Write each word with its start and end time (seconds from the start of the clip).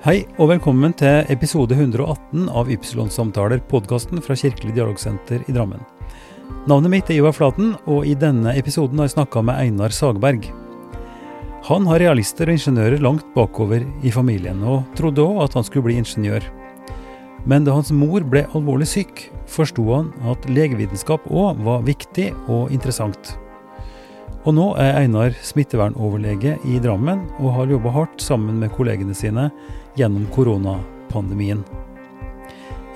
Hei 0.00 0.22
og 0.40 0.48
velkommen 0.48 0.94
til 0.96 1.26
episode 1.28 1.76
118 1.76 2.46
av 2.56 2.70
Ypsilon-samtaler, 2.72 3.58
podkasten 3.68 4.22
fra 4.24 4.32
Kirkelig 4.32 4.72
dialogsenter 4.72 5.42
i 5.44 5.52
Drammen. 5.52 5.82
Navnet 6.64 6.88
mitt 6.94 7.10
er 7.12 7.18
Ivar 7.18 7.34
Flaten, 7.36 7.74
og 7.84 8.06
i 8.08 8.14
denne 8.16 8.54
episoden 8.56 8.96
har 8.96 9.10
jeg 9.10 9.12
snakka 9.18 9.42
med 9.44 9.60
Einar 9.60 9.92
Sagberg. 9.92 10.46
Han 11.68 11.84
har 11.90 12.00
realister 12.00 12.48
og 12.48 12.56
ingeniører 12.56 13.04
langt 13.04 13.28
bakover 13.34 13.84
i 14.00 14.12
familien, 14.14 14.62
og 14.64 14.88
trodde 14.96 15.20
òg 15.20 15.42
at 15.44 15.58
han 15.58 15.68
skulle 15.68 15.90
bli 15.90 15.98
ingeniør. 16.00 16.48
Men 17.44 17.68
da 17.68 17.76
hans 17.76 17.92
mor 17.92 18.24
ble 18.24 18.46
alvorlig 18.56 18.88
syk, 18.88 19.26
forsto 19.52 19.84
han 19.90 20.08
at 20.32 20.48
legevitenskap 20.48 21.28
òg 21.28 21.60
var 21.68 21.84
viktig 21.84 22.30
og 22.48 22.72
interessant. 22.72 23.34
Og 24.48 24.56
nå 24.56 24.70
er 24.80 24.96
Einar 25.02 25.36
smittevernoverlege 25.44 26.56
i 26.64 26.80
Drammen, 26.80 27.26
og 27.36 27.52
har 27.58 27.76
jobba 27.76 27.92
hardt 27.98 28.24
sammen 28.24 28.56
med 28.64 28.72
kollegene 28.72 29.12
sine 29.12 29.50
gjennom 30.00 30.26
koronapandemien. 30.34 31.62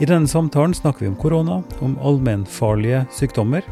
I 0.02 0.08
denne 0.10 0.28
samtalen 0.28 0.74
snakker 0.74 1.04
vi 1.04 1.12
om 1.12 1.18
korona, 1.20 1.60
om 1.84 1.98
allmennfarlige 2.02 3.04
sykdommer, 3.14 3.62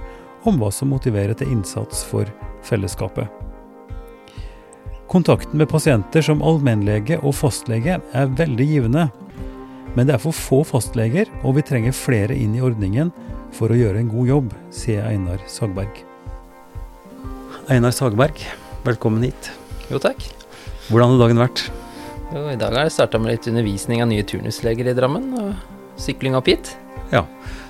om 0.46 0.58
hva 0.60 0.70
som 0.74 0.92
motiverer 0.92 1.34
til 1.38 1.50
innsats 1.50 2.04
for 2.06 2.28
fellesskapet. 2.66 3.26
Kontakten 5.10 5.58
med 5.60 5.68
pasienter 5.68 6.24
som 6.24 6.40
allmennlege 6.46 7.18
og 7.20 7.34
fastlege 7.36 7.98
er 8.00 8.30
veldig 8.38 8.68
givende. 8.70 9.08
Men 9.92 10.08
det 10.08 10.16
er 10.16 10.22
for 10.22 10.32
få 10.32 10.62
fastleger, 10.64 11.28
og 11.42 11.58
vi 11.58 11.66
trenger 11.68 11.92
flere 11.92 12.38
inn 12.38 12.54
i 12.56 12.62
ordningen 12.64 13.10
for 13.52 13.68
å 13.68 13.76
gjøre 13.76 14.00
en 14.00 14.08
god 14.14 14.30
jobb, 14.30 14.56
sier 14.72 15.04
Einar 15.10 15.42
Sagberg. 15.52 16.00
Einar 17.68 17.92
Sagberg, 17.92 18.40
velkommen 18.86 19.28
hit. 19.28 19.52
Jo, 19.92 20.00
takk. 20.00 20.24
Hvordan 20.88 21.12
har 21.12 21.24
dagen 21.26 21.44
vært? 21.44 21.68
Jo, 22.32 22.46
I 22.48 22.56
dag 22.56 22.72
har 22.72 22.86
jeg 22.86 22.94
starta 22.94 23.18
med 23.20 23.34
litt 23.34 23.46
undervisning 23.50 24.00
av 24.00 24.08
nye 24.08 24.24
turnusleger 24.24 24.88
i 24.88 24.94
Drammen, 24.96 25.26
og 25.36 25.98
sykling 26.00 26.32
opp 26.38 26.46
hit. 26.48 26.70
Ja, 27.12 27.26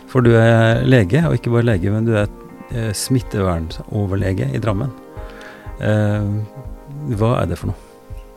for 0.06 0.22
du 0.22 0.36
er 0.38 0.84
lege, 0.86 1.24
og 1.26 1.34
ikke 1.34 1.50
bare 1.50 1.66
lege, 1.66 1.90
men 1.90 2.06
du 2.06 2.12
er 2.14 2.28
eh, 2.70 2.92
smittevernoverlege 2.94 4.52
i 4.54 4.60
Drammen. 4.62 4.92
Eh, 5.82 6.28
hva 7.18 7.32
er 7.40 7.50
det 7.50 7.58
for 7.58 7.72
noe? 7.72 7.88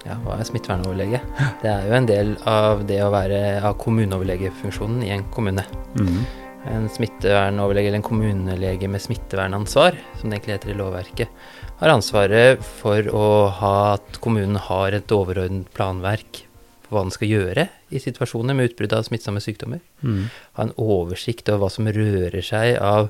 Ja, 0.07 0.17
hva 0.23 0.39
er 0.39 0.49
smittevernoverlege? 0.49 1.21
Det 1.61 1.69
er 1.69 1.85
jo 1.85 1.99
en 1.99 2.09
del 2.09 2.33
av 2.49 2.81
det 2.89 2.97
å 3.05 3.11
være 3.13 3.43
av 3.61 3.77
kommuneoverlegefunksjonen 3.85 5.05
i 5.05 5.13
en 5.13 5.27
kommune. 5.35 5.67
Mhm. 5.93 6.25
En 6.73 6.89
smittevernoverlege 6.89 7.91
eller 7.91 8.01
en 8.01 8.09
kommunelege 8.09 8.89
med 8.89 9.03
smittevernansvar, 9.03 10.01
som 10.17 10.31
det 10.31 10.39
egentlig 10.39 10.55
heter 10.55 10.73
i 10.73 10.79
lovverket, 10.79 11.45
har 11.79 11.91
ansvaret 11.91 12.63
for 12.63 13.07
å 13.11 13.25
ha 13.59 13.75
at 13.95 14.19
kommunen 14.23 14.57
har 14.69 14.95
et 14.95 15.11
overordnet 15.11 15.67
planverk 15.75 16.43
på 16.85 16.93
hva 16.93 17.03
den 17.03 17.11
skal 17.15 17.31
gjøre 17.31 17.67
i 17.91 17.99
situasjoner 18.01 18.55
med 18.55 18.71
utbrudd 18.71 18.93
av 18.95 19.05
smittsomme 19.07 19.41
sykdommer. 19.43 19.81
Mm. 20.05 20.27
Ha 20.55 20.67
en 20.67 20.75
oversikt 20.77 21.49
over 21.49 21.65
hva 21.65 21.71
som 21.73 21.89
rører 21.89 22.45
seg 22.45 22.77
av 22.79 23.09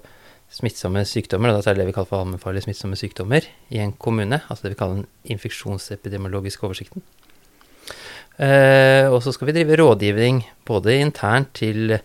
smittsomme 0.55 1.02
sykdommer, 1.09 1.52
og 1.52 1.59
da 1.59 1.71
er 1.71 1.75
det 1.75 1.83
det 1.83 1.89
vi 1.89 1.95
kaller 1.97 2.09
for 2.09 2.21
allmennfarlige 2.23 2.67
smittsomme 2.67 2.97
sykdommer 2.99 3.47
i 3.73 3.81
en 3.83 3.91
kommune, 3.99 4.39
altså 4.47 4.66
det 4.67 4.75
vi 4.75 4.80
kaller 4.80 5.02
den 5.02 5.36
infeksjonsepidemiologiske 5.36 6.66
oversikten. 6.67 7.03
Eh, 8.38 9.08
og 9.11 9.21
så 9.23 9.31
skal 9.33 9.49
vi 9.49 9.55
drive 9.55 9.77
rådgivning 9.80 10.41
både 10.67 10.97
internt 10.99 11.53
til 11.55 11.97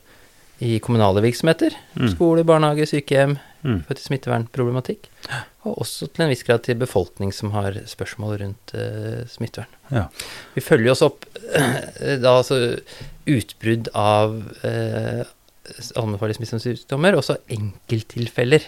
i 0.60 0.78
kommunale 0.78 1.22
virksomheter, 1.24 1.74
Mm. 1.96 2.08
skole, 2.14 2.44
barnehage, 2.44 2.86
sykehjem, 2.86 3.38
Mm. 3.64 3.84
for 3.86 3.94
til 3.94 4.04
smittevernproblematikk, 4.04 5.08
og 5.68 5.82
også 5.84 6.06
til 6.08 6.24
en 6.24 6.30
viss 6.32 6.44
grad 6.46 6.62
til 6.64 6.78
befolkning 6.80 7.34
som 7.36 7.50
har 7.52 7.74
spørsmål 7.90 8.38
rundt 8.40 8.72
uh, 8.72 9.26
smittevern. 9.28 9.68
Ja. 9.92 10.06
Vi 10.54 10.62
følger 10.64 10.94
oss 10.94 11.02
opp 11.04 11.26
uh, 11.52 12.16
da 12.22 12.38
altså 12.38 12.56
utbrudd 13.28 13.90
av 13.92 14.38
uh, 14.64 15.22
allmennfarlige 15.94 16.40
smittsomme 16.40 16.64
sykdommer, 16.64 17.18
også 17.18 17.36
enkelttilfeller 17.52 18.64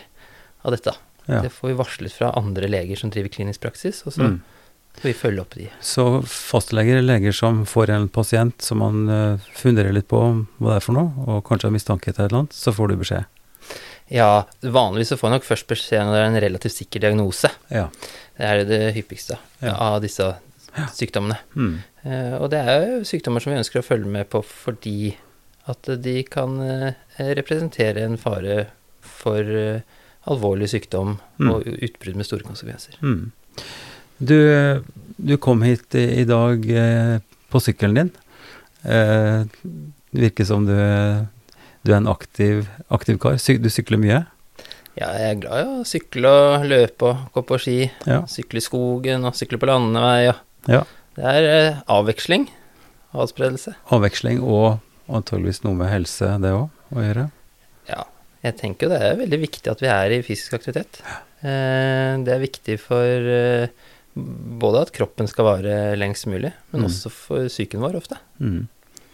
av 0.63 0.77
dette. 0.77 0.93
Ja. 1.27 1.41
Det 1.47 1.53
får 1.55 1.73
vi 1.73 1.79
varslet 1.81 2.15
fra 2.15 2.33
andre 2.39 2.69
leger 2.71 2.99
som 3.01 3.11
driver 3.15 3.33
klinisk 3.33 3.63
praksis, 3.65 4.03
og 4.07 4.13
så 4.13 4.27
Mm. 4.29 4.41
får 5.01 5.09
vi 5.09 5.13
følge 5.17 5.41
opp 5.41 5.55
de. 5.57 5.69
Så 5.81 6.05
fastleger 6.29 6.99
er 6.99 7.03
leger 7.07 7.33
som 7.33 7.65
får 7.65 7.91
en 7.91 8.09
pasient 8.09 8.61
som 8.63 8.79
man 8.85 9.09
uh, 9.09 9.39
funderer 9.57 9.93
litt 9.97 10.09
på 10.11 10.21
hva 10.59 10.75
det 10.75 10.77
er 10.77 10.85
for 10.85 10.93
noe, 10.99 11.13
og 11.27 11.45
kanskje 11.49 11.71
har 11.71 11.75
mistanke 11.79 12.13
til 12.13 12.21
et 12.25 12.29
eller 12.29 12.43
annet, 12.45 12.53
så 12.53 12.75
får 12.75 12.93
du 12.93 12.97
beskjed. 13.01 13.25
Ja, 14.11 14.45
vanligvis 14.63 15.09
så 15.13 15.17
får 15.17 15.29
jeg 15.31 15.37
nok 15.39 15.47
først 15.47 15.67
beskjed 15.71 16.03
når 16.05 16.13
det 16.17 16.23
er 16.23 16.31
en 16.31 16.41
relativt 16.45 16.75
sikker 16.77 17.01
diagnose. 17.01 17.49
Ja. 17.71 17.87
Det 18.37 18.49
er 18.49 18.65
det 18.69 18.81
hyppigste 18.97 19.39
Ja. 19.63 19.75
av 19.77 20.01
disse 20.03 20.35
sykdommene. 20.97 21.39
Mm. 21.55 21.79
Eh, 22.05 22.35
og 22.41 22.51
det 22.51 22.61
er 22.61 22.87
jo 22.87 23.05
sykdommer 23.05 23.41
som 23.45 23.53
vi 23.53 23.59
ønsker 23.61 23.81
å 23.81 23.87
følge 23.87 24.09
med 24.09 24.29
på 24.33 24.43
fordi 24.45 25.15
at 25.71 25.83
de 26.03 26.23
kan 26.25 26.57
eh, 26.61 26.95
representere 27.39 28.03
en 28.03 28.17
fare 28.19 28.67
for 29.01 29.39
eh, 29.43 29.81
alvorlig 30.27 30.69
sykdom 30.71 31.19
Mm. 31.39 31.51
og 31.51 31.65
utbrudd 31.67 32.17
med 32.17 32.27
store 32.27 32.45
konsekvenser. 32.47 32.95
Mm. 33.03 33.33
Du, 34.23 34.83
du 35.19 35.37
kom 35.43 35.63
hit 35.67 35.95
i, 35.99 36.23
dag 36.25 36.63
på 37.51 37.61
sykkelen 37.61 37.95
din. 37.99 38.11
Det 38.85 39.49
virker 40.13 40.45
som 40.47 40.67
du, 40.69 40.75
du 41.83 41.93
er 41.93 41.99
en 41.99 42.09
aktiv, 42.11 42.69
aktiv 42.95 43.19
kar. 43.23 43.37
Du 43.39 43.69
sykler 43.73 43.99
mye? 44.03 44.21
Ja, 44.99 45.09
jeg 45.17 45.29
er 45.33 45.39
glad 45.41 45.61
i 45.63 45.69
å 45.81 45.85
sykle 45.89 46.29
og 46.31 46.67
løpe 46.69 47.09
og 47.09 47.21
gå 47.35 47.43
på 47.49 47.59
ski. 47.65 47.77
Ja. 48.07 48.21
Sykle 48.29 48.61
i 48.61 48.65
skogen 48.65 49.25
og 49.29 49.37
sykle 49.39 49.59
på 49.63 49.69
landevei. 49.71 50.27
Ja. 50.29 50.35
ja. 50.69 50.83
det 51.17 51.31
er 51.33 51.49
eh, 51.53 51.79
avveksling 51.91 52.49
og 53.13 53.25
adspredelse. 53.27 53.73
Avveksling 53.93 54.43
og 54.45 54.83
antageligvis 55.13 55.63
noe 55.65 55.77
med 55.81 55.91
helse, 55.93 56.29
det 56.45 56.53
òg, 56.57 56.69
å 56.93 57.07
gjøre. 57.07 57.25
Ja, 57.89 58.05
jeg 58.45 58.59
tenker 58.61 58.93
det 58.93 59.01
er 59.05 59.17
veldig 59.21 59.41
viktig 59.43 59.73
at 59.73 59.83
vi 59.83 59.91
er 59.93 60.15
i 60.19 60.21
fysisk 60.27 60.55
aktivitet. 60.61 61.01
Eh, 61.43 62.13
det 62.23 62.37
er 62.37 62.45
viktig 62.45 62.77
for 62.85 63.33
eh, 63.33 63.73
både 64.15 64.85
at 64.87 64.93
kroppen 64.95 65.29
skal 65.31 65.49
vare 65.49 65.81
lengst 65.99 66.29
mulig, 66.29 66.53
men 66.71 66.85
Mm. 66.85 66.89
også 66.91 67.11
for 67.17 67.49
psyken 67.49 67.81
vår 67.81 67.97
ofte. 67.97 68.21
Mm. 68.45 68.69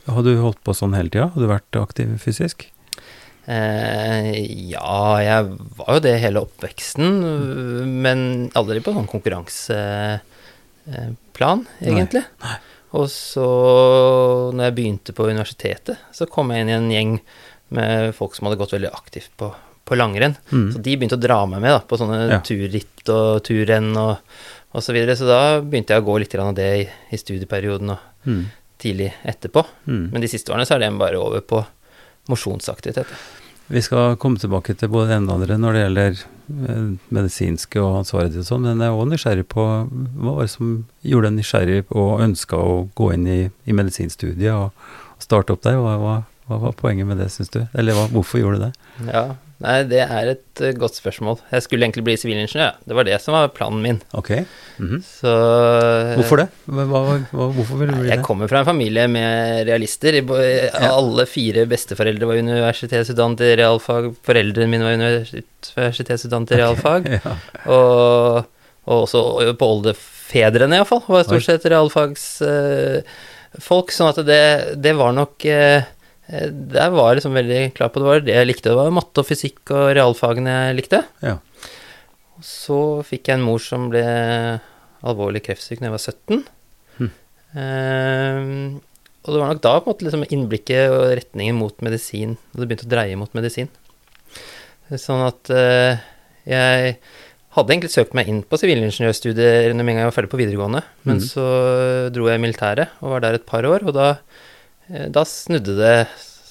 Har 0.09 0.23
du 0.25 0.33
holdt 0.41 0.61
på 0.65 0.73
sånn 0.77 0.95
hele 0.97 1.11
tida? 1.13 1.27
Har 1.35 1.41
du 1.43 1.49
vært 1.51 1.77
aktiv 1.81 2.15
fysisk? 2.23 2.67
Eh, 3.49 4.29
ja, 4.69 4.97
jeg 5.25 5.41
var 5.79 5.95
jo 5.97 6.01
det 6.05 6.17
hele 6.21 6.43
oppveksten, 6.45 7.07
men 8.03 8.19
aldri 8.59 8.83
på 8.85 8.93
sånn 8.97 9.09
konkurranseplan, 9.09 10.21
egentlig. 11.85 12.25
Nei. 12.45 12.57
Og 12.97 13.05
så, 13.13 13.45
når 14.57 14.63
jeg 14.71 14.77
begynte 14.79 15.13
på 15.17 15.27
universitetet, 15.29 15.97
så 16.17 16.25
kom 16.31 16.53
jeg 16.55 16.65
inn 16.65 16.73
i 16.73 16.77
en 16.79 16.91
gjeng 16.93 17.15
med 17.77 18.15
folk 18.17 18.33
som 18.37 18.49
hadde 18.49 18.61
gått 18.61 18.73
veldig 18.77 18.93
aktivt 18.97 19.33
på, 19.41 19.49
på 19.85 19.99
langrenn. 19.99 20.37
Mm. 20.49 20.71
Så 20.73 20.81
de 20.85 20.95
begynte 20.97 21.19
å 21.19 21.25
dra 21.25 21.43
meg 21.51 21.61
med 21.65 21.75
da, 21.75 21.81
på 21.85 21.99
sånne 22.01 22.19
Ja. 22.31 22.39
turritt 22.45 23.05
og 23.13 23.43
turrenn 23.45 23.91
og, 24.01 24.15
og 24.73 24.81
så 24.85 24.91
videre. 24.97 25.17
Så 25.21 25.29
da 25.29 25.41
begynte 25.61 25.93
jeg 25.97 26.05
å 26.05 26.09
gå 26.09 26.15
litt 26.25 26.37
av 26.41 26.55
det 26.57 26.71
i, 26.85 26.87
i 27.13 27.17
studieperioden 27.21 27.97
og 27.97 28.01
Mm. 28.29 28.43
Tidlig 28.79 29.11
etterpå. 29.27 29.65
Mm. 29.87 30.07
Men 30.13 30.25
de 30.25 30.31
siste 30.31 30.53
årene 30.55 30.67
så 30.69 30.77
er 30.77 30.85
det 30.85 30.95
bare 30.99 31.21
over 31.21 31.45
på 31.45 31.65
mosjonsaktivitet. 32.29 33.11
Vi 33.69 33.83
skal 33.85 34.17
komme 34.17 34.41
tilbake 34.41 34.73
til 34.81 34.89
både 34.89 35.11
det 35.11 35.17
ene 35.19 35.29
og 35.29 35.43
andre 35.43 35.59
når 35.61 35.75
det 35.77 35.81
gjelder 35.83 36.21
eh, 36.23 36.85
medisinske 37.13 37.83
og 37.83 37.99
ansvaret 37.99 38.33
ditt 38.33 38.47
og 38.47 38.49
sånn, 38.49 38.65
men 38.65 38.81
jeg 38.81 38.89
er 38.89 38.97
òg 38.97 39.11
nysgjerrig 39.11 39.45
på 39.53 39.67
hva 39.67 40.33
var 40.39 40.47
det 40.47 40.53
som 40.55 40.71
gjorde 41.05 41.29
deg 41.29 41.37
nysgjerrig 41.37 41.83
og 41.91 42.23
ønska 42.25 42.63
å 42.65 42.79
gå 42.97 43.11
inn 43.17 43.27
i, 43.29 43.39
i 43.69 43.77
medisinstudiet 43.77 44.55
og, 44.55 44.89
og 45.13 45.27
starte 45.27 45.53
opp 45.53 45.67
der? 45.67 45.77
Hva, 45.85 45.99
hva, 46.01 46.15
hva 46.49 46.63
var 46.65 46.79
poenget 46.81 47.11
med 47.11 47.21
det, 47.21 47.29
syns 47.35 47.53
du? 47.53 47.61
Eller 47.77 47.99
hva, 47.99 48.07
hvorfor 48.15 48.41
gjorde 48.41 48.57
du 48.57 48.67
det? 48.71 48.73
Ja, 49.11 49.27
nei, 49.65 49.77
det 49.91 50.01
er 50.05 50.29
et 50.35 50.61
eh, 50.63 50.75
godt 50.79 50.99
spørsmål. 50.99 51.41
Jeg 51.51 51.65
skulle 51.65 51.87
egentlig 51.87 52.05
bli 52.07 52.17
sivilingeniør. 52.21 52.77
Det 52.87 52.97
var 52.99 53.07
det 53.09 53.17
som 53.23 53.35
var 53.35 53.51
planen 53.55 53.81
min. 53.85 53.99
Ok. 54.19 54.31
Mhm. 54.79 55.01
Så 55.03 55.33
Hvorfor 56.19 56.43
det? 56.43 56.49
Hva, 56.71 56.85
hva, 56.87 57.47
hvorfor 57.57 57.81
ville 57.81 57.97
du 57.97 58.03
bli 58.03 58.09
det? 58.09 58.15
Jeg 58.17 58.27
kommer 58.27 58.51
fra 58.51 58.63
en 58.63 58.69
familie 58.69 59.05
med 59.11 59.65
realister. 59.69 60.13
Alle 60.89 61.27
fire 61.31 61.67
besteforeldre 61.71 62.29
var 62.31 62.43
universitetsutdannet 62.43 63.41
i 63.49 63.57
realfag. 63.63 64.05
Foreldrene 64.27 64.71
mine 64.71 64.87
var 64.87 64.99
universitetsutdannet 65.01 66.55
i 66.55 66.61
realfag. 66.63 67.03
Ja. 67.19 67.33
Og, 67.73 68.47
og 68.89 68.97
også 69.05 69.21
på 69.59 69.69
oldefedrene, 69.75 70.77
iallfall, 70.79 71.03
var 71.11 71.27
stort 71.27 71.47
sett 71.47 71.67
realfagsfolk. 71.73 73.89
sånn 73.95 74.13
at 74.13 74.19
det, 74.29 74.43
det 74.79 74.95
var 74.99 75.13
nok 75.17 75.35
eh, 75.49 75.81
eh, 75.83 75.89
Der 76.29 76.91
var 76.93 77.11
jeg 77.15 77.21
liksom 77.23 77.37
veldig 77.39 77.61
klar 77.77 77.89
på 77.89 78.01
det 78.03 78.09
var 78.09 78.21
det 78.21 78.35
jeg 78.37 78.47
likte. 78.51 78.69
Det 78.69 78.77
var 78.77 78.91
matte 78.93 79.23
og 79.23 79.29
fysikk 79.29 79.71
og 79.73 79.95
realfagene 79.97 80.57
jeg 80.69 80.77
likte. 80.83 81.01
Ja. 81.25 81.39
Så 82.45 82.81
fikk 83.09 83.31
jeg 83.31 83.39
en 83.39 83.47
mor 83.47 83.63
som 83.65 83.89
ble 83.91 84.03
alvorlig 85.09 85.41
kreftsyk 85.47 85.81
da 85.81 85.89
jeg 85.89 85.95
var 85.95 86.05
17. 86.05 86.43
Hm. 86.99 87.11
Eh, 87.57 88.43
og 89.25 89.35
det 89.35 89.41
var 89.43 89.51
nok 89.53 89.63
da 89.65 89.73
på 89.81 89.89
en 89.89 89.93
måte 89.95 90.07
liksom 90.07 90.27
innblikket 90.29 90.93
og 90.95 91.07
retningen 91.19 91.57
mot 91.59 91.81
medisin, 91.85 92.37
og 92.55 92.61
det 92.63 92.69
begynte 92.71 92.87
å 92.89 92.93
dreie 92.95 93.19
mot 93.21 93.33
medisin. 93.37 93.69
Sånn 94.89 95.25
at 95.27 95.51
eh, 95.53 95.99
jeg 96.49 96.95
hadde 97.57 97.73
egentlig 97.75 97.93
søkt 97.93 98.15
meg 98.17 98.29
inn 98.31 98.41
på 98.47 98.57
sivilingeniørstudier 98.61 99.75
med 99.75 99.83
en 99.83 99.89
gang 99.91 100.01
jeg 100.05 100.09
var 100.13 100.17
ferdig 100.17 100.31
på 100.33 100.41
videregående, 100.41 100.85
men 101.09 101.19
Mhm. 101.19 101.25
så 101.27 101.45
dro 102.15 102.29
jeg 102.29 102.39
i 102.39 102.45
militæret 102.47 102.89
og 103.03 103.11
var 103.17 103.21
der 103.27 103.35
et 103.41 103.47
par 103.49 103.65
år, 103.69 103.85
og 103.85 103.93
da, 103.97 104.09
eh, 104.13 104.17
da 105.13 105.25
snudde 105.29 105.75
det, 105.79 105.95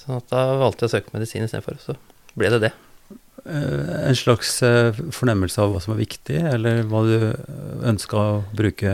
sånn 0.03 0.19
at 0.21 0.27
da 0.31 0.43
valgte 0.61 0.85
jeg 0.85 0.91
å 0.91 0.95
søke 0.97 1.15
medisin 1.15 1.45
istedenfor, 1.47 1.79
så 1.81 1.95
ble 2.37 2.51
det 2.53 2.59
det. 2.67 2.71
Eh, 3.47 4.07
En 4.09 4.17
slags 4.17 4.57
eh, 4.65 4.91
fornemmelse 5.15 5.61
av 5.63 5.73
hva 5.73 5.81
som 5.83 5.95
er 5.95 6.01
viktig, 6.03 6.37
eller 6.53 6.83
hva 6.89 7.03
du 7.07 7.17
ønska 7.87 8.17
å 8.17 8.41
bruke 8.57 8.93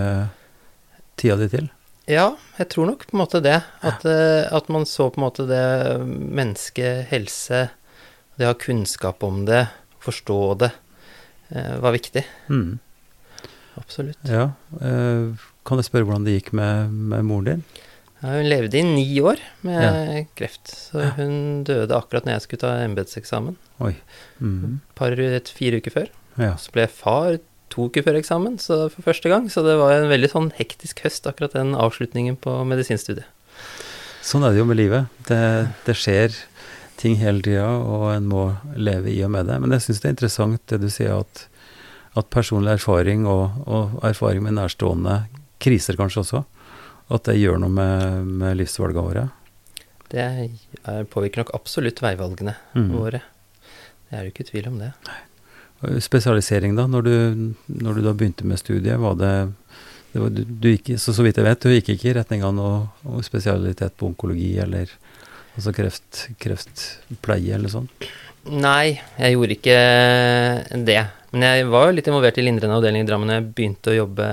tida 1.19 1.37
di 1.41 1.49
til? 1.51 1.67
Ja, 2.09 2.33
jeg 2.59 2.67
tror 2.73 2.89
nok 2.89 3.05
på 3.07 3.15
en 3.15 3.21
måte 3.23 3.39
det. 3.43 3.61
At, 3.85 4.03
eh, 4.07 4.43
at 4.51 4.67
man 4.73 4.83
så 4.89 5.09
på 5.11 5.19
en 5.21 5.25
måte 5.27 5.45
det 5.47 5.63
menneske, 6.07 7.05
helse, 7.11 7.69
det 8.35 8.47
å 8.47 8.51
ha 8.51 8.57
kunnskap 8.59 9.23
om 9.23 9.43
det, 9.47 9.65
forstå 10.03 10.39
det, 10.65 10.71
eh, 11.55 11.77
var 11.83 11.95
viktig. 11.95 12.25
Mm. 12.51 12.79
Absolutt. 13.79 14.19
Ja. 14.27 14.51
eh, 14.81 15.31
Kan 15.63 15.79
jeg 15.79 15.87
spørre 15.87 16.05
hvordan 16.09 16.25
det 16.27 16.33
gikk 16.41 16.51
med, 16.53 16.91
med 16.91 17.23
moren 17.25 17.45
din? 17.47 17.63
Ja, 18.23 18.37
hun 18.37 18.47
levde 18.47 18.79
i 18.79 18.83
ni 18.87 19.07
år 19.19 19.41
med 19.67 20.29
kreft, 20.39 20.69
så 20.71 21.09
hun 21.17 21.65
døde 21.67 21.91
akkurat 21.97 22.23
når 22.23 22.37
jeg 22.37 22.43
skulle 22.45 22.61
ta 22.61 22.69
embetseksamen. 22.85 23.57
Mm. 24.39 24.77
Par, 24.95 25.11
et, 25.19 25.51
fire 25.51 25.81
uker 25.83 25.91
før. 25.91 26.07
Ja. 26.39 26.53
Så 26.55 26.71
ble 26.71 26.85
jeg 26.85 26.95
far 26.95 27.35
to 27.73 27.89
uker 27.91 28.05
før 28.05 28.21
eksamen 28.21 28.55
så 28.63 28.85
for 28.93 29.03
første 29.03 29.27
gang, 29.27 29.49
så 29.51 29.65
det 29.65 29.75
var 29.81 29.97
en 29.97 30.07
veldig 30.11 30.29
sånn 30.31 30.49
hektisk 30.55 31.03
høst, 31.03 31.27
akkurat 31.27 31.57
den 31.57 31.75
avslutningen 31.75 32.39
på 32.39 32.55
medisinstudiet. 32.69 33.27
Sånn 34.23 34.47
er 34.47 34.55
det 34.55 34.61
jo 34.61 34.69
med 34.71 34.79
livet. 34.79 35.11
Det, 35.27 35.43
det 35.83 35.97
skjer 35.99 36.37
ting 37.01 37.17
hele 37.19 37.43
tida, 37.43 37.67
og 37.67 38.07
en 38.13 38.29
må 38.31 38.45
leve 38.79 39.11
i 39.11 39.19
og 39.27 39.33
med 39.35 39.51
det. 39.51 39.59
Men 39.59 39.75
jeg 39.75 39.89
syns 39.89 39.99
det 39.99 40.07
er 40.07 40.15
interessant 40.15 40.63
det 40.71 40.79
du 40.79 40.87
sier, 40.87 41.19
at, 41.19 41.43
at 42.15 42.31
personlig 42.31 42.77
erfaring 42.77 43.27
og, 43.27 43.59
og 43.67 43.99
erfaring 44.07 44.47
med 44.47 44.55
nærstående, 44.61 45.25
kriser 45.63 45.99
kanskje 45.99 46.23
også, 46.23 46.43
at 47.09 47.23
det 47.27 47.35
gjør 47.39 47.59
noe 47.59 47.69
med, 47.73 48.25
med 48.43 48.57
livsvalgene 48.61 49.03
våre. 49.07 49.25
Det 50.13 50.21
er, 50.21 51.03
påvirker 51.09 51.41
nok 51.43 51.53
absolutt 51.57 51.99
veivalgene 52.03 52.55
Mm. 52.77 52.91
våre. 52.93 53.21
Det 54.09 54.19
er 54.19 54.23
jo 54.27 54.31
ikke 54.33 54.45
tvil 54.51 54.67
om 54.69 54.77
det. 54.79 54.91
Spesialisering, 56.05 56.75
da. 56.77 56.85
Når 56.87 57.03
du, 57.03 57.15
når 57.67 57.97
du 57.97 58.01
da 58.05 58.13
begynte 58.15 58.45
med 58.47 58.59
studiet, 58.61 58.99
var 59.01 59.15
det, 59.19 59.31
det 60.13 60.21
var, 60.21 60.29
du, 60.31 60.43
du 60.45 60.69
gikk, 60.71 60.93
så, 61.01 61.11
så 61.17 61.25
vidt 61.25 61.37
jeg 61.41 61.47
vet, 61.47 61.59
du 61.65 61.73
gikk 61.73 61.89
ikke 61.95 62.11
i 62.11 62.15
retning 62.19 62.43
av 62.47 62.53
noe 62.55 63.23
spesialitet 63.25 63.97
på 63.99 64.07
onkologi 64.11 64.53
eller 64.63 64.91
altså 65.57 65.73
kreft, 65.75 66.27
kreftpleie 66.41 67.57
eller 67.57 67.73
sånn? 67.73 67.89
Nei, 68.53 68.99
jeg 69.19 69.35
gjorde 69.35 69.57
ikke 69.57 69.77
det. 70.87 71.01
Men 71.33 71.47
jeg 71.47 71.65
var 71.73 71.87
jo 71.87 71.93
litt 71.97 72.07
involvert 72.09 72.37
i 72.37 72.43
lindrende 72.45 72.75
avdeling 72.77 73.01
i 73.01 73.07
Drammen 73.09 73.29
da 73.31 73.35
jeg 73.39 73.47
begynte 73.57 73.89
å 73.89 73.95
jobbe 73.95 74.25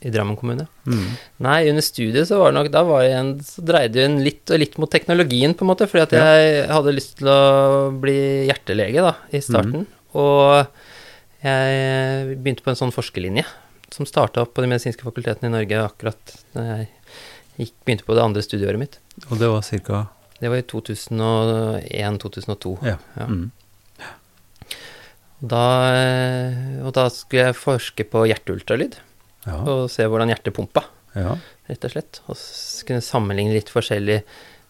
i 0.00 0.12
Drammen 0.14 0.36
kommune. 0.40 0.64
Mm. 0.88 1.10
Nei, 1.44 1.58
under 1.68 1.84
studiet 1.84 2.24
så 2.30 2.38
var 2.40 2.48
det 2.50 2.56
nok 2.56 2.70
Da 2.72 2.80
var 2.88 3.00
jeg 3.04 3.18
en, 3.18 3.32
så 3.44 3.60
dreide 3.68 4.06
en 4.06 4.16
litt 4.24 4.48
og 4.48 4.62
litt 4.62 4.78
mot 4.80 4.90
teknologien, 4.92 5.52
på 5.52 5.66
en 5.66 5.70
måte, 5.74 5.88
fordi 5.90 6.06
at 6.06 6.14
jeg 6.16 6.64
hadde 6.72 6.96
lyst 6.96 7.12
til 7.20 7.28
å 7.28 7.40
bli 8.00 8.16
hjertelege 8.48 9.04
da, 9.04 9.12
i 9.28 9.44
starten. 9.44 9.84
Og 10.16 10.64
jeg 11.44 12.38
begynte 12.38 12.64
på 12.64 12.72
en 12.72 12.80
sånn 12.80 12.96
forskerlinje 12.96 13.44
som 13.92 14.08
starta 14.08 14.40
opp 14.46 14.54
på 14.56 14.64
de 14.64 14.72
medisinske 14.72 15.04
fakultetene 15.04 15.50
i 15.50 15.52
Norge 15.52 15.76
akkurat 15.84 16.22
da 16.56 16.60
jeg 16.70 16.88
gikk, 17.60 17.76
begynte 17.84 18.08
på 18.08 18.16
det 18.16 18.24
andre 18.24 18.40
studieåret 18.44 18.80
mitt. 18.80 18.96
Og 19.28 19.36
det 19.40 19.48
var 19.52 19.60
ca. 19.84 19.98
Det 20.40 20.48
var 20.48 20.56
i 20.62 20.70
2001-2002. 20.72 22.72
Ja. 22.88 22.96
Ja. 23.20 23.26
Mm. 23.28 23.50
Da, 25.42 25.62
og 26.86 26.92
da 26.94 27.08
skulle 27.10 27.48
jeg 27.48 27.58
forske 27.58 28.04
på 28.06 28.26
hjerteultralyd, 28.30 28.94
Ja. 29.46 29.56
og 29.66 29.88
se 29.90 30.04
hvordan 30.06 30.30
hjertet 30.30 30.54
pumpa, 30.54 30.84
ja. 31.18 31.36
rett 31.68 31.84
og 31.88 31.90
slett. 31.96 32.20
Og 32.30 32.36
kunne 32.86 33.02
sammenligne 33.02 33.56
litt 33.56 33.72
forskjellige 33.74 34.22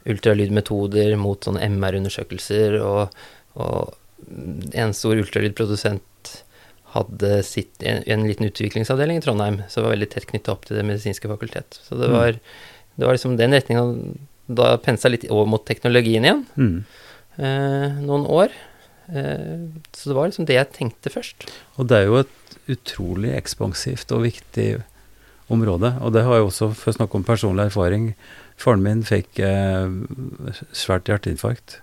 ultralydmetoder 0.09 1.13
mot 1.21 1.45
sånne 1.45 1.61
MR-undersøkelser, 1.69 2.79
og, 2.83 3.13
og 3.55 3.93
en 4.73 4.95
stor 4.97 5.19
ultralydprodusent 5.21 6.43
hadde 6.95 7.43
sitt, 7.45 7.73
en, 7.89 8.03
en 8.07 8.27
liten 8.29 8.49
utviklingsavdeling 8.49 9.21
i 9.21 9.25
Trondheim, 9.25 9.63
som 9.73 9.85
var 9.85 9.95
veldig 9.95 10.11
tett 10.13 10.27
knytta 10.29 10.53
opp 10.53 10.67
til 10.69 10.77
Det 10.77 10.85
medisinske 10.89 11.29
fakultet. 11.31 11.79
Så 11.85 11.97
det 12.01 12.09
Mm. 12.11 12.17
var, 12.17 12.33
det 12.97 13.07
var 13.07 13.15
liksom 13.17 13.37
den 13.37 13.53
retninga 13.57 14.17
Da 14.53 14.77
pensa 14.77 15.09
litt 15.09 15.25
over 15.31 15.47
mot 15.47 15.65
teknologien 15.65 16.25
igjen, 16.27 16.47
Mm. 16.59 16.85
eh, 17.39 18.01
noen 18.03 18.27
år. 18.27 18.51
Eh, 19.09 19.69
så 19.93 20.11
det 20.11 20.17
var 20.17 20.31
liksom 20.31 20.47
det 20.49 20.59
jeg 20.59 20.73
tenkte 20.77 21.13
først. 21.13 21.49
Og 21.77 21.89
det 21.91 21.99
er 21.99 22.09
jo 22.09 22.21
et 22.23 22.57
utrolig 22.73 23.33
ekspansivt 23.37 24.15
og 24.15 24.25
viktig 24.27 24.69
område. 25.53 25.95
Og 26.01 26.15
det 26.15 26.25
har 26.27 26.39
jeg 26.39 26.49
også, 26.49 26.71
for 26.79 26.93
å 26.93 26.97
snakke 27.01 27.19
om 27.19 27.27
personlig 27.27 27.71
erfaring 27.71 28.13
Faren 28.61 28.85
min 28.85 29.01
fikk 29.03 29.41
eh, 29.43 29.89
svært 30.77 31.09
hjerteinfarkt 31.11 31.81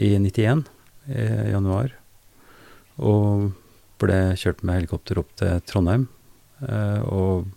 i 0.00 0.14
91, 0.16 0.62
i 1.12 1.24
januar. 1.50 1.90
Og 2.96 3.50
ble 4.00 4.20
kjørt 4.40 4.62
med 4.64 4.78
helikopter 4.78 5.20
opp 5.20 5.34
til 5.36 5.60
Trondheim. 5.68 6.06
Eh, 6.64 7.02
og, 7.04 7.50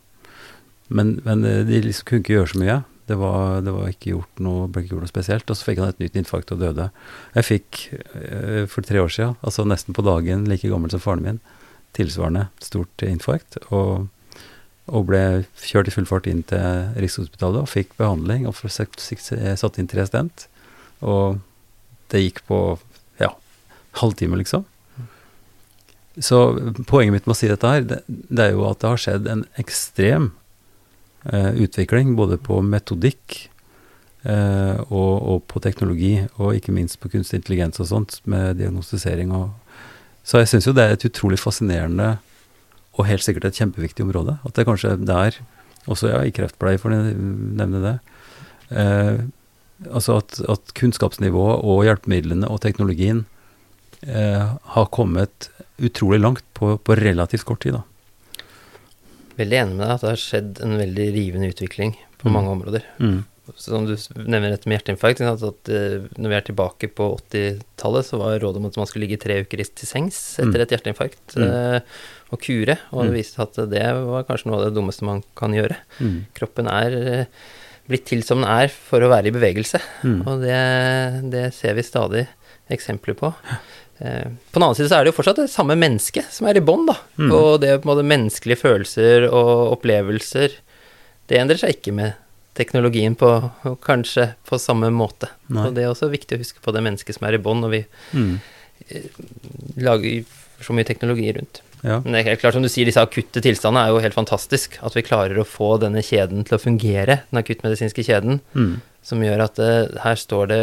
men, 0.89 1.19
men 1.24 1.45
de 1.69 1.80
liksom 1.85 2.09
kunne 2.09 2.25
ikke 2.25 2.35
gjøre 2.35 2.51
så 2.51 2.63
mye. 2.65 2.77
Det 3.09 3.17
var, 3.19 3.61
det 3.65 3.73
var 3.75 3.89
ikke 3.91 4.13
gjort 4.13 4.41
noe, 4.44 4.69
ble 4.71 4.83
ikke 4.83 4.95
gjort 4.95 5.05
noe 5.05 5.11
spesielt. 5.11 5.50
Og 5.50 5.59
så 5.59 5.67
fikk 5.67 5.81
han 5.83 5.91
et 5.91 6.00
nytt 6.00 6.17
infarkt 6.19 6.53
og 6.55 6.61
døde. 6.63 6.88
Jeg 7.35 7.47
fikk 7.50 7.81
eh, 7.91 8.63
for 8.71 8.85
tre 8.88 9.01
år 9.03 9.11
siden, 9.11 9.38
altså 9.44 9.65
nesten 9.67 9.95
på 9.95 10.05
dagen, 10.07 10.47
like 10.47 10.71
gammel 10.71 10.94
som 10.94 11.03
faren 11.03 11.25
min, 11.25 11.41
tilsvarende 11.97 12.47
stort 12.63 13.03
infarkt. 13.07 13.59
Og, 13.75 14.07
og 14.88 15.07
ble 15.09 15.23
kjørt 15.59 15.91
i 15.91 15.95
full 15.95 16.07
fart 16.07 16.29
inn 16.31 16.45
til 16.47 16.94
Rikshospitalet 16.95 17.65
og 17.65 17.71
fikk 17.71 17.95
behandling. 18.00 18.47
Og 18.47 18.55
satt, 18.71 19.00
satt 19.00 19.81
inn 19.81 19.91
tre 19.91 20.07
stent. 20.07 20.47
Og 21.03 21.41
det 22.13 22.23
gikk 22.23 22.45
på 22.47 22.61
ja, 23.19 23.33
halvtime, 23.99 24.39
liksom. 24.39 24.63
Så 26.21 26.39
poenget 26.85 27.15
mitt 27.15 27.27
med 27.27 27.33
å 27.33 27.38
si 27.38 27.49
dette 27.49 27.69
her, 27.69 27.85
det, 27.89 28.03
det 28.07 28.47
er 28.47 28.51
jo 28.53 28.67
at 28.69 28.83
det 28.83 28.89
har 28.91 29.01
skjedd 29.01 29.29
en 29.31 29.47
ekstrem 29.61 30.29
eh, 30.29 30.43
utvikling 31.31 32.15
både 32.17 32.35
på 32.41 32.59
metodikk 32.65 33.37
eh, 34.23 34.79
og, 34.89 35.13
og 35.23 35.43
på 35.51 35.61
teknologi, 35.63 36.15
og 36.37 36.57
ikke 36.57 36.75
minst 36.75 36.99
på 37.01 37.11
kunstig 37.13 37.41
intelligens 37.41 37.81
og 37.83 37.89
sånt, 37.91 38.19
med 38.25 38.57
diagnostisering 38.61 39.35
og 39.35 39.51
Så 40.23 40.39
jeg 40.39 40.47
syns 40.47 40.67
jo 40.69 40.71
det 40.71 40.83
er 40.83 40.93
et 40.95 41.03
utrolig 41.03 41.35
fascinerende 41.35 42.18
og 42.95 43.07
helt 43.09 43.23
sikkert 43.25 43.49
et 43.49 43.57
kjempeviktig 43.59 44.06
område. 44.06 44.37
At 44.47 44.56
det 44.56 44.63
kanskje 44.63 44.94
der, 45.03 45.35
også 45.83 46.13
ja, 46.13 46.21
i 46.23 46.31
kreftpleie, 46.31 46.80
for 46.80 46.95
å 46.95 46.99
nevne 47.03 47.81
det 47.83 47.95
eh, 48.71 49.23
Altså 49.83 50.21
at, 50.21 50.37
at 50.47 50.69
kunnskapsnivået 50.80 51.65
og 51.68 51.81
hjelpemidlene 51.83 52.47
og 52.47 52.61
teknologien 52.63 53.25
eh, 54.07 54.53
har 54.75 54.85
kommet 54.95 55.49
utrolig 55.75 56.21
langt 56.21 56.45
på, 56.56 56.77
på 56.80 56.95
relativt 56.95 57.44
kort 57.44 57.65
tid, 57.65 57.75
da. 57.75 57.81
Veldig 59.37 59.57
enig 59.63 59.75
med 59.78 59.87
deg 59.87 59.94
at 59.95 60.02
det 60.06 60.09
har 60.13 60.21
skjedd 60.21 60.59
en 60.61 60.78
veldig 60.78 61.06
rivende 61.16 61.49
utvikling 61.54 61.95
på 62.21 62.30
Mm. 62.30 62.33
mange 62.33 62.52
områder. 62.54 62.83
Som 63.59 63.85
du 63.85 63.95
nevner 64.16 64.52
dette 64.54 64.68
med 64.69 64.78
hjerteinfarkt, 64.80 65.19
at, 65.19 65.42
at 65.44 65.69
eh, 65.69 66.06
når 66.18 66.30
vi 66.31 66.35
er 66.37 66.45
tilbake 66.47 66.87
på 66.95 67.07
80-tallet, 67.19 68.06
så 68.07 68.18
var 68.21 68.40
rådet 68.40 68.61
om 68.61 68.66
at 68.69 68.78
man 68.80 68.85
skulle 68.87 69.04
ligge 69.07 69.19
tre 69.19 69.42
uker 69.44 69.59
i- 69.59 69.63
til 69.68 69.87
sengs 69.90 70.40
etter 70.40 70.54
Mm. 70.54 70.61
et 70.61 70.69
hjerteinfarkt 70.71 71.35
Mm. 71.35 71.49
eh, 71.49 71.80
og 72.31 72.40
kure, 72.40 72.78
og 72.94 73.04
det 73.04 73.11
Mm. 73.11 73.18
viste 73.19 73.40
at 73.42 73.54
det 73.69 73.83
var 74.07 74.23
kanskje 74.23 74.45
noe 74.47 74.56
av 74.61 74.66
det 74.71 74.75
dummeste 74.80 75.04
man 75.04 75.23
kan 75.35 75.52
gjøre. 75.52 75.75
Mm. 75.99 76.25
Kroppen 76.33 76.68
er 76.71 76.92
eh, 77.19 77.25
blitt 77.90 78.06
til 78.06 78.23
som 78.23 78.40
den 78.40 78.47
er 78.49 78.69
for 78.69 79.02
å 79.02 79.09
være 79.11 79.28
i 79.28 79.31
bevegelse, 79.31 79.81
Mm. 80.04 80.25
og 80.25 80.40
det, 80.42 81.30
det 81.31 81.54
ser 81.54 81.73
vi 81.73 81.81
stadig 81.81 82.28
eksempler 82.71 83.13
på. 83.13 83.33
Eh, 84.04 84.28
På 84.52 84.60
den 84.60 84.66
annen 84.68 84.76
side 84.76 84.90
så 84.92 84.98
er 85.00 85.06
det 85.07 85.14
jo 85.14 85.18
fortsatt 85.22 85.40
det 85.40 85.50
samme 85.54 85.78
mennesket 85.80 86.28
som 86.36 86.48
er 86.50 86.60
i 86.60 86.64
bånn, 86.66 86.86
da. 86.90 86.98
Mm. 87.18 87.31
Og 87.38 87.62
det 87.64 87.78
på 87.80 87.88
en 87.88 87.92
måte 87.94 88.07
menneskelige 88.10 88.60
følelser 88.60 89.30
og 89.30 89.78
opplevelser, 89.78 90.57
det 91.31 91.40
endrer 91.40 91.62
seg 91.62 91.78
ikke 91.78 91.94
med 91.95 92.19
teknologien 92.54 93.16
på 93.18 93.30
kanskje 93.81 94.33
på 94.45 94.60
samme 94.62 94.92
måte. 94.94 95.31
Nei. 95.50 95.69
Og 95.69 95.78
det 95.78 95.86
er 95.86 95.94
også 95.94 96.12
viktig 96.12 96.38
å 96.38 96.42
huske 96.44 96.62
på 96.62 96.74
det 96.76 96.83
mennesket 96.86 97.16
som 97.18 97.26
er 97.30 97.40
i 97.40 97.42
bånn, 97.42 97.64
når 97.64 97.72
vi 97.78 97.86
Mm. 98.14 98.36
lager 99.78 100.26
så 100.62 100.74
mye 100.76 100.86
teknologi 100.88 101.31
rundt. 101.33 101.62
Ja. 101.83 101.99
Men 101.99 102.16
det 102.16 102.21
er 102.21 102.30
helt 102.31 102.42
klart, 102.44 102.56
som 102.56 102.63
du 102.63 102.71
sier, 102.71 102.87
disse 102.87 103.02
akutte 103.04 103.42
tilstandene 103.44 103.83
er 103.85 103.92
jo 103.94 104.02
helt 104.04 104.16
fantastisk. 104.16 104.78
At 104.87 104.95
vi 104.95 105.04
klarer 105.06 105.40
å 105.42 105.47
få 105.47 105.75
denne 105.83 106.04
kjeden 106.06 106.45
til 106.47 106.57
å 106.57 106.61
fungere, 106.61 107.21
den 107.30 107.42
akuttmedisinske 107.42 108.06
kjeden. 108.07 108.40
Mm. 108.56 108.78
Som 109.04 109.23
gjør 109.25 109.44
at 109.44 109.59
eh, 109.59 109.92
her 109.99 110.16
står 110.19 110.47
det 110.47 110.61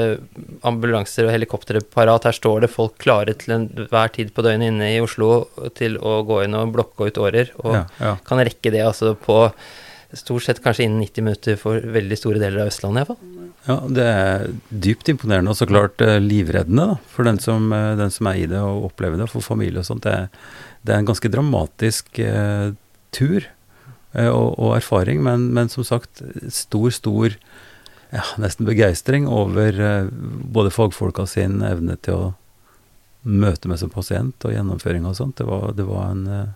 ambulanser 0.64 1.28
og 1.28 1.34
helikoptre 1.34 1.82
parat. 1.84 2.24
Her 2.30 2.38
står 2.38 2.64
det 2.64 2.72
folk 2.72 2.96
klare 3.02 3.36
til 3.36 3.52
enhver 3.58 4.14
tid 4.16 4.32
på 4.32 4.46
døgnet 4.46 4.72
inne 4.72 4.88
i 4.94 5.02
Oslo 5.04 5.44
til 5.76 6.00
å 6.00 6.22
gå 6.24 6.40
inn 6.46 6.56
og 6.56 6.72
blokke 6.78 7.10
ut 7.10 7.20
årer. 7.20 7.52
Og 7.60 7.76
Ja, 7.76 7.84
ja. 8.00 8.16
kan 8.24 8.40
rekke 8.40 8.72
det 8.72 8.80
altså 8.86 9.12
på 9.20 9.42
stort 10.16 10.42
sett 10.42 10.62
kanskje 10.64 10.88
innen 10.88 11.04
90 11.04 11.22
minutter 11.26 11.60
for 11.60 11.84
veldig 11.84 12.16
store 12.18 12.40
deler 12.42 12.64
av 12.64 12.72
Østlandet 12.72 13.04
iallfall. 13.04 13.36
Ja, 13.68 13.76
det 13.92 14.06
er 14.08 14.46
dypt 14.72 15.10
imponerende 15.12 15.52
og 15.52 15.58
så 15.58 15.68
klart 15.68 16.00
eh, 16.00 16.16
livreddende 16.22 16.86
da, 16.94 16.96
for 17.12 17.28
den 17.28 17.38
som, 17.42 17.68
eh, 17.76 17.92
den 18.00 18.10
som, 18.14 18.26
er 18.30 18.40
i 18.40 18.48
det 18.48 18.58
og 18.64 18.88
opplever 18.88 19.20
det, 19.20 19.28
for 19.30 19.44
familie 19.44 19.82
og 19.82 19.86
sånt. 19.86 20.06
Det, 20.08 20.16
er, 20.16 20.69
det 20.82 20.94
er 20.94 21.02
en 21.02 21.08
ganske 21.10 21.30
dramatisk 21.32 22.18
eh, 22.24 22.72
tur 23.14 23.44
eh, 23.44 24.28
og, 24.28 24.54
og, 24.58 24.76
erfaring, 24.78 25.22
men, 25.26 25.50
men, 25.56 25.68
som 25.72 25.86
sagt 25.86 26.22
stor, 26.48 26.90
stor 26.94 27.36
ja, 28.10 28.24
nesten 28.42 28.68
begeistring 28.68 29.28
over 29.30 29.76
eh, 29.76 30.12
både 30.56 30.72
fagfolka 30.74 31.26
sin 31.28 31.60
evne 31.66 31.98
til 32.04 32.16
å 32.16 32.30
møte 33.20 33.68
meg 33.68 33.82
som 33.82 33.92
pasient 33.92 34.48
og 34.48 34.54
gjennomføring 34.54 35.04
og 35.04 35.18
sånt. 35.18 35.36
Det 35.36 35.44
var, 35.48 35.74
det 35.76 35.84
var 35.88 36.14
en 36.14 36.24
eh, 36.26 36.48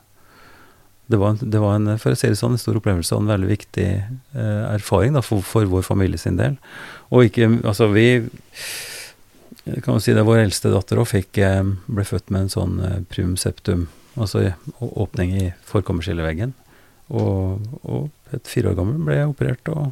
det 1.07 1.17
var, 1.21 1.35
en, 1.35 1.51
det 1.51 1.61
var 1.61 1.75
en, 1.77 1.99
for 2.01 2.15
å 2.15 2.17
si 2.17 2.31
det 2.33 2.39
sånn, 2.41 2.55
en 2.57 2.61
stor 2.61 2.79
opplevelse 2.81 3.13
og 3.13 3.25
en 3.25 3.33
veldig 3.35 3.49
viktig 3.51 3.89
eh, 3.93 4.63
erfaring 4.71 5.13
da, 5.17 5.21
for, 5.25 5.45
for, 5.45 5.69
vår 5.69 5.85
familie 5.85 6.21
sin 6.21 6.39
del. 6.41 6.57
Og 7.13 7.29
ikke 7.29 7.51
Altså, 7.61 7.91
vi 7.93 8.25
kan 9.85 9.99
jo 9.99 10.01
si 10.01 10.15
det, 10.17 10.25
vår 10.25 10.47
eldste 10.47 10.73
datter 10.73 11.03
òg 11.03 11.13
eh, 11.45 11.61
ble 11.87 12.07
født 12.09 12.33
med 12.33 12.47
en 12.47 12.55
sånn 12.55 12.81
eh, 12.81 12.97
primum 13.13 13.37
septum, 13.41 13.87
altså 14.17 14.53
åpning 14.81 15.35
i 15.37 15.49
forkommerskilleveggen. 15.69 16.55
Og, 17.15 17.65
og 17.83 18.35
et 18.35 18.49
fire 18.49 18.73
år 18.73 18.79
gammel 18.79 19.03
ble 19.05 19.19
jeg 19.19 19.33
operert, 19.33 19.73
og, 19.73 19.91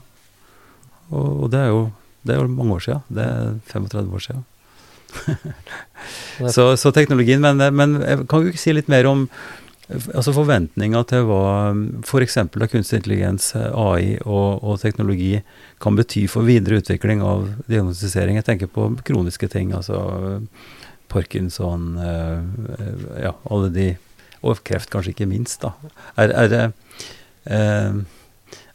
og, 1.10 1.26
og, 1.44 1.50
det, 1.52 1.60
er 1.60 1.72
jo, 1.72 1.82
det 2.24 2.34
er 2.34 2.40
jo 2.40 2.52
mange 2.52 2.78
år 2.78 2.86
siden. 2.86 3.02
Det 3.12 3.26
er 3.26 3.58
35 3.72 4.14
år 4.18 4.26
siden. 4.28 4.46
så, 6.54 6.70
så, 6.80 6.90
teknologien, 6.90 7.42
men, 7.42 7.60
men 7.76 7.98
kan 8.24 8.40
du 8.40 8.52
ikke 8.52 8.62
si 8.62 8.72
litt 8.72 8.88
mer 8.88 9.10
om 9.10 9.26
altså 9.92 10.32
forventninger 10.32 11.02
til 11.10 11.26
hva 11.28 11.42
f.eks. 12.06 12.38
kunstig 12.54 13.00
intelligens, 13.00 13.50
AI 13.56 14.16
og, 14.22 14.62
og, 14.62 14.78
teknologi 14.80 15.42
kan 15.82 15.98
bety 15.98 16.24
for 16.30 16.48
videre 16.48 16.80
utvikling 16.80 17.20
av 17.26 17.44
diagnostisering. 17.66 18.38
Jeg 18.40 18.48
tenker 18.48 18.72
på 18.72 18.88
kroniske 19.04 19.50
ting, 19.52 19.74
altså 19.76 20.40
Parkinson, 21.12 21.98
øh, 21.98 22.40
ja, 23.20 23.34
alle 23.50 23.68
de 23.74 23.88
Og 24.42 24.62
kreft, 24.66 24.90
kanskje 24.90 25.14
ikke 25.14 25.30
minst, 25.30 25.62
da. 25.62 25.72
Er, 26.18 26.34
er, 26.34 26.72
øh, 27.46 28.02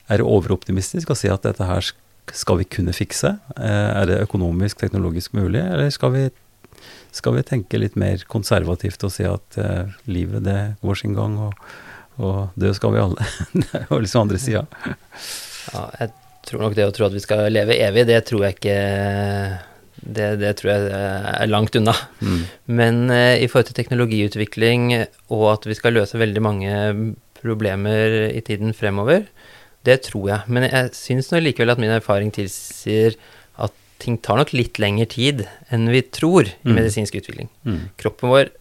er 0.08 0.22
det 0.22 0.26
overoptimistisk 0.26 1.12
å 1.12 1.18
si 1.20 1.32
at 1.32 1.44
dette 1.44 1.68
her 1.68 1.92
skal 2.36 2.60
vi 2.60 2.68
kunne 2.68 2.96
fikse? 2.96 3.38
Er 3.56 4.08
det 4.08 4.22
økonomisk, 4.26 4.80
teknologisk 4.80 5.36
mulig, 5.36 5.62
eller 5.64 5.92
skal 5.96 6.16
vi 6.16 6.26
skal 7.18 7.38
vi 7.38 7.46
tenke 7.46 7.80
litt 7.80 7.98
mer 8.00 8.24
konservativt 8.30 9.04
og 9.08 9.14
si 9.14 9.26
at 9.28 9.60
uh, 9.62 9.94
livet 10.10 10.46
det 10.46 10.60
går 10.84 11.00
sin 11.02 11.16
gang, 11.18 11.38
og, 11.48 11.56
og 12.22 12.60
dø 12.60 12.74
skal 12.76 12.94
vi 12.96 13.04
alle. 13.04 13.28
det 13.62 13.68
er 13.74 13.88
jo 13.90 14.02
liksom 14.04 14.26
andre 14.26 14.42
sida. 14.42 14.66
ja, 15.74 15.86
jeg 16.02 16.14
tror 16.48 16.68
nok 16.68 16.78
det 16.78 16.88
å 16.88 16.94
tro 16.96 17.08
at 17.10 17.16
vi 17.16 17.24
skal 17.24 17.48
leve 17.52 17.80
evig, 17.88 18.08
det 18.10 18.22
tror 18.28 18.48
jeg 18.48 18.58
ikke 18.60 18.78
det, 20.08 20.28
det 20.42 20.54
tror 20.60 20.72
jeg 20.72 20.90
er 20.96 21.50
langt 21.52 21.76
unna. 21.80 21.94
Mm. 22.22 22.42
Men 22.80 23.00
uh, 23.12 23.36
i 23.36 23.48
forhold 23.50 23.70
til 23.72 23.80
teknologiutvikling 23.80 24.90
og 25.34 25.46
at 25.54 25.68
vi 25.70 25.78
skal 25.78 25.98
løse 25.98 26.20
veldig 26.20 26.44
mange 26.44 26.76
problemer 27.42 28.32
i 28.32 28.42
tiden 28.46 28.74
fremover, 28.76 29.28
det 29.88 30.02
tror 30.10 30.30
jeg. 30.32 30.52
Men 30.52 30.68
jeg 30.68 30.94
syns 30.98 31.32
likevel 31.32 31.74
at 31.74 31.82
min 31.82 31.94
erfaring 31.94 32.32
tilsier 32.36 33.18
at 33.62 33.74
ting 34.02 34.18
tar 34.22 34.40
nok 34.40 34.54
litt 34.56 34.80
lengre 34.82 35.08
tid 35.10 35.46
enn 35.74 35.90
vi 35.94 36.04
tror 36.04 36.50
i 36.50 36.56
mm. 36.68 36.76
medisinsk 36.76 37.20
utvikling. 37.22 37.52
Mm. 37.68 37.84
Kroppen 38.00 38.34
vår 38.34 38.56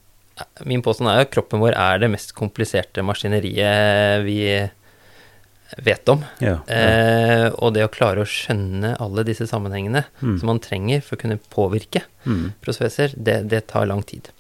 Min 0.69 0.83
påstand 0.85 1.09
er 1.09 1.23
at 1.25 1.31
kroppen 1.33 1.63
vår 1.63 1.73
er 1.81 2.03
det 2.03 2.11
mest 2.13 2.35
kompliserte 2.37 3.01
maskineriet 3.01 4.21
vi 4.27 4.43
vet 5.77 6.09
om. 6.09 6.23
Ja, 6.39 6.59
ja. 6.67 6.75
Eh, 6.75 7.47
og 7.59 7.75
det 7.75 7.87
å 7.87 7.93
klare 7.93 8.23
å 8.23 8.29
skjønne 8.29 8.95
alle 9.03 9.25
disse 9.27 9.49
sammenhengene 9.51 10.05
mm. 10.21 10.37
som 10.39 10.51
man 10.51 10.63
trenger 10.63 11.03
for 11.05 11.17
å 11.17 11.23
kunne 11.25 11.41
påvirke 11.53 12.05
mm. 12.25 12.45
prosesser, 12.63 13.15
det, 13.17 13.41
det, 13.51 13.65
tar 13.73 13.89
lang 13.91 14.05
tid. 14.07 14.31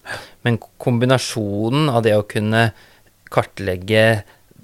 Men 0.47 0.61
kombinasjonen 0.83 1.90
av 1.90 2.04
det 2.06 2.14
å 2.16 2.26
kunne 2.28 2.68
kartlegge 3.33 4.06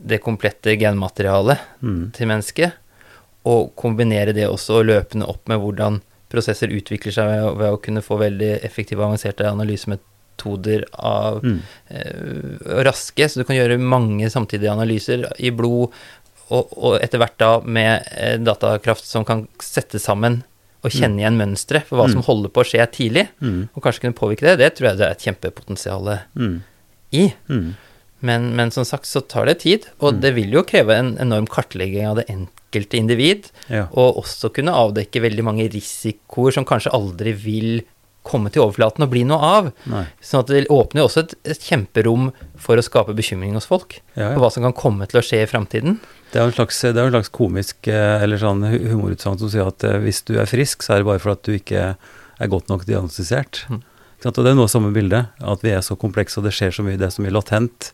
det 0.03 0.23
komplette 0.23 0.77
genmaterialet 0.79 1.83
mm. 1.83 2.01
til 2.17 2.31
mennesket, 2.31 2.79
og 3.51 3.73
kombinere 3.79 4.35
det 4.35 4.47
også 4.47 4.85
løpende 4.87 5.27
opp 5.31 5.51
med 5.51 5.59
hvordan 5.63 6.01
prosesser 6.33 6.73
utvikler 6.73 7.15
seg 7.15 7.29
ved, 7.29 7.47
ved 7.61 7.75
å 7.75 7.83
kunne 7.83 8.05
få 8.05 8.19
veldig 8.23 8.55
effektive 8.65 9.05
avanserte 9.05 9.49
analysemetoder 9.51 10.87
av 10.95 11.43
mm. 11.45 11.59
eh, 11.93 12.73
raske, 12.87 13.29
så 13.29 13.43
du 13.43 13.47
kan 13.49 13.59
gjøre 13.59 13.81
mange 13.83 14.31
samtidige 14.33 14.73
analyser 14.73 15.27
i 15.43 15.53
blod, 15.55 15.91
og, 16.53 16.73
og 16.77 16.97
etter 17.01 17.23
hvert 17.23 17.39
da 17.41 17.53
med 17.65 18.09
eh, 18.13 18.39
datakraft 18.43 19.07
som 19.09 19.27
kan 19.29 19.47
sette 19.63 20.01
sammen 20.03 20.43
og 20.83 20.91
kjenne 20.91 21.15
mm. 21.15 21.23
igjen 21.23 21.39
mønstre 21.39 21.83
for 21.87 22.01
hva 22.01 22.09
mm. 22.09 22.17
som 22.17 22.27
holder 22.27 22.53
på 22.53 22.65
å 22.65 22.67
skje 22.67 22.87
tidlig, 22.95 23.29
mm. 23.39 23.61
og 23.71 23.85
kanskje 23.85 24.07
kunne 24.07 24.19
påvirke 24.19 24.49
det, 24.49 24.59
det 24.61 24.73
tror 24.77 24.91
jeg 24.91 24.99
det 24.99 25.07
er 25.07 25.17
et 25.17 25.27
kjempepotensial 25.29 26.11
mm. 26.35 26.57
i. 27.19 27.29
Mm. 27.47 27.69
Men, 28.23 28.51
men, 28.59 28.71
som 28.75 28.87
sagt 28.87 29.09
så 29.11 29.23
tar 29.27 29.49
det 29.51 29.61
tid, 29.65 29.87
og 30.03 30.21
det 30.23 30.35
vil 30.37 30.53
jo 30.55 30.65
kreve 30.67 30.95
en 30.95 31.15
enorm 31.23 31.49
kartlegging 31.51 32.07
av 32.07 32.21
det 32.21 32.29
enkelte 32.31 32.99
individ, 32.99 33.49
ja. 33.67 33.89
og 33.91 34.21
også 34.23 34.53
kunne 34.55 34.75
avdekke 34.79 35.25
veldig 35.25 35.47
mange 35.47 35.67
risikoer 35.73 36.55
som 36.55 36.67
kanskje 36.67 36.95
aldri 36.95 37.35
vil 37.35 37.83
komme 38.23 38.53
til 38.55 38.63
overflaten 38.63 39.03
og 39.03 39.11
bli 39.11 39.25
noe 39.27 39.43
av. 39.43 39.71
Nei. 39.91 40.05
Sånn 40.23 40.45
at 40.45 40.51
det 40.55 40.69
åpner 40.71 41.03
jo 41.03 41.09
også 41.09 41.25
et, 41.25 41.35
et, 41.55 41.67
kjemperom 41.67 42.31
for 42.61 42.79
å 42.79 42.87
skape 42.87 43.15
bekymring 43.19 43.57
hos 43.59 43.67
folk 43.71 43.99
ja, 44.15 44.29
ja. 44.29 44.33
på 44.37 44.43
hva 44.45 44.51
som 44.55 44.67
kan 44.67 44.77
komme 44.79 45.09
til 45.11 45.19
å 45.19 45.25
skje 45.27 45.43
i 45.43 45.51
framtiden. 45.51 45.99
Det 46.33 46.41
er 46.41 46.47
jo 46.47 46.51
en 46.51 46.57
slags, 46.57 46.79
en 46.89 47.11
slags 47.13 47.29
komisk 47.29 47.89
eh, 47.93 48.23
eller 48.25 48.41
sånn 48.41 48.65
humorutsagn 48.65 49.37
som 49.41 49.51
sier 49.53 49.69
at 49.69 49.85
eh, 49.85 49.99
hvis 50.01 50.23
du 50.29 50.39
er 50.41 50.49
frisk, 50.49 50.81
så 50.81 50.95
er 50.95 51.03
det 51.03 51.09
bare 51.11 51.21
for 51.21 51.35
at 51.35 51.43
du 51.45 51.53
ikke 51.59 51.91
er 51.93 52.51
godt 52.53 52.73
nok 52.73 52.87
diagnostisert. 52.89 53.67
Mm. 53.69 53.83
Og 54.23 54.39
det 54.39 54.53
er 54.53 54.57
noe 54.57 54.71
samme 54.71 54.93
bilde, 54.95 55.27
at 55.43 55.65
vi 55.65 55.75
er 55.75 55.83
så 55.85 55.97
komplekse 55.99 56.39
og 56.41 56.47
det 56.47 56.55
skjer 56.57 56.73
så 56.73 56.85
mye, 56.87 56.97
det 56.97 57.09
er 57.09 57.13
så 57.13 57.25
mye 57.25 57.35
latent. 57.35 57.91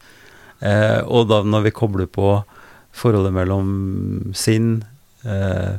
Eh, 0.61 1.01
og 1.03 1.27
da 1.33 1.41
når 1.43 1.67
vi 1.67 1.75
kobler 1.75 2.07
på 2.11 2.37
forholdet 2.95 3.35
mellom 3.35 3.69
sinn, 4.37 4.85
eh, 5.27 5.79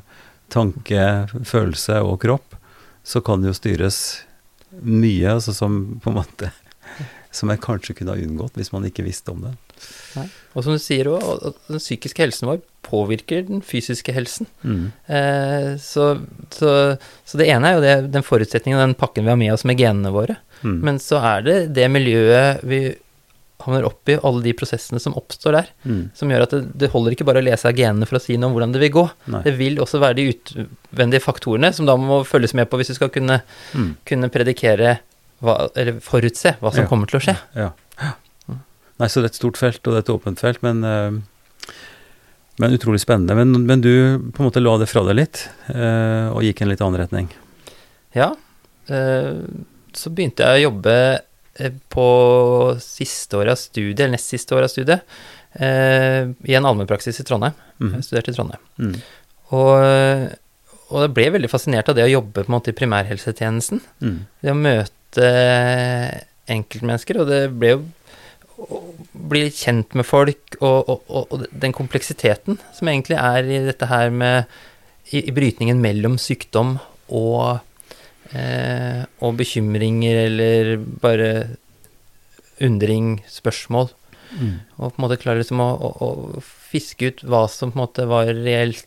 tanke, 0.51 1.05
følelse 1.47 2.01
og 2.03 2.19
kropp, 2.25 2.57
så 3.07 3.21
kan 3.23 3.39
det 3.39 3.53
jo 3.53 3.59
styres 3.59 3.99
mye 4.83 5.37
altså 5.37 5.53
som 5.55 5.79
på 6.03 6.11
en 6.11 6.19
måte 6.19 6.51
som 7.33 7.49
jeg 7.51 7.61
kanskje 7.63 7.95
kunne 7.97 8.13
ha 8.13 8.21
unngått 8.21 8.57
hvis 8.57 8.71
man 8.73 8.85
ikke 8.87 9.05
visste 9.05 9.33
om 9.33 9.45
det. 9.45 9.53
Nei. 10.17 10.27
Og 10.57 10.65
som 10.65 10.75
du 10.75 10.81
sier 10.81 11.09
òg, 11.11 11.23
den 11.69 11.81
psykiske 11.81 12.23
helsen 12.23 12.49
vår 12.49 12.61
påvirker 12.85 13.43
den 13.47 13.61
fysiske 13.65 14.13
helsen. 14.15 14.49
Mm. 14.63 14.85
Eh, 15.05 15.73
så, 15.81 16.11
så, 16.53 16.71
så, 17.23 17.39
det 17.39 17.49
ene 17.51 17.69
er 17.69 17.77
jo 17.77 17.83
det, 17.83 17.97
den 18.15 18.25
forutsetningen, 18.25 18.81
den 18.81 18.97
pakken 18.97 19.27
vi 19.27 19.33
har 19.33 19.39
med 19.39 19.53
oss 19.53 19.67
med 19.67 19.79
genene 19.79 20.13
våre. 20.15 20.39
Mm. 20.63 20.79
Men 20.87 20.97
så 21.03 21.21
er 21.35 21.45
det 21.45 21.59
det 21.77 21.85
miljøet 21.93 22.65
vi 22.67 22.81
havner 23.59 23.85
opp 23.85 24.09
i 24.09 24.15
alle 24.23 24.41
de 24.43 24.53
prosessene 24.55 25.01
som 25.03 25.15
oppstår 25.19 25.57
der. 25.57 25.69
Mm. 25.83 26.03
Som 26.15 26.31
gjør 26.31 26.45
at 26.45 26.55
det, 26.55 26.61
det, 26.79 26.91
holder 26.93 27.15
ikke 27.15 27.27
bare 27.27 27.41
å 27.43 27.45
lese 27.45 27.67
av 27.69 27.75
genene 27.77 28.07
for 28.09 28.19
å 28.19 28.23
si 28.23 28.37
noe 28.39 28.49
om 28.49 28.55
hvordan 28.55 28.73
det 28.75 28.81
vil 28.85 28.93
gå. 28.95 29.05
Nei. 29.33 29.43
Det 29.45 29.53
vil 29.59 29.81
også 29.83 30.01
være 30.01 30.17
de 30.19 30.29
utvendige 30.31 31.23
faktorene 31.23 31.73
som 31.75 31.89
da 31.89 31.97
må 31.99 32.21
følges 32.27 32.55
med 32.57 32.71
på 32.71 32.79
hvis 32.79 32.93
du 32.93 32.97
skal 32.97 33.11
kunne, 33.13 33.41
mm. 33.75 33.91
kunne 34.07 34.31
predikere 34.33 34.97
hva, 35.43 35.61
eller 35.75 35.99
forutse 36.03 36.55
hva 36.59 36.71
som 36.73 36.85
ja. 36.85 36.89
kommer 36.89 37.11
til 37.11 37.19
å 37.19 37.23
skje. 37.27 37.35
Ja. 37.59 37.69
ja. 37.99 38.15
Nei, 38.99 39.07
så 39.07 39.21
det 39.21 39.29
er 39.29 39.33
et 39.33 39.39
stort 39.39 39.59
felt, 39.59 39.81
og 39.85 39.95
det 39.95 40.01
er 40.01 40.05
et 40.05 40.13
åpent 40.13 40.41
felt, 40.41 40.59
men, 40.65 40.83
uh, 40.83 41.73
men 42.59 42.75
utrolig 42.75 42.99
spennende. 43.03 43.37
Men, 43.39 43.65
men, 43.69 43.83
du 43.85 43.93
på 44.35 44.43
en 44.43 44.49
måte 44.49 44.63
la 44.63 44.75
det 44.81 44.89
fra 44.91 45.05
deg 45.07 45.21
litt, 45.21 45.45
uh, 45.71 46.29
og 46.33 46.43
gikk 46.43 46.61
i 46.61 46.67
en 46.67 46.73
litt 46.73 46.83
annen 46.83 46.99
retning? 47.01 47.31
Ja. 48.17 48.33
Uh, 48.91 49.47
så 49.95 50.11
begynte 50.13 50.45
jeg 50.45 50.59
å 50.59 50.67
jobbe 50.69 50.95
Eh, 51.59 51.71
på 51.91 52.07
siste 52.79 53.37
året 53.37 53.51
av 53.51 53.59
studiet, 53.59 53.99
eller 53.99 54.15
nest 54.15 54.31
siste 54.31 54.55
året 54.55 54.69
av 54.69 54.71
studiet, 54.71 55.17
eh, 55.59 56.29
i 56.47 56.55
en 56.55 56.67
allmennpraksis 56.69 57.19
i 57.19 57.25
Trondheim. 57.27 57.57
Mm. 57.81 57.95
Jeg 57.97 58.05
studerte 58.07 58.31
i 58.31 58.37
Trondheim. 58.37 58.63
Mm. 58.79 58.93
Og, 59.57 60.37
og 60.89 61.03
jeg 61.03 61.13
ble 61.17 61.27
veldig 61.35 61.51
fascinert 61.51 61.91
av 61.91 61.97
det 61.97 62.05
å 62.05 62.13
jobbe 62.13 62.45
på 62.45 62.47
en 62.47 62.55
måte 62.55 62.71
i 62.71 62.77
primærhelsetjenesten. 62.79 63.81
Mm. 63.99 64.19
Det 64.39 64.53
å 64.53 64.59
møte 64.59 65.29
enkeltmennesker, 66.49 67.19
og 67.19 67.27
det 67.29 67.41
ble 67.59 67.73
jo 67.73 67.81
bli 69.29 69.45
kjent 69.53 69.95
med 69.97 70.07
folk, 70.07 70.57
og, 70.59 70.89
og, 70.89 71.07
og, 71.07 71.45
den 71.51 71.73
kompleksiteten 71.75 72.59
som 72.75 72.91
egentlig 72.91 73.17
er 73.19 73.47
i 73.47 73.61
dette 73.69 73.89
her 73.89 74.11
med 74.13 74.49
i, 75.11 75.23
i 75.23 75.33
brytningen 75.33 75.79
mellom 75.81 76.17
sykdom 76.21 76.77
og 77.09 77.61
eh, 78.35 79.05
og 79.25 79.39
bekymringer 79.39 80.25
eller 80.27 80.75
bare 81.01 81.31
undring, 82.63 83.19
spørsmål. 83.31 83.89
Mm. 84.35 84.59
Og 84.77 84.91
på 84.91 84.99
en 84.99 85.05
måte 85.05 85.17
klare 85.21 85.41
liksom 85.41 85.61
å, 85.63 85.69
å, 85.73 85.89
å, 86.05 86.43
fiske 86.69 87.09
ut 87.09 87.23
hva 87.25 87.47
som 87.49 87.71
på 87.71 87.79
en 87.79 87.85
måte 87.85 88.05
var 88.09 88.29
reelt 88.29 88.85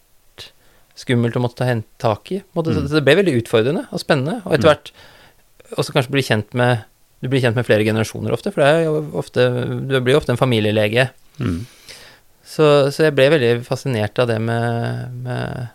skummelt 0.99 1.39
å 1.39 1.43
måtte 1.43 1.65
ta 1.65 1.79
tak 2.03 2.31
i. 2.37 2.43
Måte, 2.55 2.75
mm. 2.77 2.87
Så 2.87 3.01
det 3.01 3.05
ble 3.07 3.19
veldig 3.23 3.39
utfordrende 3.41 3.87
og 3.91 4.03
spennende, 4.03 4.41
og 4.45 4.55
etter 4.55 4.69
mm. 4.69 4.71
hvert 4.71 5.79
også 5.81 5.95
kanskje 5.97 6.15
bli 6.15 6.25
kjent 6.27 6.57
med 6.59 6.85
du 7.23 7.29
blir 7.31 7.43
kjent 7.45 7.59
med 7.59 7.67
flere 7.67 7.87
generasjoner 7.87 8.35
ofte, 8.35 8.51
for 8.55 9.15
ofte, 9.21 9.47
du 9.87 9.95
blir 10.03 10.19
ofte 10.19 10.35
en 10.35 10.41
familielege. 10.41 11.07
Mm. 11.39 11.61
Så, 12.43 12.67
så, 12.91 13.07
jeg 13.07 13.15
ble 13.17 13.29
veldig 13.33 13.53
fascinert 13.65 14.19
av 14.19 14.27
det 14.29 14.41
med, 14.43 15.15
med 15.23 15.69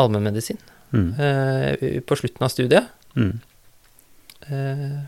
allmennmedisin. 0.00 0.60
Mm. 0.92 1.08
eh, 1.22 2.02
på 2.02 2.18
slutten 2.18 2.44
av 2.44 2.52
studiet. 2.52 2.84
Mm. 3.16 3.40
Eh, 4.40 5.00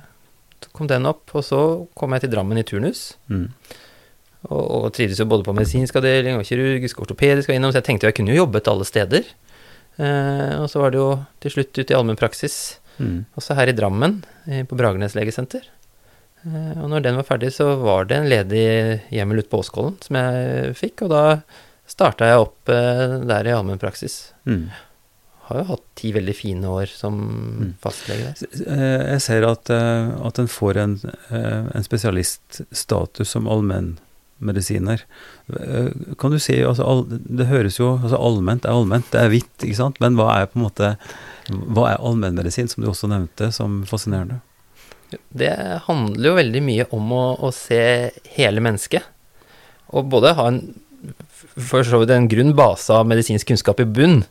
så 0.62 0.70
kom 0.72 0.88
den 0.88 1.06
opp, 1.10 1.26
og 1.34 1.44
så 1.44 1.60
kom 1.98 2.14
jeg 2.14 2.24
til 2.24 2.32
Drammen 2.34 2.60
i 2.60 2.66
turnus. 2.66 3.12
Mm. 3.28 3.48
Og, 4.48 4.62
og 4.62 4.90
trivdes 4.94 5.20
jo 5.20 5.28
både 5.30 5.46
på 5.46 5.54
medisinsk 5.54 5.96
avdeling 5.98 6.38
og 6.38 6.46
kirurgisk 6.46 6.98
og 6.98 7.06
ortopedisk 7.06 7.50
og 7.50 7.56
innom, 7.58 7.74
så 7.74 7.82
jeg 7.82 7.90
tenkte 7.90 8.06
jo 8.06 8.12
jeg 8.12 8.18
kunne 8.18 8.34
jo 8.34 8.42
jobbet 8.42 8.70
alle 8.72 8.86
steder. 8.88 9.32
Eh, 10.00 10.54
og 10.58 10.70
så 10.72 10.82
var 10.82 10.94
det 10.94 11.02
jo 11.02 11.10
til 11.44 11.56
slutt 11.56 11.78
ut 11.78 11.92
i 11.92 11.98
allmennpraksis, 11.98 12.58
Mm. 13.02 13.24
også 13.36 13.54
her 13.58 13.68
i 13.72 13.74
Drammen, 13.76 14.20
eh, 14.46 14.62
på 14.68 14.76
Bragernes 14.78 15.14
legesenter. 15.18 15.66
Eh, 16.46 16.78
og 16.82 16.88
når 16.90 17.02
den 17.04 17.18
var 17.20 17.26
ferdig, 17.28 17.52
så 17.54 17.68
var 17.82 18.06
det 18.10 18.16
en 18.20 18.30
ledig 18.30 18.64
hjemmel 19.14 19.42
ute 19.42 19.50
på 19.52 19.60
Åskollen 19.62 19.98
som 20.02 20.16
jeg 20.18 20.72
fikk, 20.78 21.04
og 21.06 21.12
da 21.12 21.24
starta 21.86 22.30
jeg 22.30 22.40
opp 22.46 22.72
eh, 22.72 23.18
der 23.28 23.46
i 23.50 23.54
allmennpraksis. 23.54 24.32
Mm. 24.48 24.70
Har 25.48 25.58
jo 25.58 25.64
hatt 25.72 25.82
ti 25.98 26.12
veldig 26.14 26.34
fine 26.38 26.64
år 26.70 26.86
som 26.90 27.16
Mm. 27.62 27.74
fastlege 27.82 28.30
der. 28.30 29.10
Jeg 29.12 29.20
ser 29.20 29.44
at, 29.46 29.70
at 29.70 30.38
en 30.38 30.48
får 30.48 30.78
en, 30.80 30.94
en 31.30 31.84
spesialiststatus 31.84 33.28
som 33.34 33.46
allmennmedisiner. 33.50 35.02
Kan 36.18 36.30
du 36.34 36.38
si, 36.38 36.56
altså, 36.62 36.86
Det 37.10 37.46
høres 37.50 37.78
jo 37.78 37.98
altså 37.98 38.18
Allment 38.18 38.64
er 38.64 38.70
allment, 38.74 39.10
det 39.12 39.20
er 39.20 39.28
hvitt, 39.34 39.52
ikke 39.66 39.76
sant? 39.78 40.00
Men 40.00 40.16
hva 40.18 40.30
er 40.40 40.46
på 40.50 40.58
en 40.60 40.66
måte 40.66 40.92
Hva 41.50 41.88
er 41.90 42.00
allmennmedisin, 42.04 42.68
som 42.70 42.84
du 42.84 42.90
også 42.90 43.10
nevnte, 43.10 43.50
som 43.54 43.82
fascinerende? 43.88 44.40
Det 45.28 45.50
handler 45.88 46.30
jo 46.30 46.36
veldig 46.38 46.62
mye 46.64 46.86
om 46.96 47.10
å, 47.12 47.24
å 47.44 47.50
se 47.52 48.12
hele 48.36 48.62
mennesket. 48.64 49.02
Og 49.92 50.06
både 50.12 50.36
ha 50.38 50.46
en 50.48 50.62
for 51.58 51.82
så 51.84 51.98
vidt 52.00 52.12
en 52.14 52.28
grunn 52.30 52.54
base 52.56 52.94
av 52.94 53.08
medisinsk 53.10 53.48
kunnskap 53.50 53.80
i 53.82 53.88
bunn, 53.88 54.22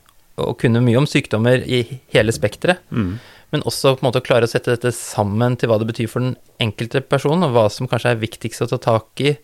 og 0.41 0.55
kunne 0.61 0.81
mye 0.83 0.97
om 1.01 1.07
sykdommer 1.09 1.61
i 1.67 1.83
hele 2.15 2.31
spekteret, 2.31 2.79
Mm. 2.89 3.19
men 3.51 3.61
også 3.67 3.97
på 3.97 4.05
en 4.05 4.07
måte 4.07 4.23
klare 4.23 4.47
å 4.47 4.49
sette 4.49 4.71
dette 4.71 4.93
sammen 4.95 5.57
til 5.57 5.69
hva 5.69 5.77
det 5.77 5.87
betyr 5.91 6.07
for 6.07 6.21
den 6.23 6.37
enkelte 6.59 7.01
person, 7.01 7.43
og 7.43 7.51
hva 7.51 7.69
som 7.69 7.87
kanskje 7.87 8.11
er 8.15 8.21
viktigst 8.23 8.61
å 8.63 8.69
ta 8.71 8.77
tak 8.77 9.21
i, 9.21 9.37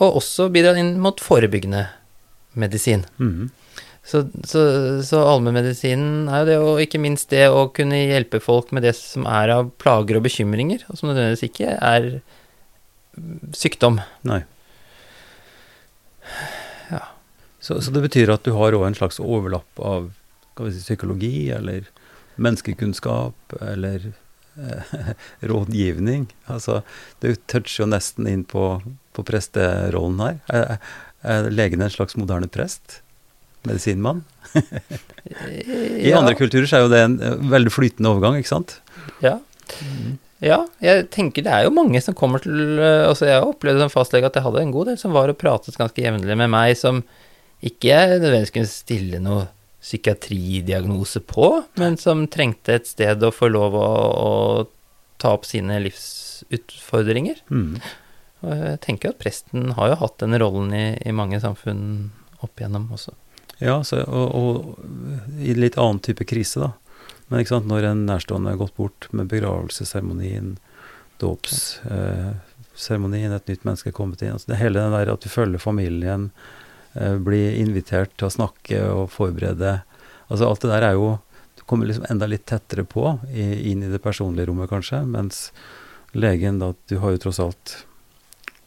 og 0.00 0.16
også 0.22 0.48
bidra 0.54 0.76
inn 0.78 1.00
mot 1.00 1.18
forebyggende 1.20 1.88
medisin. 2.54 3.04
Mm. 3.18 3.50
Så, 4.04 4.26
så, 4.44 4.62
så 5.00 5.22
allmennmedisinen 5.24 6.26
er 6.28 6.42
jo 6.42 6.48
det, 6.48 6.56
og 6.60 6.80
ikke 6.84 7.00
minst 7.00 7.30
det 7.32 7.46
å 7.48 7.70
kunne 7.72 8.02
hjelpe 8.02 8.40
folk 8.42 8.68
med 8.76 8.84
det 8.84 8.92
som 8.98 9.24
er 9.24 9.52
av 9.54 9.70
plager 9.80 10.18
og 10.18 10.26
bekymringer, 10.26 10.84
og 10.92 11.00
som 11.00 11.08
nødvendigvis 11.08 11.46
ikke 11.48 11.76
er 11.78 12.10
sykdom. 13.56 14.02
Nei. 14.28 14.42
Ja. 16.90 17.00
Så, 17.64 17.78
så 17.80 17.94
det 17.94 18.02
betyr 18.04 18.34
at 18.34 18.44
du 18.44 18.52
har 18.58 18.76
òg 18.76 18.84
en 18.90 18.98
slags 18.98 19.22
overlapp 19.22 19.80
av 19.80 20.10
si, 20.58 20.82
psykologi, 20.82 21.48
eller 21.56 21.88
menneskekunnskap, 22.36 23.56
eller 23.64 24.10
eh, 24.10 24.98
rådgivning? 25.50 26.28
Altså, 26.44 26.82
du 27.24 27.32
toucher 27.48 27.86
jo 27.86 27.88
nesten 27.88 28.28
inn 28.28 28.44
på, 28.44 28.82
på 29.16 29.24
presterollen 29.24 30.20
her. 30.26 30.38
Er, 30.52 30.76
er 31.24 31.48
legen 31.48 31.80
en 31.80 31.96
slags 31.96 32.18
moderne 32.20 32.52
prest? 32.52 33.00
Medisinmann? 33.68 34.22
I 36.04 36.12
andre 36.14 36.36
kulturer 36.38 36.68
så 36.68 36.78
er 36.78 36.84
jo 36.84 36.92
det 36.92 37.00
en 37.04 37.16
eh, 37.22 37.40
veldig 37.54 37.72
flytende 37.74 38.12
overgang, 38.12 38.38
ikke 38.38 38.52
sant? 38.52 38.76
Ja. 39.24 39.38
ja, 40.44 40.60
jeg 40.84 41.08
tenker 41.14 41.44
det 41.44 41.52
er 41.52 41.66
jo 41.66 41.74
mange 41.74 42.00
som 42.04 42.16
kommer 42.16 42.42
til 42.44 42.78
eh, 42.78 43.04
Altså, 43.08 43.26
jeg 43.28 43.44
opplevde 43.44 43.84
som 43.84 43.92
fastlege 43.92 44.28
at 44.28 44.38
jeg 44.38 44.46
hadde 44.46 44.62
en 44.64 44.74
god 44.74 44.92
del 44.92 45.00
som 45.00 45.16
var 45.16 45.32
og 45.32 45.40
pratet 45.40 45.78
ganske 45.80 46.04
jevnlig 46.04 46.38
med 46.40 46.52
meg, 46.52 46.76
som 46.80 47.02
ikke 47.64 47.96
nødvendigvis 48.14 48.54
kunne 48.54 48.70
stille 48.70 49.20
noe 49.24 49.48
psykiatridiagnose 49.84 51.20
på, 51.28 51.48
men 51.80 51.98
som 52.00 52.24
trengte 52.32 52.78
et 52.78 52.88
sted 52.88 53.20
å 53.24 53.32
få 53.34 53.50
lov 53.52 53.76
å, 53.76 53.88
å 54.16 54.30
ta 55.20 55.34
opp 55.36 55.44
sine 55.48 55.76
livsutfordringer. 55.84 57.42
Mm. 57.52 57.76
Og 58.44 58.62
jeg 58.62 58.80
tenker 58.84 59.12
at 59.12 59.20
presten 59.20 59.74
har 59.76 59.92
jo 59.92 60.00
hatt 60.00 60.16
den 60.20 60.36
rollen 60.40 60.72
i, 60.76 60.86
i 61.04 61.12
mange 61.16 61.40
samfunn 61.40 61.84
opp 62.44 62.60
igjennom 62.60 62.90
også. 62.96 63.12
Ja, 63.58 63.84
så, 63.86 63.96
og, 64.02 64.34
og 64.34 64.74
i 65.42 65.54
litt 65.54 65.78
annen 65.78 66.00
type 66.02 66.24
krise, 66.26 66.60
da. 66.60 66.72
Men 67.28 67.40
ikke 67.40 67.50
sant, 67.54 67.66
når 67.70 67.82
en 67.88 68.06
nærstående 68.08 68.50
er 68.52 68.56
gått 68.60 68.76
bort 68.76 69.08
med 69.16 69.28
begravelsesseremonien, 69.32 70.48
dåpsseremonien, 71.22 73.32
et 73.32 73.48
nytt 73.48 73.64
menneske 73.64 73.88
er 73.90 73.96
kommet 73.96 74.22
inn 74.22 74.34
altså 74.34 74.50
det 74.50 74.60
Hele 74.60 74.80
den 74.82 74.96
der 74.96 75.12
at 75.12 75.24
du 75.24 75.28
følger 75.30 75.60
familien, 75.62 76.22
eh, 76.98 77.16
blir 77.16 77.60
invitert 77.60 78.12
til 78.18 78.26
å 78.28 78.34
snakke 78.34 78.76
og 78.90 79.10
forberede 79.14 79.72
altså 80.26 80.44
Alt 80.48 80.62
det 80.64 80.72
der 80.72 80.84
er 80.90 80.94
jo 80.98 81.08
Du 81.56 81.62
kommer 81.70 81.84
liksom 81.88 82.08
enda 82.10 82.26
litt 82.28 82.46
tettere 82.50 82.84
på, 82.84 83.04
i, 83.30 83.70
inn 83.70 83.80
i 83.86 83.92
det 83.92 84.02
personlige 84.02 84.46
rommet, 84.50 84.68
kanskje. 84.68 84.98
Mens 85.06 85.52
legen, 86.12 86.58
da 86.58 86.74
Du 86.90 86.98
har 86.98 87.10
jo 87.14 87.22
tross 87.24 87.40
alt 87.40 87.86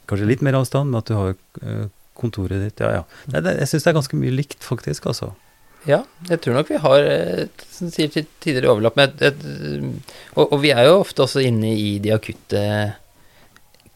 kanskje 0.08 0.30
litt 0.30 0.44
mer 0.46 0.56
avstand, 0.56 0.90
men 0.90 1.00
at 1.02 1.10
du 1.10 1.16
har 1.18 1.34
eh, 1.62 1.88
kontoret 2.18 2.64
ditt 2.66 2.80
Ja, 2.84 2.90
ja. 3.00 3.04
Nei, 3.34 3.42
det, 3.46 3.56
jeg 3.62 3.70
syns 3.72 3.86
det 3.86 3.92
er 3.94 3.98
ganske 4.02 4.20
mye 4.20 4.34
likt, 4.36 4.60
faktisk, 4.66 5.06
altså. 5.14 5.32
Ja, 5.88 6.02
jeg 6.28 6.42
tror 6.44 6.58
nok 6.58 6.70
vi 6.74 6.80
har, 6.84 7.06
eh, 7.08 7.48
som 7.72 7.92
sier 7.94 8.10
til 8.12 8.26
tidligere 8.44 8.74
overlapp 8.74 8.98
med 9.00 9.22
et, 9.22 9.30
et, 9.30 10.16
og, 10.36 10.52
og 10.52 10.60
vi 10.66 10.72
er 10.74 10.90
jo 10.90 10.98
ofte 11.04 11.24
også 11.24 11.44
inne 11.48 11.70
i 11.78 11.94
de 12.04 12.12
akutte 12.16 12.64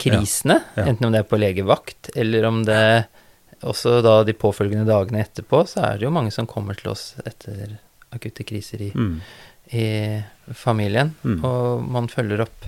krisene, 0.01 0.59
Ja, 0.75 0.81
ja. 0.83 0.87
enten 0.89 1.05
om 1.09 1.11
det 1.13 1.19
er 1.21 1.27
på 1.29 1.37
legevakt, 1.41 2.09
eller 2.17 2.45
om 2.47 2.63
det 2.65 2.81
også 3.61 3.99
da 4.01 4.15
de 4.25 4.33
påfølgende 4.33 4.87
dagene 4.89 5.21
etterpå, 5.21 5.65
så 5.69 5.83
er 5.91 5.99
det 5.99 6.07
jo 6.07 6.13
mange 6.15 6.31
som 6.33 6.47
kommer 6.49 6.77
til 6.79 6.89
oss 6.95 7.11
etter 7.25 7.75
akutte 8.11 8.43
kriser 8.47 8.81
i, 8.87 8.91
Mm. 8.95 9.19
i 9.73 9.85
familien, 10.57 11.13
Mm. 11.23 11.43
og 11.45 11.83
man 11.85 12.07
følger 12.09 12.41
opp 12.41 12.65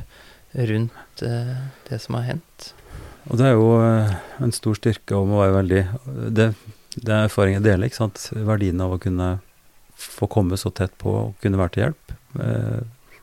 rundt 0.54 1.24
uh, 1.24 1.56
det 1.90 2.00
som 2.02 2.16
har 2.16 2.24
hendt. 2.30 2.74
Og 3.30 3.40
det 3.40 3.48
er 3.48 3.56
jo 3.56 3.68
eh, 3.80 4.16
en 4.44 4.54
stor 4.56 4.78
styrke 4.78 5.16
og 5.16 5.30
må 5.30 5.40
være 5.40 5.58
veldig 5.60 5.84
Det, 6.36 6.48
det 6.98 7.12
er 7.14 7.28
erfaring 7.28 7.58
jeg 7.58 7.66
deler, 7.66 7.88
ikke 7.88 8.02
sant. 8.02 8.26
Verdien 8.36 8.82
av 8.84 8.96
å 8.96 9.02
kunne 9.02 9.38
få 10.04 10.28
komme 10.32 10.58
så 10.60 10.72
tett 10.76 10.96
på 11.00 11.14
og 11.14 11.38
kunne 11.44 11.60
være 11.60 11.74
til 11.76 11.84
hjelp, 11.86 12.14
eh, 12.44 12.82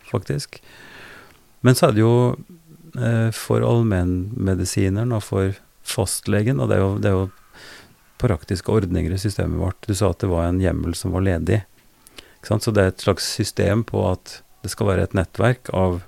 faktisk. 0.08 0.60
Men 1.66 1.76
så 1.76 1.88
er 1.88 1.96
det 1.96 2.02
jo 2.02 2.14
eh, 2.96 3.28
for 3.36 3.66
allmennmedisineren 3.66 5.12
og 5.16 5.24
for 5.26 5.58
fastlegen, 5.86 6.62
og 6.62 6.70
det 6.70 6.78
er, 6.78 6.84
jo, 6.84 6.92
det 7.02 7.10
er 7.10 7.18
jo 7.18 7.28
praktiske 8.20 8.72
ordninger 8.72 9.12
i 9.12 9.20
systemet 9.20 9.60
vårt. 9.60 9.86
Du 9.86 9.96
sa 9.96 10.12
at 10.12 10.22
det 10.22 10.30
var 10.30 10.48
en 10.48 10.60
hjemmel 10.62 10.96
som 10.96 11.14
var 11.16 11.24
ledig. 11.26 11.62
Ikke 12.38 12.52
sant? 12.52 12.64
Så 12.64 12.72
det 12.74 12.84
er 12.84 12.94
et 12.94 13.04
slags 13.04 13.26
system 13.28 13.84
på 13.88 14.04
at 14.10 14.40
det 14.64 14.72
skal 14.72 14.90
være 14.90 15.08
et 15.08 15.16
nettverk 15.16 15.72
av 15.76 16.00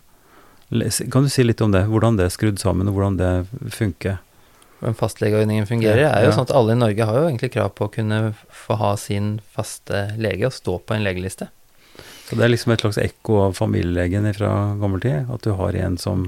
Kan 1.13 1.27
du 1.27 1.31
si 1.33 1.45
litt 1.45 1.61
om 1.61 1.73
det? 1.75 1.85
Hvordan 1.91 2.19
det 2.19 2.29
er 2.29 2.35
skrudd 2.35 2.61
sammen, 2.63 2.89
og 2.89 2.97
hvordan 2.97 3.19
det 3.21 3.33
funker? 3.75 4.21
Hvordan 4.81 4.97
fastlegeordningen 4.99 5.69
fungerer, 5.69 6.07
er 6.09 6.25
jo 6.25 6.31
ja. 6.31 6.37
sånn 6.37 6.49
at 6.49 6.55
alle 6.59 6.75
i 6.75 6.81
Norge 6.81 7.07
har 7.07 7.19
jo 7.21 7.27
egentlig 7.29 7.53
krav 7.55 7.75
på 7.79 7.87
å 7.87 7.93
kunne 7.93 8.21
få 8.65 8.79
ha 8.81 8.95
sin 8.99 9.37
faste 9.55 10.09
lege 10.19 10.49
og 10.49 10.57
stå 10.57 10.79
på 10.83 10.97
en 10.97 11.05
legeliste. 11.05 11.51
Så 12.27 12.39
det 12.39 12.47
er 12.47 12.55
liksom 12.55 12.73
et 12.73 12.83
slags 12.83 12.99
ekko 12.99 13.43
av 13.47 13.59
familielegen 13.59 14.27
fra 14.35 14.53
gammel 14.81 15.05
tid? 15.05 15.29
At 15.31 15.45
du 15.45 15.53
har 15.59 15.77
en 15.77 15.99
som, 16.01 16.25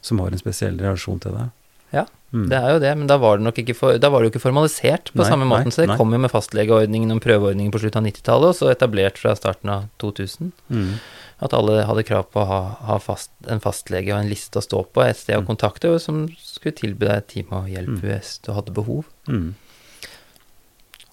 som 0.00 0.22
har 0.24 0.32
en 0.32 0.40
spesiell 0.40 0.80
relasjon 0.80 1.20
til 1.22 1.36
deg? 1.36 1.52
Ja, 1.92 2.06
Mm. 2.32 2.46
Det 2.48 2.56
er 2.56 2.70
jo 2.72 2.78
det, 2.80 2.92
men 2.96 3.08
da 3.10 3.18
var 3.20 3.36
det 3.36 3.44
nok 3.44 3.58
ikke, 3.60 3.74
for, 3.76 3.98
var 4.00 4.22
det 4.22 4.28
jo 4.28 4.32
ikke 4.32 4.40
formalisert 4.40 5.10
på 5.12 5.20
Nei, 5.20 5.28
samme 5.28 5.44
måten. 5.48 5.68
nei, 5.68 5.74
så 5.76 5.82
det 5.82 5.90
nei. 5.90 5.98
kom 6.00 6.14
jo 6.14 6.20
med 6.22 6.32
fastlegeordningen 6.32 7.12
og 7.12 7.20
prøveordningen 7.24 7.74
på 7.74 7.82
slutten 7.82 8.00
av 8.00 8.08
90-tallet, 8.08 8.48
og 8.48 8.56
så 8.56 8.70
etablert 8.72 9.20
fra 9.20 9.34
starten 9.36 9.72
av 9.72 9.90
2000. 10.00 10.54
Mm. 10.72 10.94
At 11.42 11.54
alle 11.58 11.80
hadde 11.88 12.04
krav 12.06 12.28
på 12.30 12.38
å 12.38 12.46
ha, 12.46 12.60
ha 12.86 12.96
fast, 13.02 13.32
en 13.50 13.58
fastlege 13.62 14.12
og 14.14 14.20
en 14.22 14.28
liste 14.30 14.60
å 14.60 14.62
stå 14.62 14.84
på, 14.94 15.02
et 15.02 15.18
sted 15.18 15.34
å 15.36 15.42
Mm. 15.42 15.48
kontakte, 15.50 15.90
og 15.90 16.00
som 16.00 16.28
skulle 16.38 16.76
tilby 16.78 17.08
deg 17.08 17.26
time 17.26 17.52
og 17.64 17.70
hjelp 17.72 17.96
Mm. 17.98 18.00
hvis 18.06 18.36
du 18.46 18.52
hadde 18.54 18.70
behov. 18.76 19.04
Mm. 19.26 19.54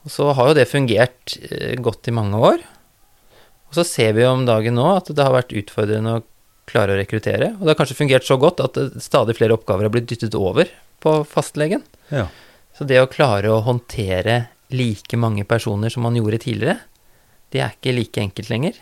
Og 0.05 0.11
så 0.13 0.29
har 0.35 0.49
jo 0.51 0.57
det 0.57 0.67
fungert 0.69 1.35
eh, 1.51 1.75
godt 1.81 2.07
i 2.07 2.11
mange 2.15 2.37
år. 2.37 2.61
Og 3.69 3.73
så 3.77 3.83
ser 3.85 4.13
vi 4.13 4.23
jo 4.23 4.31
om 4.33 4.45
dagen 4.47 4.75
nå 4.77 4.85
at 4.97 5.09
det 5.13 5.23
har 5.25 5.33
vært 5.35 5.51
utfordrende 5.53 6.19
å 6.19 6.23
klare 6.69 6.93
å 6.95 6.99
rekruttere. 7.01 7.51
Og 7.57 7.65
det 7.65 7.73
har 7.73 7.79
kanskje 7.81 7.97
fungert 7.99 8.25
så 8.27 8.37
godt 8.41 8.61
at 8.63 8.77
eh, 8.77 8.93
stadig 9.01 9.35
flere 9.37 9.57
oppgaver 9.57 9.87
har 9.89 9.93
blitt 9.93 10.07
dyttet 10.13 10.37
over 10.37 10.69
på 11.03 11.17
fastlegen. 11.27 11.83
Ja. 12.13 12.27
Så 12.77 12.85
det 12.87 13.01
å 13.01 13.09
klare 13.11 13.49
å 13.51 13.63
håndtere 13.65 14.47
like 14.71 15.17
mange 15.17 15.43
personer 15.49 15.89
som 15.89 16.03
man 16.05 16.15
gjorde 16.15 16.39
tidligere, 16.45 16.79
det 17.51 17.61
er 17.65 17.73
ikke 17.73 17.95
like 17.97 18.21
enkelt 18.21 18.49
lenger. 18.53 18.75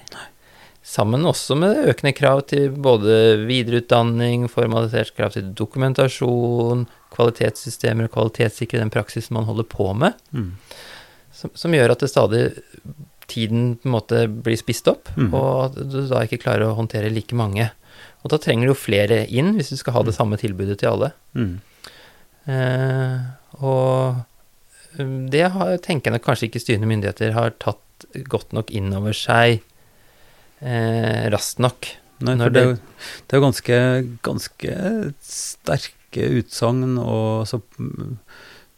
Sammen 0.87 1.27
også 1.27 1.57
med 1.59 1.81
økende 1.91 2.13
krav 2.15 2.45
til 2.47 2.71
både 2.71 3.41
videreutdanning, 3.43 4.45
formalisert 4.47 5.11
krav 5.17 5.33
til 5.33 5.49
dokumentasjon, 5.51 6.85
kvalitetssystemer 7.11 8.07
og 8.07 8.13
kvalitetssikre 8.13 8.79
den 8.79 8.93
praksisen 8.93 9.35
man 9.35 9.49
holder 9.49 9.67
på 9.67 9.91
med, 9.93 10.15
Mm. 10.31 10.53
som, 11.37 11.51
som 11.53 11.75
gjør 11.75 11.91
at 11.91 11.99
det 11.99 12.09
stadig 12.09 12.43
tiden 13.27 13.75
på 13.75 13.89
en 13.89 13.95
måte 13.97 14.23
blir 14.27 14.57
spist 14.57 14.87
opp, 14.87 15.11
mm. 15.17 15.33
og 15.35 15.65
at 15.65 15.75
du 15.91 15.99
da 16.07 16.23
ikke 16.23 16.39
klarer 16.45 16.69
å 16.69 16.77
håndtere 16.79 17.11
like 17.11 17.35
mange. 17.35 17.69
Og 18.23 18.31
da 18.31 18.39
trenger 18.41 18.67
du 18.67 18.71
jo 18.71 18.79
flere 18.79 19.25
inn 19.27 19.53
hvis 19.57 19.73
du 19.73 19.77
skal 19.79 19.97
ha 19.97 20.05
det 20.07 20.15
samme 20.15 20.39
tilbudet 20.39 20.79
til 20.81 20.93
alle. 20.93 21.11
Mm. 21.35 21.59
Eh, 22.47 23.17
og 23.59 24.23
um, 24.99 25.27
det 25.31 25.49
har, 25.51 25.75
nok 25.75 26.23
kanskje 26.23 26.47
ikke 26.47 26.63
styrende 26.63 26.89
myndigheter 26.89 27.35
har 27.35 27.55
tatt 27.59 28.07
godt 28.31 28.55
nok 28.55 28.71
inn 28.71 28.93
over 28.95 29.15
seg 29.15 29.59
eh, 30.61 31.27
raskt 31.33 31.61
nok. 31.63 31.89
Nei, 32.25 32.33
for 32.39 32.53
det 32.53 32.63
det 33.27 33.35
er 33.35 33.39
jo 33.39 33.45
ganske, 33.45 33.79
ganske 34.25 34.77
sterke 35.21 36.29
utsagn 36.39 36.97
og 36.97 37.45
så 37.49 37.59
mm, 37.77 38.15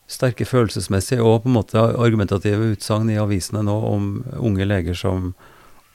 sterke 0.10 0.48
følelsesmessige 0.50 1.24
og 1.24 1.44
på 1.44 1.52
en 1.52 1.56
måte 1.56 1.80
argumentative 1.80 2.74
utsagn 2.74 3.12
i 3.14 3.20
avisene 3.22 3.62
nå 3.64 3.78
om 3.94 4.10
unge 4.42 4.68
leger 4.68 4.98
som 4.98 5.32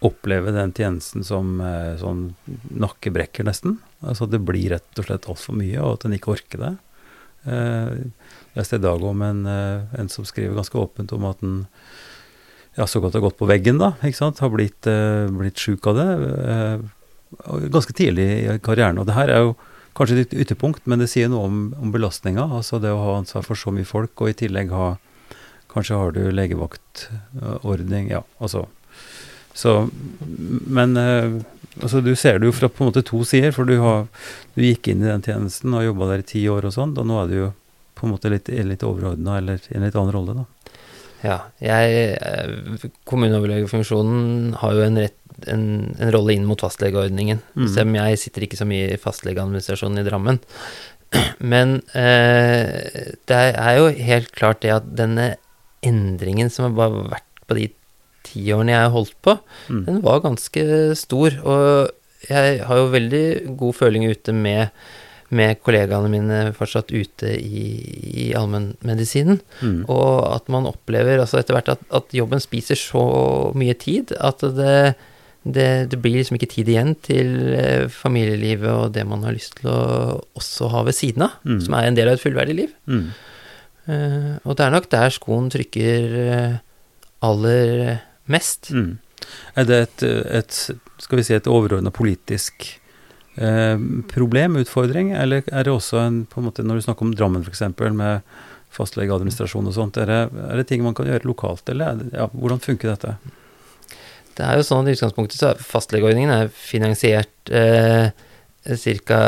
opplever 0.05 0.53
den 0.53 0.73
tjenesten 0.77 1.25
som 1.25 1.59
eh, 1.65 1.95
sånn 2.01 2.27
nakkebrekker, 2.77 3.47
nesten. 3.49 3.79
Altså 4.05 4.29
det 4.29 4.43
blir 4.45 4.75
rett 4.75 5.01
og 5.01 5.07
slett 5.09 5.29
altfor 5.31 5.57
mye, 5.57 5.79
og 5.81 5.97
at 5.99 6.05
en 6.09 6.17
ikke 6.17 6.35
orker 6.35 6.61
det. 6.61 6.73
Eh, 7.49 7.95
Jeg 8.55 8.61
leste 8.61 8.79
i 8.79 8.85
dag 8.85 9.03
om 9.03 9.23
en, 9.27 9.47
eh, 9.51 9.95
en 9.99 10.11
som 10.13 10.27
skriver 10.29 10.55
ganske 10.55 10.79
åpent 10.79 11.13
om 11.17 11.25
at 11.27 11.41
en 11.43 11.65
ja, 12.75 12.87
såkalt 12.91 13.15
har 13.15 13.23
gått 13.25 13.39
på 13.39 13.49
veggen, 13.49 13.79
da. 13.79 13.93
ikke 14.03 14.19
sant? 14.19 14.43
Har 14.43 14.51
blitt, 14.55 14.89
uh, 14.91 15.31
blitt 15.31 15.61
sjuk 15.61 15.87
av 15.91 16.01
det. 16.01 16.09
Uh, 16.49 17.69
ganske 17.73 17.95
tidlig 17.97 18.27
i 18.45 18.59
karrieren. 18.63 18.99
Og 18.99 19.09
det 19.09 19.17
her 19.17 19.31
er 19.31 19.47
jo 19.47 19.55
kanskje 19.95 20.25
et 20.25 20.37
ytterpunkt, 20.45 20.85
men 20.91 21.03
det 21.03 21.11
sier 21.13 21.31
noe 21.31 21.47
om, 21.49 21.59
om 21.79 21.93
belastninga. 21.95 22.49
Altså 22.59 22.81
det 22.83 22.93
å 22.93 23.03
ha 23.03 23.19
ansvar 23.21 23.47
for 23.47 23.59
så 23.59 23.73
mye 23.75 23.87
folk, 23.89 24.15
og 24.21 24.33
i 24.33 24.39
tillegg 24.45 24.75
ha 24.75 24.95
Kanskje 25.75 25.97
har 25.99 26.13
du 26.15 26.21
legevaktordning, 26.31 28.05
ja, 28.13 28.21
altså. 28.39 28.61
Så 29.59 29.89
Men 30.71 30.97
eh, 30.97 31.41
altså 31.81 31.99
du 31.99 32.13
ser 32.15 32.39
det 32.39 32.47
jo 32.47 32.55
fra 32.55 32.69
på 32.71 32.85
en 32.85 32.93
måte 32.93 33.03
to 33.03 33.25
sider, 33.27 33.51
for 33.51 33.67
du, 33.67 33.81
har, 33.83 34.07
du 34.55 34.63
gikk 34.63 34.93
inn 34.93 35.03
i 35.03 35.11
den 35.11 35.25
tjenesten 35.27 35.75
og 35.75 35.83
jobba 35.83 36.13
der 36.13 36.23
i 36.23 36.29
ti 36.31 36.45
år 36.51 36.69
og 36.69 36.77
sånn, 36.77 36.95
og 36.95 37.09
nå 37.11 37.19
er 37.23 37.31
du 37.31 37.35
jo 37.41 37.49
på 37.99 38.07
en 38.07 38.15
måte 38.15 38.31
litt, 38.31 38.51
litt 38.51 38.87
overordna, 38.87 39.41
eller 39.41 39.67
i 39.67 39.75
en 39.75 39.87
litt 39.87 39.99
annen 39.99 40.15
rolle, 40.15 40.37
da. 40.45 40.47
Ja, 41.25 41.39
jeg 41.65 42.17
eh, 42.21 42.89
Kommuneoverlegefunksjonen 43.09 44.55
har 44.61 44.75
jo 44.77 44.83
en, 44.85 44.99
rett, 45.01 45.17
en, 45.51 45.63
en 45.99 46.11
rolle 46.15 46.35
inn 46.37 46.45
mot 46.49 46.61
fastlegeordningen. 46.61 47.41
Mm. 47.57 47.69
Selv 47.73 47.89
om 47.89 47.95
jeg 47.99 48.21
sitter 48.21 48.45
ikke 48.47 48.59
så 48.61 48.67
mye 48.69 48.91
i 48.93 49.01
fastlegeadministrasjonen 49.01 50.03
i 50.03 50.05
Drammen. 50.07 50.41
Men 51.55 51.79
eh, 51.97 53.15
det 53.31 53.41
er 53.55 53.79
jo 53.81 53.89
helt 54.11 54.33
klart 54.37 54.61
det 54.65 54.75
at 54.77 54.91
denne 54.99 55.35
endringen 55.85 56.51
som 56.53 56.69
har 56.69 56.77
bare 56.79 57.07
vært 57.17 57.43
på 57.49 57.59
de 57.59 57.67
ti 58.25 58.47
årene 58.57 58.73
jeg 58.73 58.87
har 58.87 58.95
holdt 58.95 59.17
på, 59.25 59.39
Mm. 59.69 59.83
den 59.89 59.99
var 60.05 60.21
ganske 60.25 60.63
stor. 60.97 61.35
Og 61.45 62.29
jeg 62.29 62.61
har 62.65 62.77
jo 62.81 62.91
veldig 62.93 63.57
god 63.61 63.75
føling 63.77 64.07
ute 64.11 64.33
med, 64.37 64.71
med 65.35 65.59
kollegaene 65.67 66.11
mine 66.13 66.39
fortsatt 66.57 66.93
ute 66.95 67.33
i, 67.35 67.65
i 68.25 68.27
allmennmedisinen. 68.39 69.41
Mm. 69.61 69.81
Og 69.91 70.13
at 70.35 70.49
man 70.53 70.69
opplever 70.71 71.19
altså 71.23 71.41
etter 71.41 71.57
hvert 71.59 71.73
at, 71.75 71.83
at 71.95 72.15
jobben 72.15 72.43
spiser 72.43 72.79
så 72.79 73.05
mye 73.59 73.75
tid 73.81 74.15
at 74.21 74.45
det, 74.57 74.95
det, 75.45 75.69
det 75.93 75.99
blir 76.01 76.21
liksom 76.21 76.39
ikke 76.39 76.51
tid 76.55 76.71
igjen 76.73 76.95
til 77.05 77.35
eh, 77.59 77.87
familielivet 77.93 78.71
og 78.73 78.95
det 78.97 79.05
man 79.11 79.27
har 79.27 79.35
lyst 79.37 79.59
til 79.61 79.71
å 79.73 79.81
også 80.39 80.71
ha 80.73 80.85
ved 80.87 80.97
siden 80.97 81.27
av, 81.29 81.39
Mm. 81.45 81.61
som 81.67 81.75
er 81.77 81.89
en 81.91 81.99
del 81.99 82.09
av 82.09 82.17
et 82.19 82.25
fullverdig 82.25 82.57
liv. 82.63 82.77
Mm. 82.89 83.09
Uh, 83.85 84.31
og 84.49 84.55
det 84.57 84.65
er 84.65 84.73
nok 84.73 84.87
der 84.95 85.13
skoen 85.13 85.51
trykker 85.53 86.15
eh, 86.25 86.55
aller 87.25 87.99
mest. 88.33 88.71
Mm. 88.73 88.95
Er 89.61 89.67
det 89.69 89.77
et, 89.83 90.05
et 90.41 90.57
skal 91.05 91.21
vi 91.21 91.25
si, 91.27 91.35
et 91.37 91.49
overordna 91.51 91.93
politisk 91.93 92.71
eh, 93.37 93.77
problem, 94.11 94.59
utfordring, 94.63 95.13
eller 95.17 95.47
er 95.51 95.67
det 95.67 95.73
også 95.73 96.01
en, 96.03 96.19
på 96.31 96.41
en 96.41 96.49
måte, 96.49 96.65
når 96.67 96.81
du 96.81 96.87
snakker 96.89 97.07
om 97.07 97.15
Drammen 97.17 97.47
f.eks., 97.47 97.65
med 97.95 98.37
fastlegeadministrasjon 98.75 99.71
og 99.71 99.77
sånt, 99.77 99.99
er 100.03 100.11
det, 100.11 100.21
er 100.49 100.59
det 100.59 100.67
ting 100.71 100.83
man 100.83 100.97
kan 100.99 101.07
gjøre 101.07 101.29
lokalt, 101.29 101.69
eller 101.71 101.95
er 101.95 102.23
ja, 102.25 102.29
hvordan 102.35 102.63
funker 102.63 102.91
dette? 102.91 103.17
Det 104.35 104.43
er 104.43 104.59
jo 104.59 104.67
sånn 104.67 104.83
at 104.83 104.91
i 104.91 104.97
utgangspunktet 104.97 105.39
så 105.39 105.53
er 105.53 105.61
fastlegeordningen 105.63 106.33
er 106.35 106.49
finansiert 106.51 107.53
eh, 107.55 108.11
ca. 109.07 109.21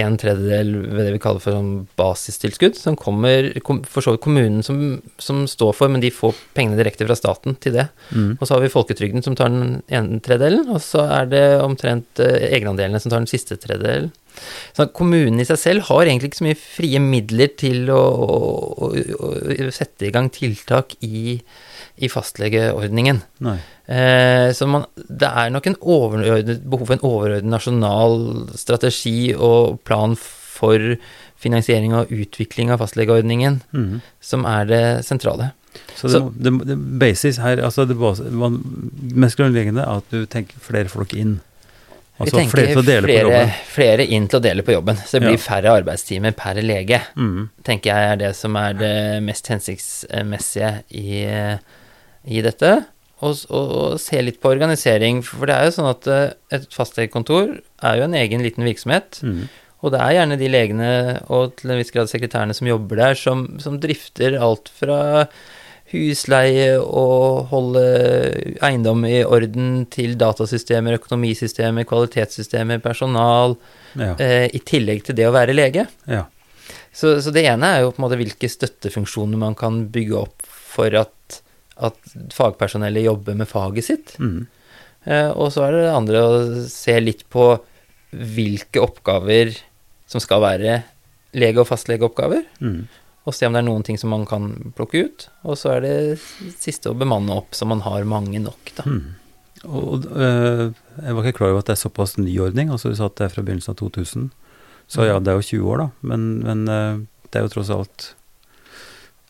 en 0.00 0.14
tredjedel 0.16 0.70
ved 0.88 1.04
det 1.04 1.12
vi 1.16 1.20
kaller 1.20 1.42
for 1.42 1.52
sånn 1.52 1.86
basistilskudd, 2.00 2.78
som 2.78 2.96
kommer 2.96 3.50
for 3.60 4.04
så 4.04 4.14
vidt 4.14 4.24
kommunen 4.24 4.64
som, 4.64 5.02
som 5.20 5.42
står 5.50 5.74
for, 5.76 5.92
men 5.92 6.00
de 6.00 6.12
får 6.14 6.38
pengene 6.56 6.78
direkte 6.80 7.04
fra 7.08 7.16
staten 7.18 7.58
til 7.60 7.76
det. 7.76 7.86
Mm. 8.10 8.38
Og 8.38 8.46
så 8.46 8.56
har 8.56 8.64
vi 8.64 8.72
folketrygden 8.72 9.24
som 9.24 9.36
tar 9.36 9.52
den 9.52 9.82
ene 9.92 10.22
tredjedelen, 10.24 10.70
og 10.72 10.80
så 10.84 11.04
er 11.20 11.28
det 11.32 11.44
omtrent 11.60 12.22
eh, 12.24 12.48
egenandelene 12.56 13.02
som 13.02 13.12
tar 13.12 13.24
den 13.24 13.30
siste 13.30 13.60
tredjedelen. 13.60 14.08
Så 14.76 14.86
kommunen 14.96 15.40
i 15.42 15.46
seg 15.48 15.60
selv 15.60 15.86
har 15.90 16.06
egentlig 16.06 16.32
ikke 16.32 16.40
så 16.40 16.46
mye 16.48 16.60
frie 16.60 17.02
midler 17.02 17.52
til 17.60 17.90
å, 17.92 18.00
å, 18.00 18.90
å, 18.92 19.32
å 19.68 19.72
sette 19.74 20.08
i 20.08 20.12
gang 20.14 20.30
tiltak 20.32 20.96
i, 21.04 21.38
i 22.02 22.10
fastlegeordningen. 22.12 23.22
Eh, 23.86 24.48
så 24.56 24.68
man, 24.70 24.86
det 24.96 25.28
er 25.28 25.50
nok 25.52 25.66
en 25.68 25.78
behov 25.82 26.86
for 26.86 26.96
en 26.96 27.04
overordnet 27.04 27.50
nasjonal 27.52 28.18
strategi 28.58 29.32
og 29.34 29.80
plan 29.86 30.16
for 30.18 30.94
finansiering 31.42 31.94
og 31.98 32.12
utvikling 32.14 32.70
av 32.70 32.82
fastlegeordningen 32.84 33.60
mm. 33.74 33.96
som 34.22 34.46
er 34.46 34.68
det 34.70 34.84
sentrale. 35.06 35.50
Så 35.96 36.08
det, 36.08 36.12
Så- 36.18 36.32
det, 36.36 36.52
det 36.68 36.76
basis 37.00 37.40
her, 37.42 37.62
altså 37.64 37.84
det 37.88 37.96
man, 37.98 38.60
mest 39.14 39.36
grunnleggende 39.40 39.82
er 39.82 40.02
at 40.02 40.12
du 40.12 40.26
tenker 40.26 40.60
flere 40.62 40.88
folk 40.92 41.14
inn. 41.18 41.40
Altså 42.20 42.36
Vi 42.36 42.42
tenker 42.42 42.82
flere 42.84 43.02
flere, 43.06 43.38
flere 43.72 44.04
inn 44.14 44.26
til 44.30 44.38
å 44.38 44.42
dele 44.44 44.62
på 44.66 44.74
jobben, 44.74 44.98
så 45.00 45.16
det 45.18 45.22
blir 45.24 45.38
Ja. 45.38 45.42
færre 45.42 45.70
arbeidstimer 45.80 46.34
per 46.36 46.60
lege. 46.62 47.00
Mm. 47.16 47.48
tenker 47.64 47.90
jeg 47.90 48.10
er 48.12 48.16
det 48.20 48.32
som 48.36 48.54
er 48.56 48.74
det 48.74 49.22
mest 49.24 49.48
hensiktsmessige 49.48 50.82
i, 50.90 51.24
i 52.28 52.42
dette. 52.44 52.84
Og, 53.22 53.38
og, 53.54 53.72
og 53.94 54.00
se 54.02 54.20
litt 54.20 54.40
på 54.42 54.50
organisering, 54.50 55.22
for 55.24 55.46
det 55.46 55.54
er 55.56 55.64
jo 55.68 55.74
sånn 55.78 55.90
at 55.92 56.06
eh, 56.10 56.32
et 56.58 56.64
fastlegekontor 56.74 57.52
er 57.86 57.96
jo 58.00 58.06
en 58.08 58.14
egen 58.18 58.42
liten 58.42 58.66
virksomhet. 58.66 59.20
Mm. 59.22 59.44
Og 59.82 59.92
det 59.94 60.00
er 60.02 60.16
gjerne 60.18 60.38
de 60.38 60.48
legene, 60.50 60.90
og 61.30 61.56
til 61.58 61.70
en 61.72 61.78
viss 61.80 61.90
grad 61.94 62.10
sekretærene 62.10 62.54
som 62.54 62.66
jobber 62.70 62.98
der, 62.98 63.14
som, 63.18 63.46
som 63.62 63.78
drifter 63.82 64.36
alt 64.38 64.70
fra 64.78 65.26
husleie 65.92 66.76
og 66.80 67.46
holde 67.52 67.82
eiendom 68.64 69.04
i 69.08 69.20
orden 69.24 69.84
til 69.92 70.14
datasystemer, 70.20 70.96
økonomisystemer, 70.98 71.84
kvalitetssystemer, 71.88 72.80
personal, 72.84 73.56
Ja. 73.98 74.14
eh, 74.18 74.48
i 74.52 74.58
tillegg 74.64 75.04
til 75.04 75.14
det 75.18 75.26
å 75.28 75.32
være 75.34 75.54
lege. 75.54 75.86
ja. 76.08 76.24
Så, 76.94 77.22
så 77.24 77.32
det 77.32 77.46
ene 77.48 77.64
er 77.64 77.80
jo 77.82 77.90
på 77.92 78.02
en 78.02 78.04
måte 78.04 78.18
hvilke 78.20 78.48
støttefunksjoner 78.52 79.38
man 79.40 79.54
kan 79.56 79.86
bygge 79.88 80.12
opp 80.18 80.42
for 80.46 80.92
at, 81.00 81.38
at 81.80 81.96
fagpersonellet 82.36 83.06
jobber 83.06 83.34
med 83.34 83.48
faget 83.48 83.84
sitt. 83.86 84.12
Mm. 84.20 84.46
Eh, 85.08 85.30
og 85.32 85.48
så 85.54 85.64
er 85.66 85.72
det 85.72 85.80
det 85.86 85.94
andre 85.96 86.20
å 86.20 86.34
se 86.68 86.98
litt 87.00 87.24
på 87.32 87.46
hvilke 88.12 88.82
oppgaver 88.84 89.54
som 90.06 90.20
skal 90.20 90.42
være 90.44 90.82
lege- 91.32 91.60
og 91.64 91.68
fastlegeoppgaver, 91.70 92.44
Mm. 92.60 92.82
Og 93.22 93.34
se 93.36 93.46
om 93.46 93.54
det 93.54 93.62
er 93.62 93.68
noen 93.68 93.84
ting 93.86 93.98
som 94.00 94.10
man 94.10 94.24
kan 94.26 94.48
plukke 94.76 95.04
ut. 95.06 95.26
Og 95.46 95.58
så 95.60 95.76
er 95.76 95.84
det 95.84 96.54
siste 96.58 96.90
å 96.90 96.98
bemanne 96.98 97.36
opp 97.38 97.54
så 97.54 97.68
man 97.70 97.84
har 97.86 98.06
mange 98.08 98.40
nok, 98.42 98.72
da. 98.78 98.86
Mm. 98.88 99.18
Og, 99.62 100.08
øh, 100.10 100.72
jeg 100.74 101.14
var 101.14 101.26
ikke 101.28 101.38
klar 101.38 101.52
over 101.52 101.62
at 101.62 101.70
det 101.70 101.76
er 101.76 101.84
såpass 101.84 102.16
ny 102.18 102.32
ordning. 102.42 102.72
altså 102.74 102.90
Du 102.90 102.98
sa 102.98 103.06
at 103.06 103.20
det 103.20 103.28
er 103.28 103.34
fra 103.36 103.44
begynnelsen 103.46 103.76
av 103.76 103.78
2000. 103.78 104.26
Så 104.90 105.06
ja, 105.06 105.20
det 105.22 105.30
er 105.30 105.38
jo 105.38 105.48
20 105.52 105.70
år, 105.70 105.84
da. 105.84 105.88
Men, 106.10 106.26
men 106.42 106.66
øh, 106.66 106.98
det 107.30 107.38
er 107.38 107.46
jo 107.46 107.54
tross 107.54 107.70
alt 107.72 108.08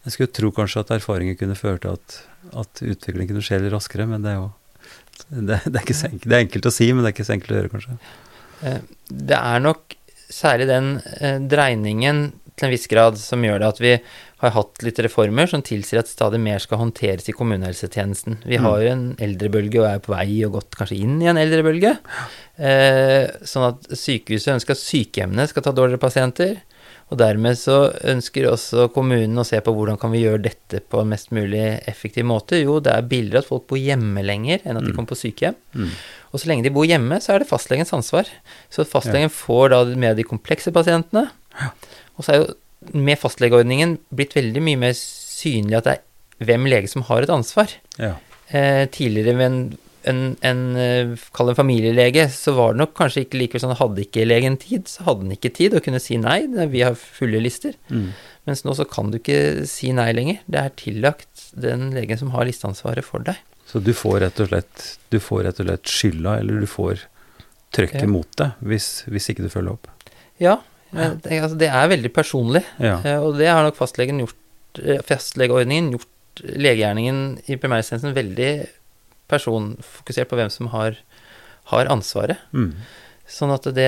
Jeg 0.02 0.16
skulle 0.16 0.34
tro 0.34 0.50
kanskje 0.56 0.82
at 0.82 0.96
erfaringer 0.96 1.36
kunne 1.38 1.54
føre 1.54 1.78
til 1.84 1.92
at, 1.94 2.16
at 2.64 2.80
utviklingen 2.82 3.28
kunne 3.36 3.44
skje 3.44 3.60
litt 3.62 3.74
raskere, 3.76 4.08
men 4.10 4.24
det 4.24 4.32
er 4.32 4.40
jo 4.40 4.48
det, 5.28 5.60
det, 5.68 5.76
er 5.76 5.84
ikke 5.84 5.94
så 5.94 6.08
enkelt, 6.08 6.28
det 6.28 6.36
er 6.36 6.46
enkelt 6.46 6.68
å 6.68 6.72
si, 6.74 6.88
men 6.90 7.04
det 7.04 7.10
er 7.10 7.14
ikke 7.14 7.28
så 7.28 7.34
enkelt 7.36 7.52
å 7.52 7.58
gjøre, 7.60 7.72
kanskje. 7.76 7.98
Eh, 8.66 8.80
Det 9.30 9.38
er 9.38 9.62
nok 9.62 9.94
særlig 10.32 10.66
den 10.70 10.88
eh, 11.20 11.38
dreiningen 11.52 12.24
til 12.56 12.66
en 12.68 12.72
viss 12.74 12.86
grad 12.90 13.16
som 13.18 13.42
gjør 13.42 13.58
det 13.62 13.68
at 13.68 13.78
vi 13.80 13.92
har 14.42 14.50
hatt 14.50 14.82
litt 14.82 14.98
reformer 14.98 15.46
som 15.48 15.62
tilsier 15.62 16.00
at 16.02 16.08
stadig 16.10 16.40
mer 16.42 16.58
skal 16.58 16.78
håndteres 16.78 17.28
i 17.30 17.32
kommunehelsetjenesten. 17.32 18.40
Vi 18.44 18.58
Mm. 18.58 18.62
har 18.64 18.80
jo 18.82 18.88
en 18.90 19.16
eldrebølge 19.18 19.80
og 19.80 19.86
er 19.88 19.98
på 20.00 20.12
vei 20.16 20.44
og 20.44 20.52
gått 20.58 20.70
kanskje 20.76 20.98
inn 21.00 21.22
i 21.22 21.26
en 21.30 21.36
eldrebølge. 21.38 21.96
Eh, 22.58 23.30
sånn 23.46 23.68
at 23.70 23.88
sykehuset 23.96 24.54
ønsker 24.58 24.74
at 24.76 24.82
sykehjemmene 24.82 25.48
skal 25.48 25.62
ta 25.62 25.72
dårligere 25.72 26.02
pasienter. 26.02 26.56
Og 27.12 27.18
dermed 27.20 27.58
så 27.60 27.90
ønsker 28.08 28.46
også 28.48 28.86
kommunen 28.94 29.36
å 29.36 29.44
se 29.44 29.58
på 29.60 29.72
hvordan 29.74 29.98
kan 30.00 30.10
vi 30.14 30.22
gjøre 30.24 30.42
dette 30.46 30.80
på 30.88 31.02
en 31.02 31.10
mest 31.12 31.28
mulig 31.30 31.82
effektiv 31.86 32.24
måte. 32.24 32.56
Jo, 32.62 32.78
det 32.80 32.92
er 32.94 33.02
billigere 33.02 33.42
at 33.44 33.48
folk 33.50 33.66
bor 33.68 33.76
hjemme 33.76 34.24
lenger 34.24 34.60
enn 34.64 34.78
at 34.78 34.84
de 34.86 34.92
Mm. 34.92 34.96
kommer 34.96 35.08
på 35.12 35.20
sykehjem. 35.20 35.54
Mm. 35.76 35.90
Og 36.32 36.40
så 36.40 36.46
lenge 36.48 36.62
de 36.64 36.70
bor 36.70 36.84
hjemme, 36.88 37.20
så 37.20 37.34
er 37.34 37.40
det 37.40 37.48
fastlegens 37.50 37.92
ansvar. 37.92 38.24
Så 38.70 38.86
fastlegen 38.88 39.28
får 39.28 39.68
da 39.70 39.84
med 39.84 40.16
de 40.16 40.24
komplekse 40.24 40.72
pasientene. 40.72 41.28
Og 42.16 42.24
så 42.26 42.32
er 42.34 42.42
jo 42.42 42.50
med 42.98 43.18
fastlegeordningen 43.20 43.96
blitt 44.14 44.34
veldig 44.34 44.62
mye 44.64 44.80
mer 44.88 44.96
synlig 44.98 45.78
at 45.78 45.86
det 45.86 45.94
er 45.98 46.46
hvem 46.48 46.66
lege 46.66 46.90
som 46.90 47.04
har 47.06 47.22
et 47.22 47.30
ansvar. 47.30 47.70
Ja. 48.02 48.16
Eh, 48.50 48.84
tidligere 48.90 49.36
med 49.38 49.46
en, 49.46 49.58
en, 50.10 50.22
en 50.42 50.62
eh, 50.76 51.12
kall 51.36 51.46
det 51.50 51.54
en 51.54 51.60
familielege, 51.60 52.24
så 52.34 52.56
var 52.56 52.72
det 52.74 52.82
nok 52.82 52.96
kanskje 52.98 53.22
ikke 53.26 53.38
likevel 53.38 53.62
sånn 53.62 53.78
hadde 53.78 54.02
ikke 54.02 54.26
legen 54.26 54.58
tid, 54.60 54.90
så 54.90 55.06
hadde 55.06 55.26
den 55.28 55.36
ikke 55.36 55.52
tid 55.54 55.76
og 55.78 55.84
kunne 55.86 56.02
si 56.02 56.18
nei, 56.20 56.40
vi 56.72 56.82
har 56.82 56.98
fulle 56.98 57.40
lister. 57.44 57.78
Mm. 57.92 58.10
Mens 58.50 58.64
nå 58.66 58.74
så 58.74 58.88
kan 58.90 59.12
du 59.12 59.20
ikke 59.20 59.62
si 59.70 59.92
nei 59.94 60.08
lenger. 60.16 60.42
Det 60.50 60.58
er 60.64 60.74
tillagt 60.80 61.46
den 61.54 61.92
legen 61.94 62.18
som 62.18 62.32
har 62.34 62.48
listeansvaret 62.48 63.06
for 63.06 63.22
deg. 63.22 63.38
Så 63.70 63.78
du 63.80 63.92
får 63.94 64.18
rett 64.24 64.40
og 64.42 64.50
slett, 64.50 64.88
du 65.14 65.20
får 65.22 65.46
rett 65.46 65.60
og 65.62 65.68
slett 65.68 65.92
skylda, 65.94 66.34
eller 66.42 66.58
du 66.60 66.66
får 66.68 67.06
trøkket 67.72 68.02
Ja. 68.02 68.10
mot 68.10 68.28
det, 68.36 68.50
hvis, 68.60 68.88
hvis 69.08 69.30
ikke 69.32 69.46
du 69.46 69.52
følger 69.54 69.78
opp. 69.78 69.86
Ja, 70.42 70.58
altså, 70.92 71.58
det 71.58 71.68
er 71.68 71.88
veldig 71.92 72.12
personlig. 72.12 72.64
Ja. 72.80 72.98
Eh, 73.04 73.18
Og 73.22 73.38
det 73.38 73.48
har 73.48 73.62
nok 73.64 73.76
fastlegen 73.78 74.20
gjort, 74.22 74.36
eh, 74.82 75.00
fastlegeordningen 75.08 75.92
gjort 75.96 76.08
legegjerningen 76.42 77.22
i 77.48 77.56
primærhelsetjenesten 77.60 78.14
veldig 78.16 78.52
personfokusert 79.28 80.28
på 80.30 80.38
hvem 80.38 80.50
som 80.52 80.68
har, 80.72 80.96
har 81.72 81.90
ansvaret. 81.92 82.38
Mm. 82.52 82.72
Sånn 83.32 83.52
at 83.54 83.64
det, 83.72 83.86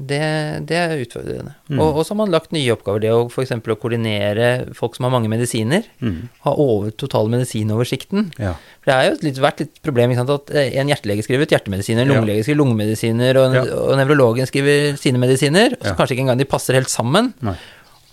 det, 0.00 0.20
det 0.66 0.76
er 0.78 0.94
utfordrende. 1.04 1.52
Mm. 1.68 1.78
Og, 1.84 1.98
så 2.02 2.14
har 2.14 2.18
man 2.22 2.32
lagt 2.32 2.54
nye 2.54 2.72
oppgaver. 2.74 3.02
Det 3.04 3.10
å 3.14 3.26
f.eks. 3.28 3.52
å 3.54 3.76
koordinere 3.78 4.48
folk 4.74 4.96
som 4.96 5.06
har 5.06 5.12
mange 5.14 5.30
medisiner. 5.30 5.84
Mm. 6.02 6.30
Ha 6.46 6.54
over 6.64 6.90
total 6.98 7.30
medisinoversikten. 7.30 8.32
Ja. 8.42 8.54
For 8.80 8.90
det 8.90 8.96
har 8.96 9.06
jo 9.10 9.18
litt, 9.28 9.38
vært 9.44 9.62
litt 9.62 9.78
problem 9.84 10.14
sant, 10.18 10.32
at 10.32 10.50
eh, 10.56 10.72
en 10.80 10.90
hjertelege 10.90 11.26
skriver 11.26 11.46
ut 11.46 11.54
hjertemedisiner, 11.54 12.02
en 12.02 12.10
Ja. 12.10 12.16
lungelege 12.18 12.46
skriver 12.48 12.62
lungemedisiner, 12.64 13.38
og, 13.42 13.54
Ja. 13.60 13.62
og 13.84 13.94
nevrologen 14.00 14.48
skriver 14.50 14.96
sine 14.98 15.22
medisiner. 15.22 15.76
Og 15.78 15.86
så 15.86 15.94
kanskje 16.00 16.16
ikke 16.16 16.26
engang 16.26 16.42
de 16.42 16.48
passer 16.48 16.74
helt 16.80 16.90
sammen. 16.90 17.34
Nei. 17.44 17.54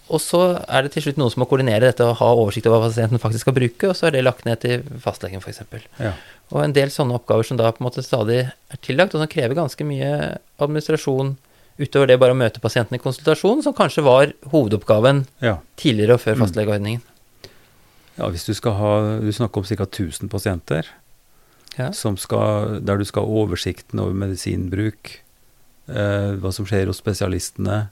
Og 0.09 0.17
så 0.21 0.41
er 0.65 0.83
det 0.85 0.91
til 0.95 1.03
slutt 1.05 1.19
noen 1.21 1.29
som 1.31 1.43
må 1.43 1.47
koordinere 1.49 1.85
dette 1.85 2.01
og 2.05 2.15
ha 2.17 2.29
oversikt 2.33 2.65
over 2.65 2.81
hva 2.81 2.89
pasienten 2.89 3.21
faktisk 3.21 3.45
skal 3.45 3.53
bruke, 3.53 3.91
og 3.91 3.95
så 3.97 4.07
er 4.09 4.15
det 4.17 4.23
lagt 4.25 4.45
ned 4.47 4.57
til 4.63 4.81
fastlegen, 5.03 5.41
f.eks. 5.41 5.61
Ja. 6.01 6.13
Og 6.49 6.63
en 6.63 6.73
del 6.73 6.89
sånne 6.89 7.13
oppgaver 7.19 7.45
som 7.45 7.57
da 7.59 7.69
på 7.71 7.83
en 7.83 7.87
måte 7.89 8.01
stadig 8.05 8.39
er 8.49 8.79
tillagt, 8.81 9.13
og 9.13 9.21
som 9.21 9.29
krever 9.29 9.53
ganske 9.57 9.85
mye 9.85 10.37
administrasjon 10.59 11.35
utover 11.79 12.07
det 12.09 12.17
bare 12.19 12.33
å 12.33 12.39
møte 12.39 12.59
pasienten 12.59 12.97
i 12.97 12.99
konsultasjon, 13.03 13.61
som 13.63 13.75
kanskje 13.77 14.03
var 14.03 14.33
hovedoppgaven 14.51 15.21
ja. 15.45 15.59
tidligere 15.79 16.17
og 16.17 16.23
før 16.25 16.35
Mm. 16.35 16.41
fastlegeordningen. 16.47 17.01
Ja, 18.17 18.27
hvis 18.27 18.43
du 18.45 18.53
skal 18.53 18.73
ha 18.75 19.19
Du 19.21 19.29
snakker 19.31 19.57
om 19.61 19.63
ca. 19.63 19.85
1000 19.85 20.27
pasienter 20.29 20.85
Ja. 21.77 21.91
som 21.93 22.17
skal, 22.17 22.81
der 22.83 22.97
du 22.97 23.05
skal 23.05 23.23
ha 23.23 23.29
oversikten 23.45 23.99
over 24.01 24.11
medisinbruk, 24.13 25.21
eh, 25.87 26.35
hva 26.35 26.51
som 26.51 26.65
skjer 26.65 26.87
hos 26.87 26.99
spesialistene. 26.99 27.89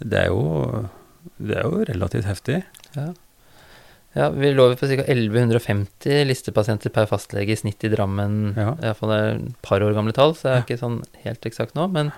Det 0.00 0.18
er 0.24 0.28
jo, 0.28 0.88
det 1.38 1.56
er 1.58 1.62
jo 1.64 1.84
relativt 1.84 2.24
heftig. 2.24 2.62
Ja. 2.96 3.12
Ja, 4.14 4.28
vi 4.30 4.52
lå 4.54 4.68
på 4.78 4.86
ca. 4.86 5.02
1150 5.04 6.24
listepasienter 6.28 6.90
per 6.94 7.06
fastlege 7.10 7.52
i 7.54 7.56
snitt 7.58 7.82
i 7.84 7.90
Drammen. 7.92 8.54
Ja. 8.56 8.72
I 8.78 8.84
hvert 8.88 9.00
fall 9.00 9.10
det 9.14 9.18
er 9.20 9.30
et 9.40 9.56
par 9.66 9.82
år 9.82 9.94
gamle 9.96 10.14
tall, 10.16 10.34
så 10.38 10.42
det 10.46 10.50
er 10.52 10.56
Ja. 10.60 10.64
ikke 10.68 10.80
sånn 10.82 11.00
helt 11.24 11.46
eksakt 11.50 11.74
nå. 11.74 11.88
Men 11.92 12.12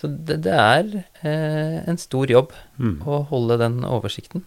så 0.00 0.10
det, 0.12 0.42
det 0.44 0.52
er 0.52 1.04
eh, 1.24 1.82
en 1.88 1.96
stor 1.98 2.26
jobb 2.28 2.52
Mm. 2.78 2.98
å 3.06 3.22
holde 3.30 3.56
den 3.58 3.78
oversikten. 3.84 4.42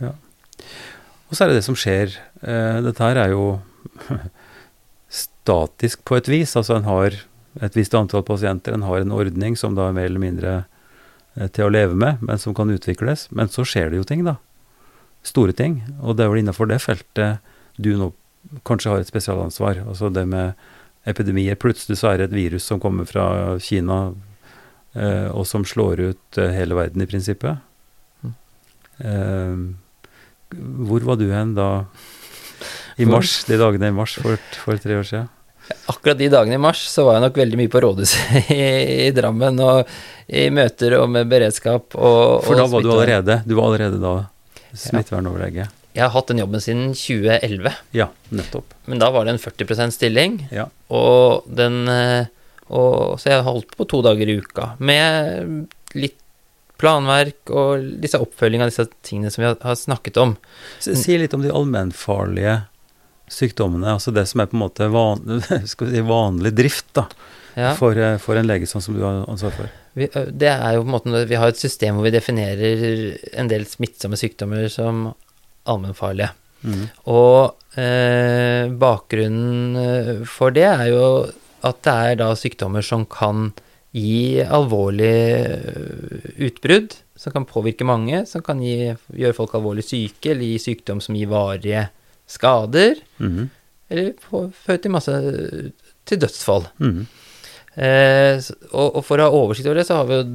Og 0.00 1.36
så 1.36 1.44
er 1.44 1.48
det 1.50 1.60
det 1.60 1.64
som 1.66 1.76
skjer. 1.78 2.16
Eh, 2.42 2.80
dette 2.82 3.02
her 3.02 3.16
er 3.16 3.30
jo 3.30 3.60
statisk 5.10 6.02
på 6.06 6.16
et 6.18 6.28
vis. 6.30 6.54
Altså 6.58 6.76
en 6.78 6.86
har 6.88 7.16
et 7.60 7.76
visst 7.78 7.94
antall 7.98 8.22
pasienter, 8.26 8.74
en 8.74 8.82
har 8.86 9.02
en 9.02 9.14
ordning 9.14 9.56
som 9.58 9.74
da 9.74 9.88
er 9.88 9.96
mer 9.96 10.06
eller 10.10 10.22
mindre 10.22 10.52
eh, 11.36 11.48
til 11.48 11.66
å 11.66 11.72
leve 11.72 11.94
med, 11.98 12.22
men 12.22 12.38
som 12.38 12.54
kan 12.54 12.70
utvikles. 12.70 13.28
Men 13.34 13.50
så 13.50 13.64
skjer 13.66 13.90
det 13.90 14.00
jo 14.02 14.06
ting, 14.06 14.24
da. 14.26 14.36
Store 15.26 15.52
ting. 15.56 15.80
Og 16.00 16.16
det 16.16 16.24
er 16.24 16.32
vel 16.32 16.42
innafor 16.42 16.70
det 16.70 16.80
feltet 16.82 17.40
du 17.80 17.94
nå 17.96 18.12
kanskje 18.66 18.92
har 18.92 19.02
et 19.02 19.10
spesialansvar. 19.10 19.82
Altså 19.88 20.10
det 20.12 20.26
med 20.28 20.54
epidemier. 21.08 21.58
Plutselig 21.60 22.00
så 22.00 22.12
er 22.12 22.20
det 22.20 22.30
et 22.30 22.38
virus 22.38 22.66
som 22.68 22.80
kommer 22.82 23.08
fra 23.08 23.58
Kina, 23.62 24.12
eh, 24.94 25.28
og 25.32 25.46
som 25.48 25.64
slår 25.64 26.04
ut 26.10 26.40
eh, 26.40 26.54
hele 26.56 26.78
verden 26.78 27.04
i 27.04 27.08
prinsippet. 27.08 27.60
Mm. 28.24 28.34
Eh, 29.10 30.56
hvor 30.88 31.04
var 31.06 31.20
du 31.20 31.28
hen 31.30 31.54
da 31.56 31.70
i 33.00 33.06
mars, 33.08 33.44
de 33.48 33.56
dagene 33.60 33.92
i 33.92 33.94
mars 33.94 34.16
for, 34.20 34.40
for 34.64 34.80
tre 34.80 34.98
år 35.00 35.06
siden? 35.08 35.28
Akkurat 35.86 36.18
de 36.18 36.26
dagene 36.32 36.56
i 36.58 36.60
mars 36.60 36.80
så 36.90 37.04
var 37.06 37.16
jeg 37.16 37.28
nok 37.28 37.36
veldig 37.38 37.58
mye 37.60 37.70
på 37.70 37.80
rådhuset 37.84 38.50
i, 38.56 38.64
i 39.06 39.10
Drammen, 39.14 39.60
og 39.62 39.86
i 40.26 40.48
møter 40.52 40.96
og 40.98 41.06
med 41.14 41.30
beredskap 41.30 41.94
og 41.94 42.42
For 42.46 42.56
og 42.56 42.58
da 42.58 42.66
var 42.70 42.84
du 42.84 42.90
allerede 42.94 43.36
Du 43.46 43.54
var 43.58 43.70
allerede 43.70 43.98
da 44.02 44.14
smittevernoverlege? 44.74 45.68
Jeg 45.96 46.04
har 46.04 46.12
hatt 46.14 46.28
den 46.30 46.38
jobben 46.38 46.62
siden 46.62 46.92
2011, 46.94 47.72
Ja, 47.98 48.06
nettopp. 48.30 48.74
men 48.86 49.00
da 49.02 49.08
var 49.10 49.24
det 49.26 49.32
en 49.34 49.42
40% 49.42 49.90
stilling. 49.96 50.36
Ja. 50.54 50.68
Og 50.88 51.48
den 51.50 51.88
eh, 51.88 52.26
og, 52.70 53.18
Så 53.18 53.32
jeg 53.32 53.42
holdt 53.42 53.74
på 53.76 53.86
to 53.90 53.98
dager 54.06 54.28
i 54.30 54.36
uka 54.38 54.74
med 54.78 55.66
litt 55.98 56.16
planverk 56.80 57.50
og 57.52 57.82
disse 58.00 58.20
oppfølging 58.22 58.62
av 58.62 58.70
disse 58.70 58.86
tingene 59.04 59.30
som 59.34 59.42
vi 59.42 59.50
har, 59.50 59.74
snakket 59.76 60.16
om. 60.22 60.36
Si, 60.80 61.18
litt 61.18 61.34
om 61.34 61.42
de 61.42 61.50
allmennfarlige 61.52 62.60
sykdommene, 63.30 63.92
altså 63.98 64.14
det 64.14 64.24
som 64.30 64.40
er 64.42 64.48
på 64.50 64.56
en 64.56 64.62
måte 64.64 64.88
van, 64.90 65.42
skal 65.70 65.90
vi 65.90 65.98
si, 65.98 66.06
vanlig 66.06 66.54
drift 66.56 66.88
da, 66.96 67.04
Ja, 67.60 67.72
for, 67.78 67.96
eh, 67.98 68.16
for 68.22 68.40
en 68.40 68.48
lege 68.48 68.68
sånn 68.68 68.84
som 68.84 68.96
du 68.96 69.02
har 69.04 69.22
ansvar 69.30 69.54
for. 69.56 69.72
vi, 69.98 70.08
det 70.08 70.50
er 70.50 70.76
jo 70.76 70.84
på 70.84 70.88
en 70.88 70.94
måte 70.94 71.24
Vi 71.28 71.38
har 71.40 71.50
et 71.50 71.60
system 71.60 71.98
hvor 71.98 72.06
vi 72.06 72.14
definerer 72.14 72.84
en 73.38 73.50
del 73.50 73.66
smittsomme 73.68 74.18
sykdommer 74.20 74.68
som 74.72 75.10
allmennfarlige. 75.68 76.32
Mm. 76.62 76.84
Og 77.12 77.78
eh, 77.80 78.68
bakgrunnen 78.80 79.80
eh, 79.80 80.14
for 80.28 80.54
det 80.54 80.66
er 80.68 80.86
jo 80.92 81.04
at 81.66 81.82
det 81.84 81.96
er 82.10 82.18
da 82.22 82.30
sykdommer 82.38 82.84
som 82.84 83.04
kan 83.08 83.50
gi 83.96 84.40
alvorlige 84.40 85.46
eh, 85.58 86.26
utbrudd, 86.48 86.96
som 87.18 87.34
kan 87.34 87.48
påvirke 87.48 87.86
mange, 87.88 88.22
som 88.28 88.44
kan 88.44 88.60
gi, 88.64 88.92
gjøre 89.12 89.36
folk 89.36 89.56
alvorlig 89.58 89.84
syke, 89.88 90.32
eller 90.32 90.46
gi 90.46 90.60
sykdom 90.70 91.02
som 91.04 91.16
gir 91.18 91.30
varige 91.32 91.88
skader, 92.30 93.00
mm. 93.18 93.48
eller 93.90 94.12
føre 94.62 94.78
til 94.80 94.94
masse 94.94 95.16
til 96.08 96.22
dødsfall. 96.22 96.68
Mhm. 96.80 97.08
Eh, 97.74 98.40
og, 98.72 98.88
og 98.98 99.04
for 99.06 99.20
å 99.20 99.28
ha 99.28 99.38
oversikt 99.44 99.68
over 99.70 99.80
det, 99.80 99.86
så 99.88 100.00
har 100.00 100.08
vi 100.08 100.18
jo 100.18 100.26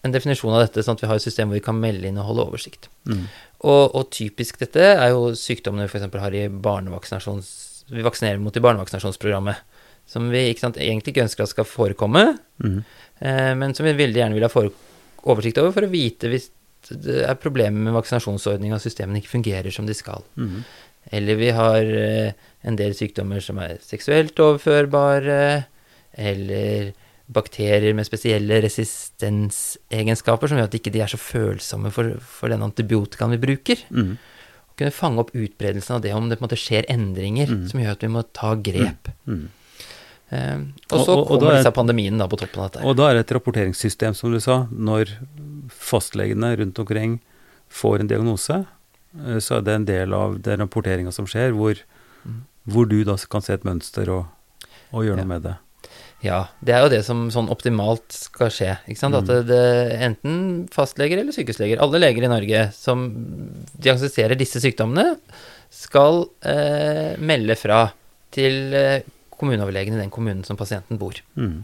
en 0.00 0.14
definisjon 0.14 0.54
av 0.56 0.64
dette, 0.64 0.82
sånn 0.84 0.96
at 0.96 1.04
vi 1.04 1.10
har 1.10 1.20
et 1.20 1.24
system 1.24 1.50
hvor 1.50 1.58
vi 1.58 1.64
kan 1.64 1.76
melde 1.76 2.08
inn 2.08 2.20
og 2.20 2.30
holde 2.30 2.46
oversikt. 2.48 2.88
Mm. 3.08 3.26
Og, 3.68 3.82
og 3.98 4.06
typisk 4.14 4.60
dette 4.62 4.84
er 4.94 5.10
jo 5.12 5.34
sykdommene 5.36 5.86
vi 5.86 5.92
f.eks. 5.92 6.22
har 6.22 6.36
i 6.36 6.46
barnevaksinasjons... 6.48 7.50
Vi 7.90 8.06
vaksinerer 8.06 8.38
mot 8.38 8.54
i 8.54 8.62
barnevaksinasjonsprogrammet. 8.62 9.66
Som 10.08 10.30
vi 10.32 10.44
ikke 10.50 10.62
sant, 10.62 10.78
egentlig 10.80 11.12
ikke 11.12 11.24
ønsker 11.26 11.44
at 11.44 11.52
skal 11.52 11.66
forekomme, 11.68 12.22
mm. 12.62 12.78
eh, 13.22 13.50
men 13.58 13.74
som 13.76 13.86
vi 13.86 13.94
veldig 13.98 14.22
gjerne 14.22 14.38
vil 14.38 14.46
ha 14.46 14.64
oversikt 15.30 15.60
over 15.62 15.74
for 15.76 15.86
å 15.86 15.92
vite 15.92 16.30
hvis 16.32 16.48
det 16.88 17.20
er 17.28 17.36
problemer 17.38 17.84
med 17.84 17.94
vaksinasjonsordninga 17.94 18.78
og 18.78 18.82
systemene 18.82 19.20
ikke 19.20 19.34
fungerer 19.34 19.74
som 19.74 19.86
de 19.86 19.94
skal. 19.94 20.24
Mm. 20.40 20.62
Eller 21.18 21.38
vi 21.38 21.50
har 21.54 21.92
eh, 22.00 22.32
en 22.66 22.78
del 22.78 22.96
sykdommer 22.96 23.44
som 23.44 23.60
er 23.62 23.76
seksuelt 23.84 24.40
overførbare, 24.40 25.40
eller 26.14 26.92
bakterier 27.30 27.94
med 27.94 28.06
spesielle 28.08 28.60
resistensegenskaper 28.64 30.48
som 30.50 30.58
gjør 30.58 30.66
at 30.68 30.74
de 30.74 30.80
ikke 30.80 30.92
er 31.04 31.10
så 31.12 31.18
følsomme 31.20 31.92
for, 31.94 32.16
for 32.24 32.50
den 32.52 32.62
antibiotikaen 32.66 33.30
vi 33.36 33.40
bruker. 33.42 33.84
Mm. 33.94 34.16
Kunne 34.80 34.94
fange 34.96 35.22
opp 35.22 35.30
utbredelsen 35.36 35.96
av 35.98 36.02
det 36.02 36.12
om 36.16 36.28
det 36.30 36.38
på 36.38 36.44
en 36.44 36.48
måte 36.48 36.58
skjer 36.60 36.88
endringer 36.90 37.46
Mm. 37.52 37.68
som 37.70 37.80
gjør 37.80 37.92
at 37.96 38.02
vi 38.06 38.08
må 38.08 38.24
ta 38.34 38.54
grep. 38.56 39.08
Mm. 39.28 39.48
Eh, 40.30 40.58
Og- 40.92 40.98
og 41.00 41.06
så 41.06 41.12
og- 41.16 41.30
og 41.30 41.40
da 41.40 41.46
kommer 41.46 41.52
er- 41.52 41.62
disse 41.62 41.72
pandemiene 41.74 42.28
på 42.28 42.38
toppen 42.38 42.60
av 42.62 42.70
dette. 42.70 42.84
Og 42.86 42.96
da 42.96 43.08
er 43.10 43.14
det 43.14 43.30
et 43.30 43.36
rapporteringssystem, 43.36 44.14
som 44.14 44.32
du 44.32 44.40
sa. 44.40 44.66
Når 44.72 45.06
fastlegene 45.68 46.56
rundt 46.56 46.78
omkring 46.78 47.20
får 47.68 48.00
en 48.00 48.06
diagnose, 48.08 48.66
eh, 49.26 49.38
så 49.38 49.56
er 49.58 49.60
det 49.62 49.74
en 49.74 49.84
del 49.84 50.14
av 50.14 50.40
den 50.42 50.58
rapporteringa 50.60 51.12
som 51.12 51.26
skjer, 51.26 51.52
hvor, 51.52 51.76
Mhm. 52.26 52.42
hvor 52.68 52.88
du 52.88 53.04
da 53.04 53.16
kan 53.16 53.40
se 53.42 53.52
et 53.54 53.64
mønster 53.64 54.08
og, 54.08 54.26
og 54.92 55.04
gjøre 55.04 55.16
Ja. 55.18 55.24
noe 55.24 55.26
med 55.26 55.42
det. 55.42 55.56
Ja, 56.22 56.48
det 56.60 56.74
er 56.76 56.82
jo 56.84 56.90
det 56.92 57.04
som 57.06 57.28
sånn 57.32 57.48
optimalt 57.48 58.12
skal 58.12 58.50
skje. 58.52 58.74
Ikke 58.90 59.00
sant? 59.00 59.14
At 59.16 59.24
det, 59.26 59.38
Mm. 59.40 59.46
det 59.48 60.00
enten 60.04 60.68
fastleger 60.72 61.18
eller 61.22 61.32
sykehusleger, 61.32 61.80
alle 61.80 61.98
leger 62.02 62.24
i 62.26 62.28
Norge 62.28 62.72
som 62.76 63.06
diagnostiserer 63.80 64.36
disse 64.36 64.60
sykdommene, 64.60 65.16
skal 65.70 66.26
eh, 66.42 67.16
melde 67.18 67.56
fra 67.56 67.92
til 68.34 68.74
eh, 68.74 69.00
kommuneoverlegen 69.38 69.94
i 69.96 70.02
den 70.02 70.10
kommunen 70.12 70.44
som 70.44 70.58
pasienten 70.60 70.98
bor. 71.00 71.14
Mm. 71.36 71.62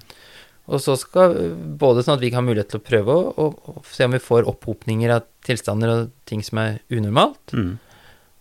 Og 0.67 0.81
så 0.83 0.97
skal 0.99 1.35
både 1.79 2.03
sånn 2.03 2.17
at 2.17 2.23
vi 2.25 2.31
kan 2.33 2.41
ha 2.41 2.47
mulighet 2.49 2.71
til 2.73 2.81
å 2.81 2.87
prøve 2.87 3.13
å, 3.39 3.51
å, 3.55 3.83
se 3.87 4.07
om 4.09 4.15
vi 4.17 4.19
får 4.23 4.49
opphopninger 4.51 5.13
av 5.15 5.27
tilstander 5.47 5.93
og 5.93 6.09
ting 6.27 6.41
som 6.43 6.59
er 6.59 6.81
unormalt. 6.91 7.53
Mm. 7.53 7.77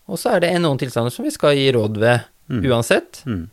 Og 0.08 0.18
så 0.22 0.32
er 0.36 0.40
det 0.46 0.54
noen 0.62 0.80
tilstander 0.82 1.14
som 1.14 1.26
vi 1.28 1.34
skal 1.36 1.54
gi 1.58 1.68
råd 1.76 2.00
ved 2.02 2.24
Mhm. 2.48 2.62
uansett. 2.70 3.24
Mhm. 3.26 3.48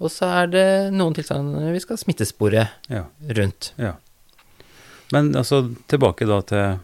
Og 0.00 0.08
så 0.12 0.28
er 0.42 0.46
det 0.52 0.66
noen 0.96 1.12
tilstander 1.16 1.72
vi 1.74 1.80
skal 1.82 1.98
smittespore 2.00 2.68
Ja. 2.88 3.04
rundt. 3.36 3.72
Men 5.12 5.32
altså, 5.36 5.64
tilbake 5.90 6.26
da 6.28 6.40
til, 6.46 6.78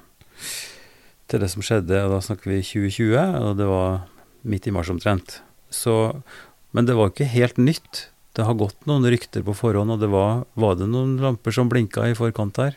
til 1.30 1.40
det 1.40 1.48
som 1.52 1.62
skjedde, 1.64 2.00
og 2.04 2.16
da 2.16 2.20
snakker 2.26 2.50
vi 2.50 2.60
2020, 2.62 3.16
og 3.40 3.56
det 3.60 3.68
var 3.70 4.00
midt 4.46 4.66
i 4.66 4.74
mars 4.74 4.90
omtrent. 4.90 5.40
Så, 5.70 5.94
men 6.74 6.86
det 6.86 6.96
var 6.98 7.10
ikke 7.12 7.28
helt 7.30 7.56
nytt. 7.58 8.08
Det 8.36 8.44
har 8.44 8.54
gått 8.58 8.84
noen 8.86 9.06
rykter 9.08 9.42
på 9.46 9.54
forhånd, 9.56 9.94
og 9.94 10.02
det 10.02 10.10
var, 10.12 10.42
var 10.58 10.74
det 10.76 10.90
noen 10.92 11.16
lamper 11.22 11.54
som 11.54 11.70
blinka 11.72 12.04
i 12.10 12.16
forkant 12.18 12.58
her? 12.60 12.74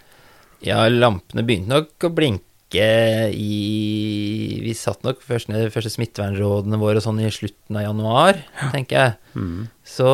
Ja, 0.64 0.86
lampene 0.92 1.44
begynte 1.48 1.74
nok 1.74 2.08
å 2.08 2.14
blinke 2.16 2.46
ikke 2.70 3.34
i 3.34 4.62
Vi 4.62 4.76
satt 4.78 5.02
nok 5.04 5.24
først 5.26 5.50
ned 5.50 5.66
de 5.66 5.74
første 5.74 5.90
smittevernrådene 5.90 6.78
våre 6.78 7.02
sånn 7.02 7.20
i 7.24 7.32
slutten 7.34 7.80
av 7.80 7.88
januar, 7.88 8.38
tenker 8.76 8.96
jeg. 8.96 9.18
Mm. 9.34 9.68
Så, 9.82 10.10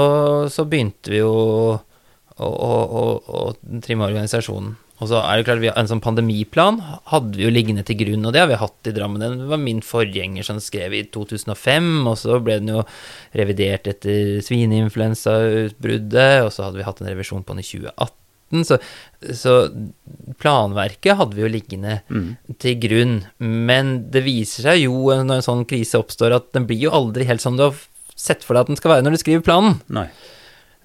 så 0.53 0.63
begynte 0.69 1.11
vi 1.11 1.19
jo 1.19 1.33
å, 1.35 1.75
å, 2.39 2.47
å, 2.47 3.03
å 3.19 3.79
trimme 3.83 4.07
organisasjonen. 4.07 4.77
Og 5.03 5.09
så 5.11 5.19
er 5.19 5.35
det 5.35 5.43
klart, 5.47 5.59
vi, 5.59 5.67
En 5.75 5.89
sånn 5.91 5.99
pandemiplan 6.03 6.77
hadde 7.11 7.35
vi 7.35 7.43
jo 7.43 7.51
liggende 7.51 7.83
til 7.83 7.99
grunn, 7.99 8.23
og 8.23 8.31
det 8.31 8.45
har 8.45 8.47
vi 8.47 8.61
hatt 8.61 8.87
i 8.87 8.95
Drammen. 8.95 9.19
Den 9.19 9.49
var 9.51 9.59
min 9.59 9.81
forgjenger 9.83 10.47
som 10.47 10.61
skrev 10.63 10.95
i 10.95 11.03
2005, 11.11 12.07
og 12.07 12.15
så 12.21 12.39
ble 12.39 12.61
den 12.61 12.71
jo 12.77 12.85
revidert 13.35 13.89
etter 13.91 14.39
svineinfluensautbruddet, 14.47 16.45
og 16.45 16.53
så 16.55 16.69
hadde 16.69 16.79
vi 16.79 16.87
hatt 16.87 17.03
en 17.03 17.11
revisjon 17.11 17.43
på 17.43 17.57
den 17.57 17.65
i 17.65 17.67
2018. 17.67 18.21
Så, 18.63 18.77
så 19.35 19.55
planverket 20.39 21.17
hadde 21.19 21.35
vi 21.35 21.43
jo 21.43 21.51
liggende 21.51 21.97
Mm. 22.09 22.37
til 22.61 22.75
grunn. 22.79 23.15
Men 23.39 24.09
det 24.11 24.23
viser 24.23 24.63
seg 24.69 24.83
jo 24.85 24.93
når 25.11 25.35
en 25.41 25.45
sånn 25.49 25.65
krise 25.67 25.99
oppstår, 25.99 26.35
at 26.35 26.51
den 26.53 26.65
blir 26.69 26.79
jo 26.87 26.91
aldri 26.95 27.25
helt 27.25 27.41
som 27.41 27.57
du 27.57 27.63
har 27.67 27.75
sett 28.15 28.43
for 28.43 28.53
deg 28.55 28.61
at 28.61 28.67
den 28.67 28.77
skal 28.79 28.91
være 28.95 29.03
når 29.03 29.11
du 29.17 29.17
skriver 29.23 29.43
planen. 29.43 29.81
Nei. 29.89 30.07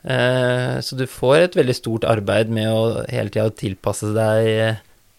Eh, 0.02 0.80
så 0.80 0.96
du 0.96 1.04
får 1.06 1.37
et 1.44 1.56
veldig 1.59 1.74
stort 1.76 2.04
arbeid 2.09 2.48
med 2.48 2.66
å 2.72 3.04
hele 3.12 3.28
tida 3.30 3.50
tilpasse 3.52 4.09
deg 4.16 4.48
eh, 4.48 4.76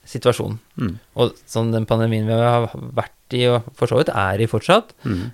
situasjonen. 0.09 0.57
Mm. 0.81 0.95
Og 1.21 1.35
sånn 1.47 1.71
den 1.71 1.85
pandemien 1.85 2.25
vi 2.27 2.33
har 2.33 2.71
vært 2.73 3.37
i, 3.37 3.45
og 3.47 3.63
for 3.77 3.87
så 3.87 4.01
vidt 4.01 4.09
er 4.13 4.41
i 4.41 4.49
fortsatt, 4.49 4.95
Mm. 5.05 5.29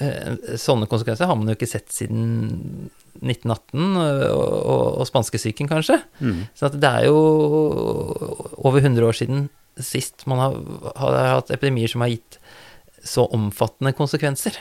Eh, 0.00 0.56
sånne 0.60 0.88
konsekvenser 0.90 1.28
har 1.30 1.36
man 1.38 1.50
jo 1.50 1.56
ikke 1.56 1.70
sett 1.70 1.92
siden 1.94 2.88
1918, 3.18 3.96
og, 3.98 4.22
og, 4.30 4.82
og 5.02 5.08
spanskesyken 5.08 5.70
kanskje. 5.70 6.00
Mm. 6.22 6.42
Så 6.58 6.70
det 6.74 6.90
er 6.90 7.08
jo 7.08 7.18
over 8.58 8.80
100 8.82 9.06
år 9.08 9.18
siden 9.18 9.48
sist 9.78 10.24
man 10.26 10.40
har, 10.42 10.56
har 10.98 11.18
hatt 11.36 11.52
epidemier 11.54 11.90
som 11.90 12.02
har 12.02 12.10
gitt 12.12 12.40
så 13.06 13.28
omfattende 13.34 13.94
konsekvenser. 13.94 14.56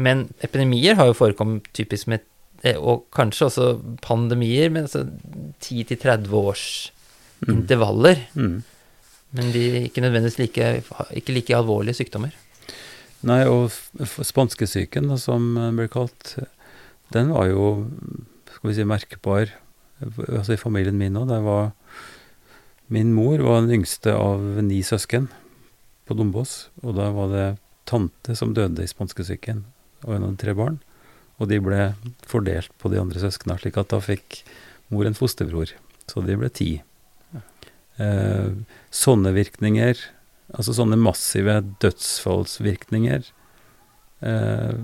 Men 0.00 0.28
epidemier 0.46 0.96
har 0.98 1.10
jo 1.10 1.18
forekommet 1.18 1.66
typisk 1.76 2.06
med 2.08 2.22
eh, 2.62 2.78
Og 2.78 3.08
kanskje 3.12 3.48
også 3.48 3.66
pandemier 4.04 4.70
med 4.70 4.86
altså 4.86 5.06
10-30 5.60 6.32
års 6.38 6.66
Mm. 7.40 7.54
intervaller. 7.54 8.18
Mm. 8.36 8.62
Men 9.32 9.52
de 9.54 9.60
ikke 9.86 10.02
nødvendigvis 10.04 10.38
like, 10.38 10.82
ikke 11.16 11.32
like 11.32 11.56
alvorlige 11.56 11.94
sykdommer. 11.94 12.34
Nei, 13.26 13.42
og 13.44 13.68
spanskesyken, 14.24 15.10
som 15.20 15.52
den 15.58 15.76
ble 15.76 15.88
kalt, 15.92 16.38
den 17.12 17.32
var 17.34 17.50
jo, 17.50 17.66
skal 18.54 18.70
vi 18.70 18.76
si, 18.78 18.86
merkbar. 18.88 19.52
Altså 20.00 20.54
i 20.54 20.60
familien 20.60 20.96
min 20.96 21.18
òg. 21.20 21.32
Min 22.90 23.12
mor 23.14 23.42
var 23.44 23.60
den 23.60 23.80
yngste 23.80 24.14
av 24.16 24.40
ni 24.64 24.80
søsken 24.86 25.28
på 26.08 26.16
Dombås. 26.16 26.70
Og 26.82 26.96
da 26.96 27.10
var 27.14 27.34
det 27.34 27.48
tante 27.90 28.36
som 28.38 28.54
døde 28.56 28.84
i 28.84 28.90
spanskesyken, 28.90 29.64
og 30.06 30.14
hun 30.14 30.24
hadde 30.24 30.40
tre 30.40 30.54
barn. 30.56 30.80
Og 31.40 31.48
de 31.50 31.60
ble 31.62 31.92
fordelt 32.28 32.72
på 32.80 32.90
de 32.92 33.00
andre 33.00 33.20
søsknene, 33.22 33.58
slik 33.60 33.78
at 33.80 33.92
da 33.92 34.00
fikk 34.04 34.42
mor 34.92 35.08
en 35.08 35.16
fosterbror. 35.16 35.74
Så 36.10 36.24
de 36.24 36.36
ble 36.40 36.50
ti. 36.52 36.70
Eh, 38.00 38.50
sånne 38.94 39.32
virkninger, 39.36 39.98
altså 40.54 40.74
sånne 40.76 40.98
massive 41.00 41.58
dødsfallsvirkninger, 41.82 43.24
eh, 44.22 44.78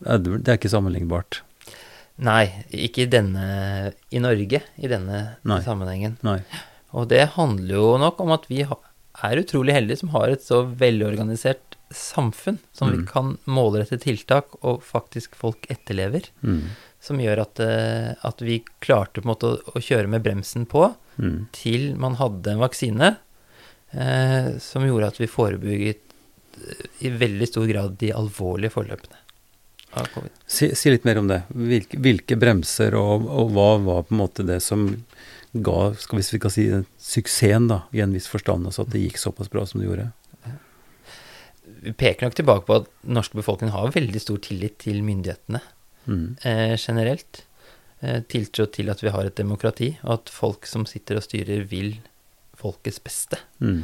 det 0.00 0.48
er 0.48 0.56
ikke 0.58 0.72
sammenlignbart. 0.72 1.42
Nei, 2.16 2.46
ikke 2.72 3.04
i 3.04 3.10
denne 3.12 3.92
I 4.14 4.20
Norge, 4.24 4.62
i 4.80 4.88
denne 4.88 5.36
Nei. 5.44 5.60
sammenhengen. 5.64 6.16
Nei. 6.24 6.38
Og 6.96 7.08
det 7.10 7.26
handler 7.34 7.74
jo 7.76 7.96
nok 8.00 8.20
om 8.24 8.32
at 8.32 8.46
vi 8.48 8.62
er 8.64 9.40
utrolig 9.42 9.74
heldige 9.76 10.00
som 10.00 10.14
har 10.14 10.32
et 10.32 10.40
så 10.44 10.62
velorganisert 10.80 11.76
samfunn, 11.92 12.58
som 12.72 12.90
vi 12.90 12.98
Mm. 12.98 13.06
kan 13.06 13.38
målrette 13.46 14.00
tiltak, 14.00 14.46
og 14.64 14.82
faktisk 14.82 15.34
folk 15.36 15.66
etterlever. 15.70 16.24
Mm. 16.42 16.70
Som 17.00 17.18
gjør 17.18 17.42
at, 17.42 17.60
eh, 17.60 18.14
at 18.24 18.38
vi 18.40 18.64
klarte 18.80 19.20
på 19.20 19.28
en 19.28 19.34
måte 19.34 19.46
å, 19.46 19.60
å 19.76 19.78
kjøre 19.80 20.08
med 20.08 20.22
bremsen 20.24 20.66
på 20.66 20.94
Mm. 21.18 21.46
til 21.52 21.94
man 21.96 22.16
hadde 22.16 22.48
en 22.48 22.58
vaksine 22.58 23.16
eh, 23.90 24.56
som 24.62 24.86
gjorde 24.86 25.12
at 25.12 25.20
vi 25.20 25.30
forebygget 25.30 26.02
eh, 26.62 26.88
i 27.06 27.12
veldig 27.12 27.48
stor 27.50 27.68
grad 27.70 27.96
de 28.00 28.12
alvorlige 28.16 28.74
forløpene 28.74 29.22
av 29.96 30.10
covid. 30.12 30.34
Si, 30.46 30.70
si 30.76 30.92
litt 30.92 31.06
mer 31.08 31.20
om 31.22 31.30
det. 31.30 31.42
Hvilke, 31.48 32.00
hvilke 32.02 32.38
bremser, 32.40 32.96
og, 32.98 33.26
og 33.30 33.54
hva 33.56 33.70
var 33.82 34.04
på 34.08 34.16
en 34.16 34.22
måte 34.24 34.44
det 34.46 34.60
som 34.64 34.88
ga, 35.56 35.78
skal 36.00 36.20
hvis 36.20 36.34
vi 36.34 36.42
kan 36.42 36.52
si, 36.52 36.66
suksessen, 37.00 37.70
da, 37.72 37.82
i 37.96 38.02
en 38.04 38.12
viss 38.14 38.28
forstand, 38.28 38.68
altså 38.68 38.84
at 38.84 38.92
det 38.92 39.06
gikk 39.06 39.22
såpass 39.22 39.50
bra 39.52 39.64
som 39.68 39.80
det 39.80 39.88
gjorde? 39.88 40.10
Vi 41.86 41.94
peker 41.96 42.26
nok 42.26 42.36
tilbake 42.36 42.66
på 42.66 42.80
at 42.80 42.90
den 43.04 43.16
norske 43.16 43.38
befolkningen 43.38 43.74
har 43.74 43.94
veldig 43.94 44.20
stor 44.22 44.40
tillit 44.42 44.78
til 44.82 45.02
myndighetene. 45.06 45.62
Mm. 46.06 46.36
eh, 46.42 46.76
generelt. 46.78 47.44
Eh, 48.00 48.20
tiltro 48.28 48.66
til 48.70 48.90
at 48.92 49.02
vi 49.02 49.10
har 49.10 49.26
et 49.26 49.38
demokrati, 49.38 49.96
og 50.04 50.12
at 50.20 50.32
folk 50.32 50.66
som 50.68 50.86
sitter 50.86 51.18
og 51.18 51.24
styrer, 51.24 51.64
vil 51.70 51.96
folkets 52.66 53.00
beste. 53.06 53.40
Mm. 53.62 53.80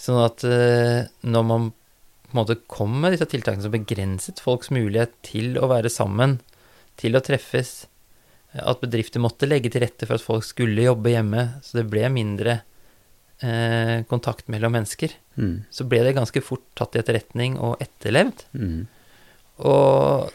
Sånn 0.00 0.20
at 0.22 0.44
eh, 0.46 1.08
når 1.24 1.44
man 1.48 1.70
på 2.30 2.36
en 2.36 2.38
måte 2.44 2.60
kom 2.70 2.92
med 3.02 3.16
disse 3.16 3.26
tiltakene 3.26 3.64
som 3.64 3.72
begrenset 3.74 4.38
folks 4.44 4.70
mulighet 4.70 5.16
til 5.26 5.56
å 5.58 5.66
være 5.72 5.90
sammen, 5.90 6.38
til 7.00 7.18
å 7.18 7.22
treffes, 7.24 7.88
at 8.54 8.80
bedrifter 8.82 9.22
måtte 9.22 9.48
legge 9.48 9.70
til 9.72 9.82
rette 9.82 10.06
for 10.06 10.18
at 10.18 10.24
folk 10.24 10.46
skulle 10.46 10.84
jobbe 10.86 11.12
hjemme, 11.12 11.46
så 11.62 11.80
det 11.80 11.88
ble 11.90 12.06
mindre 12.12 12.60
eh, 13.42 14.06
kontakt 14.10 14.48
mellom 14.52 14.78
mennesker, 14.78 15.16
Mm. 15.40 15.62
så 15.72 15.86
ble 15.88 16.02
det 16.04 16.16
ganske 16.18 16.40
fort 16.44 16.66
tatt 16.76 16.96
i 16.98 17.00
etterretning 17.00 17.54
og 17.64 17.80
etterlevd. 17.80 18.42
Mm. 18.52 18.82
Og 19.64 20.32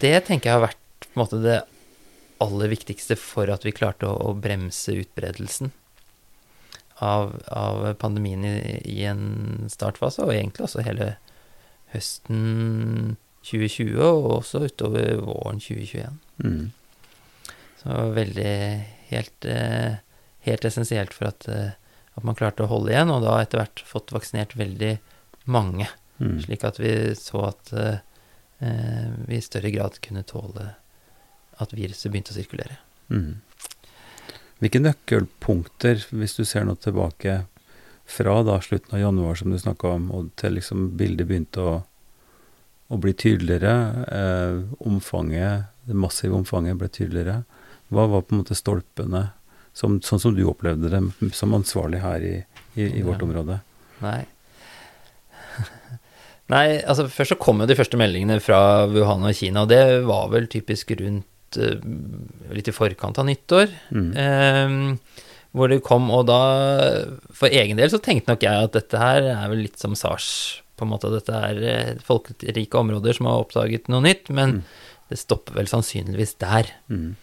det 0.00 0.14
tenker 0.24 0.48
jeg 0.48 0.54
har 0.56 0.62
vært 0.62 1.02
på 1.02 1.10
en 1.12 1.20
måte 1.20 1.40
det 1.42 1.58
aller 2.40 2.70
viktigste 2.72 3.18
for 3.20 3.50
at 3.52 3.66
vi 3.66 3.74
klarte 3.76 4.08
å, 4.08 4.14
å 4.30 4.32
bremse 4.32 4.94
utbredelsen 4.96 5.74
av, 7.04 7.34
av 7.52 7.94
pandemien 8.00 8.44
i, 8.44 8.56
i 8.88 9.04
en 9.08 9.66
startfase, 9.72 10.24
og 10.24 10.34
egentlig 10.34 10.66
også 10.66 10.84
hele 10.86 11.12
høsten 11.92 13.16
2020, 13.46 14.00
og 14.00 14.30
også 14.40 14.64
utover 14.66 15.20
våren 15.22 15.60
2021. 15.62 16.16
Mm. 16.44 16.72
Så 17.82 17.98
veldig 18.16 18.54
helt, 19.12 19.44
eh, 19.44 20.00
helt 20.48 20.64
essensielt 20.64 21.14
for 21.14 21.30
at, 21.30 21.48
eh, 21.48 21.76
at 22.16 22.24
man 22.26 22.38
klarte 22.38 22.64
å 22.64 22.70
holde 22.70 22.94
igjen, 22.94 23.12
og 23.12 23.22
da 23.22 23.38
etter 23.42 23.62
hvert 23.62 23.84
fått 23.86 24.14
vaksinert 24.14 24.56
veldig 24.58 24.96
mange. 25.46 25.88
Mm. 26.18 26.40
Slik 26.42 26.64
at 26.64 26.80
vi 26.80 26.92
så 27.18 27.46
at 27.52 27.72
eh, 27.76 27.98
eh, 28.64 29.08
vi 29.28 29.38
i 29.38 29.44
større 29.44 29.70
grad 29.70 30.00
kunne 30.02 30.26
tåle 30.26 30.72
at 31.60 31.72
viruset 31.76 32.10
begynte 32.10 32.34
å 32.34 32.38
sirkulere. 32.38 32.80
Mm. 33.12 33.36
Hvilke 34.62 34.80
nøkkelpunkter, 34.80 36.06
hvis 36.16 36.36
du 36.38 36.44
ser 36.48 36.64
noe 36.64 36.78
tilbake 36.80 37.42
fra 38.08 38.38
da 38.46 38.56
slutten 38.62 38.94
av 38.96 39.02
januar, 39.02 39.36
som 39.36 39.50
du 39.52 39.58
snakka 39.60 39.90
om, 39.98 40.06
og 40.14 40.30
til 40.40 40.54
liksom 40.56 40.92
bildet 40.96 41.26
begynte 41.28 41.60
å, 41.60 41.74
å 42.88 42.98
bli 43.02 43.12
tydeligere, 43.18 43.74
eh, 44.06 44.60
omfanget, 44.86 45.66
det 45.90 45.98
massive 45.98 46.38
omfanget 46.38 46.78
ble 46.80 46.88
tydeligere, 46.88 47.40
hva 47.92 48.06
var 48.10 48.24
på 48.26 48.34
en 48.34 48.40
måte 48.44 48.56
stolpene, 48.58 49.26
som, 49.76 49.98
sånn 50.00 50.22
som 50.22 50.32
du 50.34 50.40
opplevde 50.48 50.88
det 50.88 51.02
som 51.36 51.52
ansvarlig 51.54 52.00
her 52.00 52.22
i, 52.24 52.36
i, 52.80 52.86
i 52.86 53.02
vårt 53.04 53.20
Ja. 53.20 53.26
område? 53.28 53.58
Nei. 54.00 54.22
Nei, 56.52 56.66
altså 56.86 57.08
først 57.10 57.34
så 57.34 57.38
kom 57.42 57.60
jo 57.60 57.66
de 57.68 57.76
første 57.76 57.98
meldingene 58.00 58.38
fra 58.40 58.86
Wuhan 58.88 59.26
og 59.26 59.34
Kina, 59.36 59.66
og 59.66 59.72
det 59.74 59.82
var 60.06 60.30
vel 60.32 60.46
typisk 60.48 60.94
rundt 61.00 61.26
eh, 61.60 61.78
litt 62.56 62.68
i 62.68 62.74
forkant 62.74 63.18
av 63.22 63.26
nyttår. 63.28 63.70
Mm. 63.94 64.08
Eh, 64.24 65.20
hvor 65.56 65.70
det 65.72 65.78
kom, 65.86 66.10
og 66.12 66.26
da 66.28 66.40
For 67.32 67.48
egen 67.48 67.78
del 67.78 67.88
så 67.88 68.00
tenkte 68.02 68.34
nok 68.34 68.42
jeg 68.44 68.66
at 68.66 68.74
dette 68.76 68.98
her 69.00 69.22
er 69.30 69.46
vel 69.48 69.62
litt 69.64 69.78
som 69.80 69.94
SARS, 69.96 70.26
på 70.76 70.84
en 70.84 70.90
måte. 70.92 71.08
Dette 71.14 71.32
er 71.32 71.62
eh, 71.64 71.94
folkerike 72.04 72.76
områder 72.76 73.16
som 73.16 73.30
har 73.30 73.44
oppdaget 73.46 73.88
noe 73.92 74.02
nytt, 74.04 74.28
men 74.28 74.58
Mm. 74.58 74.62
det 75.08 75.18
stopper 75.22 75.54
vel 75.56 75.70
sannsynligvis 75.70 76.34
der. 76.42 76.68
Mm. 76.92 77.14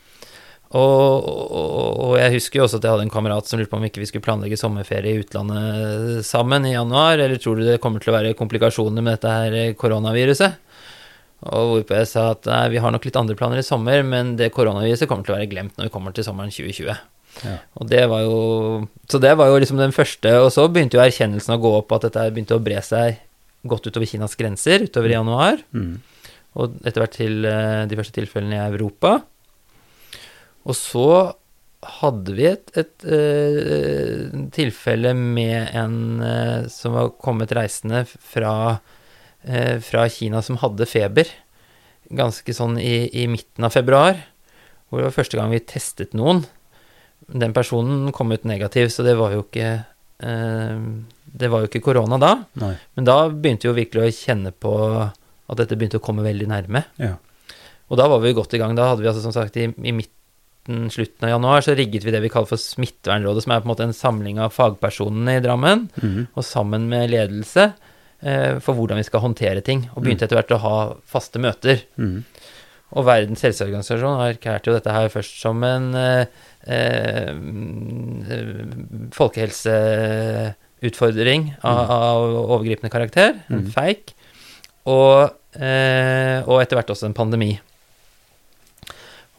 Og, 0.73 1.25
og, 1.29 1.99
og 2.01 2.13
jeg 2.17 2.33
husker 2.33 2.57
jo 2.57 2.63
også 2.65 2.79
at 2.79 2.85
jeg 2.87 2.93
hadde 2.95 3.03
en 3.05 3.13
kamerat 3.13 3.45
som 3.45 3.59
lurte 3.59 3.69
på 3.69 3.77
om 3.77 3.83
ikke 3.85 4.01
vi 4.01 4.07
skulle 4.09 4.25
planlegge 4.25 4.57
sommerferie 4.57 5.13
i 5.13 5.21
utlandet 5.21 6.23
sammen 6.25 6.65
i 6.65 6.71
januar, 6.73 7.19
eller 7.21 7.37
tror 7.37 7.59
du 7.59 7.67
det 7.67 7.75
kommer 7.83 8.01
til 8.01 8.09
å 8.09 8.15
være 8.17 8.33
komplikasjoner 8.39 9.05
med 9.05 9.19
dette 9.19 9.29
her 9.35 9.53
eh, 9.59 9.73
koronaviruset? 9.77 10.57
Og 11.51 11.71
hvorpå 11.73 11.97
jeg 11.97 12.07
sa 12.07 12.29
at 12.31 12.47
vi 12.71 12.79
har 12.79 12.93
nok 12.95 13.03
litt 13.07 13.17
andre 13.19 13.35
planer 13.35 13.59
i 13.59 13.65
sommer, 13.67 14.03
men 14.07 14.35
det 14.39 14.51
koronaviruset 14.55 15.09
kommer 15.09 15.25
til 15.27 15.33
å 15.35 15.37
være 15.39 15.49
glemt 15.51 15.75
når 15.77 15.89
vi 15.89 15.93
kommer 15.93 16.15
til 16.15 16.23
sommeren 16.27 16.53
2020. 16.53 16.93
Ja. 17.43 17.57
Og 17.81 17.87
det 17.89 18.03
var 18.11 18.21
jo 18.21 18.87
Så 19.09 19.19
det 19.19 19.31
var 19.39 19.49
jo 19.49 19.57
liksom 19.59 19.79
den 19.81 19.91
første, 19.91 20.29
og 20.39 20.51
så 20.53 20.67
begynte 20.69 20.99
jo 20.99 21.03
erkjennelsen 21.03 21.55
å 21.55 21.59
gå 21.61 21.71
opp 21.81 21.91
at 21.97 22.05
dette 22.07 22.27
begynte 22.31 22.55
å 22.55 22.61
bre 22.63 22.79
seg 22.85 23.17
godt 23.65 23.87
utover 23.89 24.05
Kinas 24.07 24.35
grenser 24.39 24.83
utover 24.85 25.09
i 25.09 25.15
januar, 25.17 25.61
Mm. 25.73 25.99
og 26.55 26.75
etter 26.85 27.01
hvert 27.01 27.15
til 27.17 27.45
eh, 27.45 27.85
de 27.89 27.95
første 27.97 28.13
tilfellene 28.19 28.59
i 28.59 28.67
Europa. 28.71 29.15
Og 30.67 30.75
så 30.77 31.33
hadde 31.99 32.35
vi 32.37 32.45
et, 32.47 32.69
et 32.79 33.03
et 33.03 34.51
tilfelle 34.55 35.11
med 35.17 35.73
en 35.75 36.21
eh, 36.23 36.67
som 36.71 36.93
var 36.95 37.09
kommet 37.19 37.51
reisende 37.51 38.05
fra, 38.07 38.79
eh, 39.47 39.79
fra 39.83 40.07
Kina 40.09 40.41
som 40.45 40.57
hadde 40.61 40.85
feber, 40.89 41.27
ganske 42.13 42.53
sånn 42.53 42.77
i, 42.81 43.09
i 43.23 43.27
midten 43.31 43.63
av 43.65 43.73
februar, 43.73 44.19
hvor 44.89 44.99
det 45.01 45.07
var 45.09 45.15
første 45.15 45.37
gang 45.39 45.49
vi 45.53 45.59
testet 45.65 46.13
noen. 46.13 46.43
Den 47.31 47.53
personen 47.55 48.11
kom 48.13 48.31
ut 48.35 48.43
negativ, 48.45 48.89
så 48.91 49.03
det 49.07 49.15
var 49.17 49.31
jo 49.33 49.45
ikke 49.45 49.69
eh, 50.19 50.79
Det 51.33 51.49
var 51.49 51.63
jo 51.63 51.69
ikke 51.71 51.81
korona 51.87 52.19
da, 52.21 52.33
Nei. 52.61 52.73
men 52.95 53.05
da 53.07 53.15
begynte 53.31 53.65
vi 53.65 53.71
jo 53.71 53.77
virkelig 53.79 54.03
å 54.03 54.17
kjenne 54.17 54.51
på 54.53 54.73
at 55.01 55.57
dette 55.59 55.75
begynte 55.79 55.97
å 55.97 56.03
komme 56.03 56.21
veldig 56.25 56.45
nærme. 56.51 56.83
Ja. 57.01 57.15
Og 57.89 57.97
da 57.99 58.05
var 58.11 58.21
vi 58.23 58.33
godt 58.35 58.53
i 58.55 58.59
gang. 58.61 58.75
Da 58.77 58.85
hadde 58.91 59.01
vi 59.03 59.09
altså 59.09 59.23
som 59.25 59.33
sagt 59.35 59.57
i, 59.59 59.65
i 59.67 59.91
midten, 59.95 60.87
slutten 60.93 61.25
av 61.27 61.33
januar, 61.33 61.61
så 61.65 61.73
rigget 61.75 62.05
vi 62.05 62.13
det 62.13 62.21
vi 62.23 62.29
kaller 62.31 62.47
for 62.49 62.61
Smittevernrådet, 62.61 63.43
som 63.43 63.51
er 63.55 63.63
på 63.63 63.67
en 63.67 63.71
måte 63.73 63.87
en 63.87 63.95
samling 63.97 64.39
av 64.41 64.53
fagpersonene 64.55 65.35
i 65.39 65.41
Drammen, 65.43 65.87
Mhm. 65.99 66.27
og 66.33 66.45
sammen 66.47 66.87
med 66.89 67.11
ledelse, 67.11 67.73
for 68.63 68.73
hvordan 68.77 68.97
vi 69.01 69.03
skal 69.03 69.19
håndtere 69.23 69.61
ting. 69.61 69.89
Og 69.95 70.03
begynte 70.05 70.23
etter 70.27 70.37
hvert 70.39 70.51
å 70.55 70.61
ha 70.63 70.75
faste 71.05 71.39
møter. 71.43 71.77
Mm. 71.99 72.23
Og 72.93 73.05
Verdens 73.07 73.41
helseorganisasjon 73.41 74.19
har 74.19 74.33
erklært 74.35 74.67
jo 74.69 74.73
dette 74.75 74.93
her 74.93 75.07
først 75.09 75.39
som 75.41 75.63
en 75.65 75.87
eh, 75.97 76.25
eh, 76.69 77.31
mm, 77.33 79.09
folkehelseutfordring 79.15 81.47
av, 81.63 81.79
av 81.91 82.23
overgripende 82.43 82.91
karakter, 82.93 83.33
en 83.49 83.63
Mhm. 83.63 83.71
feik, 83.73 84.13
og, 84.85 85.31
eh, 85.55 86.43
og 86.45 86.61
etter 86.61 86.75
hvert 86.77 86.89
også 86.93 87.05
en 87.09 87.13
pandemi. 87.17 87.59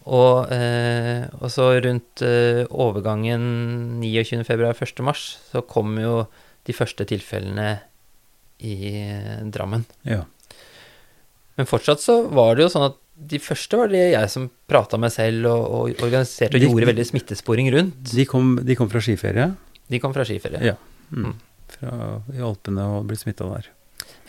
Og, 0.07 0.51
eh, 0.53 1.25
og 1.41 1.49
så 1.49 1.81
rundt 1.81 2.21
eh, 2.23 2.67
overgangen 2.71 4.01
29. 4.03 4.45
februar 4.45 4.75
1. 4.75 5.01
mars, 5.03 5.39
så 5.53 5.63
kom 5.67 5.97
jo 5.99 6.27
de 6.67 6.73
første 6.73 7.05
tilfellene 7.07 7.81
i 8.59 8.77
Drammen. 9.55 9.85
Ja. 10.03 10.23
Men 11.57 11.67
fortsatt 11.71 12.01
så 12.03 12.21
var 12.35 12.57
det 12.57 12.65
jo 12.67 12.73
sånn 12.73 12.89
at 12.91 13.01
de 13.15 13.39
første 13.39 13.79
var 13.79 13.91
det 13.93 14.01
jeg 14.11 14.31
som 14.33 14.49
prata 14.67 14.99
med 14.99 15.13
selv 15.15 15.47
og, 15.47 15.65
og 15.71 16.03
organiserte 16.03 16.57
og 16.57 16.61
De- 16.63 16.67
gjorde 16.67 16.89
veldig 16.91 17.07
smittesporing 17.07 17.69
rundt. 17.75 18.11
De, 18.11 18.25
kom, 18.27 18.57
de 18.67 18.75
kom 18.79 18.91
fra 18.91 19.03
skiferie? 19.05 19.53
De 19.91 20.01
kom 20.03 20.15
fra 20.17 20.25
skiferie. 20.27 20.59
Ja. 20.73 20.75
Mm. 21.15 21.29
Mm. 21.29 21.37
Fra 21.77 21.99
i 22.35 22.43
Alpene 22.43 22.89
og 22.97 23.07
ble 23.11 23.19
smitta 23.21 23.47
der. 23.53 23.69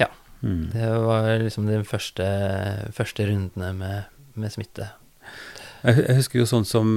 Ja. 0.04 0.10
Mm. 0.46 0.70
Det 0.76 0.92
var 1.08 1.32
liksom 1.42 1.66
de 1.70 1.80
første, 1.88 2.28
første 2.94 3.26
rundene 3.26 3.72
med, 3.74 4.04
med 4.38 4.54
smitte. 4.54 4.92
Jeg, 5.86 6.04
jeg 6.06 6.16
husker 6.20 6.40
jo 6.44 6.46
sånn 6.50 6.66
som 6.70 6.94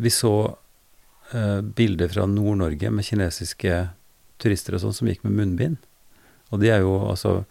Vi 0.00 0.10
så 0.14 0.30
uh, 1.34 1.60
bilder 1.60 2.08
fra 2.12 2.24
Nord-Norge 2.30 2.88
med 2.94 3.04
kinesiske 3.04 3.80
turister 4.42 4.76
og 4.76 4.82
sånn 4.84 4.96
som 4.96 5.10
gikk 5.10 5.24
med 5.26 5.36
munnbind. 5.38 5.76
Og 6.50 6.62
de 6.62 6.70
er 6.72 6.82
jo 6.82 6.96
altså 7.10 7.42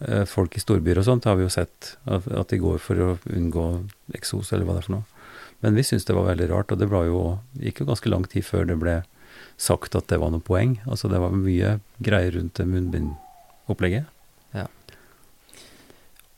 eh, 0.00 0.24
Folk 0.28 0.56
i 0.56 0.62
storbyer 0.62 1.00
og 1.00 1.06
sånt 1.08 1.28
har 1.28 1.36
vi 1.38 1.44
jo 1.46 1.52
sett 1.52 1.96
at, 2.06 2.28
de 2.52 2.60
går 2.62 2.80
for 2.82 3.02
å 3.02 3.10
unngå 3.32 3.66
eksos, 4.16 4.52
eller 4.52 4.68
hva 4.68 4.76
det 4.76 4.84
er 4.84 4.88
for 4.88 4.98
noe. 4.98 5.28
Men 5.64 5.76
vi 5.76 5.84
syntes 5.86 6.06
det 6.08 6.16
var 6.16 6.28
veldig 6.30 6.50
rart, 6.52 6.72
og 6.72 6.80
det 6.80 6.88
jo, 6.90 7.20
gikk 7.60 7.80
jo 7.82 7.88
ganske 7.90 8.12
lang 8.12 8.26
tid 8.28 8.44
før 8.44 8.68
det 8.68 8.78
ble 8.80 8.98
sagt 9.60 9.96
at 9.96 10.08
det 10.12 10.20
var 10.20 10.32
noe 10.32 10.44
poeng. 10.44 10.76
Altså 10.84 11.08
det 11.12 11.20
var 11.20 11.32
mye 11.36 11.78
greier 12.04 12.36
rundt 12.36 12.60
det 12.60 12.68
munnbindopplegget. 12.68 14.12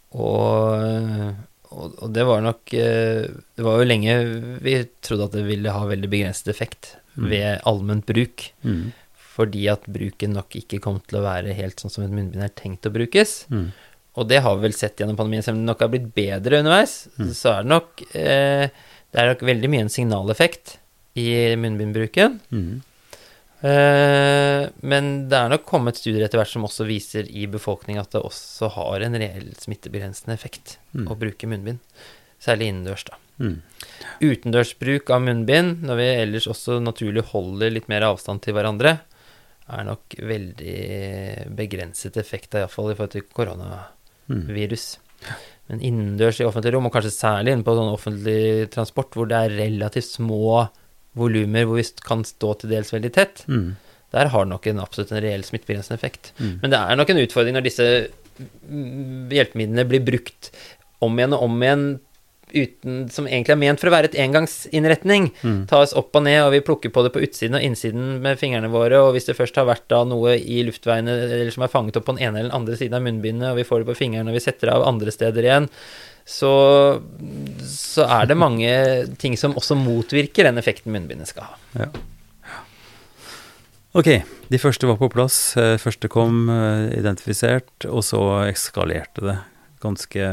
Og, 0.09 1.34
og, 1.68 1.98
og 2.00 2.12
det 2.16 2.22
var 2.24 2.40
nok 2.40 2.72
eh, 2.72 3.26
Det 3.28 3.61
var 3.61 3.76
jo 3.76 3.88
lenge 3.90 4.14
vi 4.64 4.78
trodde 5.04 5.26
at 5.28 5.34
det 5.36 5.42
ville 5.44 5.74
ha 5.74 5.82
veldig 5.84 6.09
begrenset 6.09 6.48
effekt 6.48 6.94
Mm. 7.18 7.30
ved 7.30 7.61
allment 7.66 8.06
bruk. 8.06 8.54
Mm. 8.62 8.92
Fordi 9.39 9.68
at 9.70 9.84
bruken 9.86 10.34
nok 10.34 10.57
ikke 10.59 10.80
kom 10.82 10.99
til 11.07 11.20
å 11.20 11.26
være 11.28 11.55
helt 11.55 11.78
sånn 11.78 11.93
som 11.95 12.03
et 12.05 12.11
munnbind 12.11 12.43
er 12.43 12.51
tenkt 12.59 12.89
å 12.89 12.93
brukes. 12.95 13.45
Mm. 13.55 13.68
Og 14.18 14.26
det 14.26 14.41
har 14.43 14.57
vi 14.59 14.64
vel 14.66 14.74
sett 14.74 14.99
gjennom 14.99 15.14
pandemien, 15.18 15.45
selv 15.47 15.61
om 15.61 15.62
det 15.62 15.70
nok 15.70 15.84
har 15.84 15.93
blitt 15.93 16.09
bedre 16.16 16.59
underveis. 16.59 16.95
Mm. 17.20 17.28
Så 17.39 17.53
er 17.53 17.62
det 17.62 17.70
nok 17.70 18.03
eh, 18.18 18.66
Det 19.14 19.20
er 19.22 19.30
nok 19.30 19.45
veldig 19.47 19.70
mye 19.70 19.84
en 19.86 19.93
signaleffekt 19.95 20.74
i 21.22 21.28
munnbindbruken. 21.57 22.34
Mm. 22.51 22.80
Eh, 23.59 24.64
men 24.86 25.09
det 25.30 25.39
er 25.39 25.51
nok 25.51 25.64
kommet 25.66 25.99
studier 25.99 26.26
etter 26.26 26.39
hvert 26.39 26.53
som 26.53 26.66
også 26.66 26.86
viser 26.86 27.26
i 27.30 27.47
befolkningen 27.51 28.03
at 28.05 28.12
det 28.14 28.22
også 28.26 28.68
har 28.76 29.03
en 29.07 29.16
reell 29.18 29.49
smittebegrensende 29.59 30.34
effekt 30.36 30.76
Mm. 30.95 31.07
å 31.12 31.18
bruke 31.18 31.47
munnbind. 31.47 31.78
Særlig 32.41 32.68
innendørs, 32.70 33.05
da. 33.05 33.16
Mm. 33.39 33.62
Utendørsbruk 34.22 35.11
av 35.11 35.20
munnbind, 35.22 35.82
når 35.84 35.97
vi 36.01 36.07
ellers 36.22 36.47
også 36.49 36.78
naturlig 36.82 37.22
holder 37.32 37.70
litt 37.74 37.89
mer 37.89 38.07
avstand 38.09 38.43
til 38.43 38.55
hverandre, 38.55 39.01
er 39.68 39.84
nok 39.84 40.16
veldig 40.30 40.78
begrenset 41.58 42.16
effekt, 42.20 42.56
iallfall 42.56 42.92
i 42.92 42.96
forhold 42.96 43.14
til 43.14 43.26
koronavirus. 43.36 44.86
Mm. 44.98 45.34
Men 45.68 45.82
innendørs 45.84 46.40
i 46.40 46.46
offentlige 46.48 46.76
rom, 46.76 46.88
og 46.88 46.94
kanskje 46.94 47.12
særlig 47.12 47.52
inne 47.52 47.66
på 47.66 47.74
sånn 47.76 47.92
offentlig 47.92 48.70
transport, 48.72 49.12
hvor 49.16 49.28
det 49.28 49.36
er 49.36 49.56
relativt 49.58 50.08
små 50.14 50.62
volumer, 51.18 51.66
hvor 51.68 51.80
vi 51.80 51.84
kan 52.06 52.24
stå 52.24 52.54
til 52.60 52.72
dels 52.72 52.94
veldig 52.94 53.12
tett, 53.12 53.44
Mm. 53.48 53.76
der 54.12 54.28
har 54.32 54.44
det 54.44 54.52
nok 54.54 54.66
en 54.66 54.80
absolutt 54.80 55.12
en 55.12 55.22
reell 55.22 55.44
smittebegrensende 55.44 55.98
effekt. 55.98 56.32
Mm. 56.38 56.60
Men 56.62 56.70
det 56.70 56.78
er 56.78 56.96
nok 56.96 57.10
en 57.10 57.22
utfordring 57.26 57.54
når 57.58 57.66
disse 57.66 58.08
hjelpemidlene 58.68 59.84
blir 59.88 60.04
brukt 60.06 60.52
om 61.04 61.18
igjen 61.18 61.34
og 61.36 61.42
om 61.42 61.62
igjen 61.62 61.86
uten, 62.55 63.07
som 63.12 63.26
egentlig 63.28 63.55
er 63.55 63.61
ment 63.61 63.80
for 63.82 63.90
å 63.90 63.94
være 63.94 64.11
et 64.11 64.18
engangsinnretning. 64.18 65.30
Mm. 65.42 65.61
Tas 65.70 65.94
opp 65.99 66.16
og 66.18 66.24
ned, 66.26 66.40
og 66.44 66.53
vi 66.55 66.62
plukker 66.64 66.92
på 66.94 67.05
det 67.07 67.12
på 67.14 67.22
utsiden 67.26 67.59
og 67.59 67.64
innsiden 67.66 68.18
med 68.24 68.40
fingrene 68.40 68.70
våre, 68.72 69.01
og 69.05 69.14
hvis 69.16 69.28
det 69.28 69.36
først 69.38 69.57
har 69.61 69.68
vært 69.68 69.86
da 69.92 70.03
noe 70.09 70.36
i 70.38 70.61
luftveiene 70.66 71.16
eller 71.28 71.51
som 71.55 71.64
er 71.66 71.72
fanget 71.72 71.99
opp 72.01 72.09
på 72.09 72.16
den 72.16 72.24
ene 72.26 72.40
eller 72.42 72.51
den 72.53 72.61
andre 72.61 72.78
siden 72.80 72.99
av 72.99 73.07
munnbindet, 73.07 73.51
og 73.53 73.59
vi 73.61 73.66
får 73.68 73.82
det 73.84 73.90
på 73.92 73.99
fingrene 74.03 74.30
og 74.32 74.38
vi 74.38 74.44
setter 74.44 74.70
det 74.70 74.76
av 74.76 74.86
andre 74.88 75.14
steder 75.14 75.49
igjen, 75.49 75.68
så, 76.28 76.53
så 77.64 78.05
er 78.20 78.28
det 78.28 78.36
mange 78.36 78.70
ting 79.22 79.36
som 79.40 79.57
også 79.57 79.76
motvirker 79.80 80.49
den 80.49 80.61
effekten 80.61 80.92
munnbindet 80.94 81.30
skal 81.32 81.49
ha. 81.51 81.59
Ja. 81.84 81.90
Ok, 83.99 84.11
de 84.53 84.59
første 84.61 84.86
var 84.86 84.99
på 85.01 85.09
plass. 85.11 85.57
eh, 85.57 85.78
Første 85.80 86.11
kom 86.12 86.44
eh, 86.53 86.90
identifisert, 86.99 87.86
og 87.88 88.05
så 88.05 88.20
eskalerte 88.46 89.24
det 89.24 89.38
ganske 89.82 90.28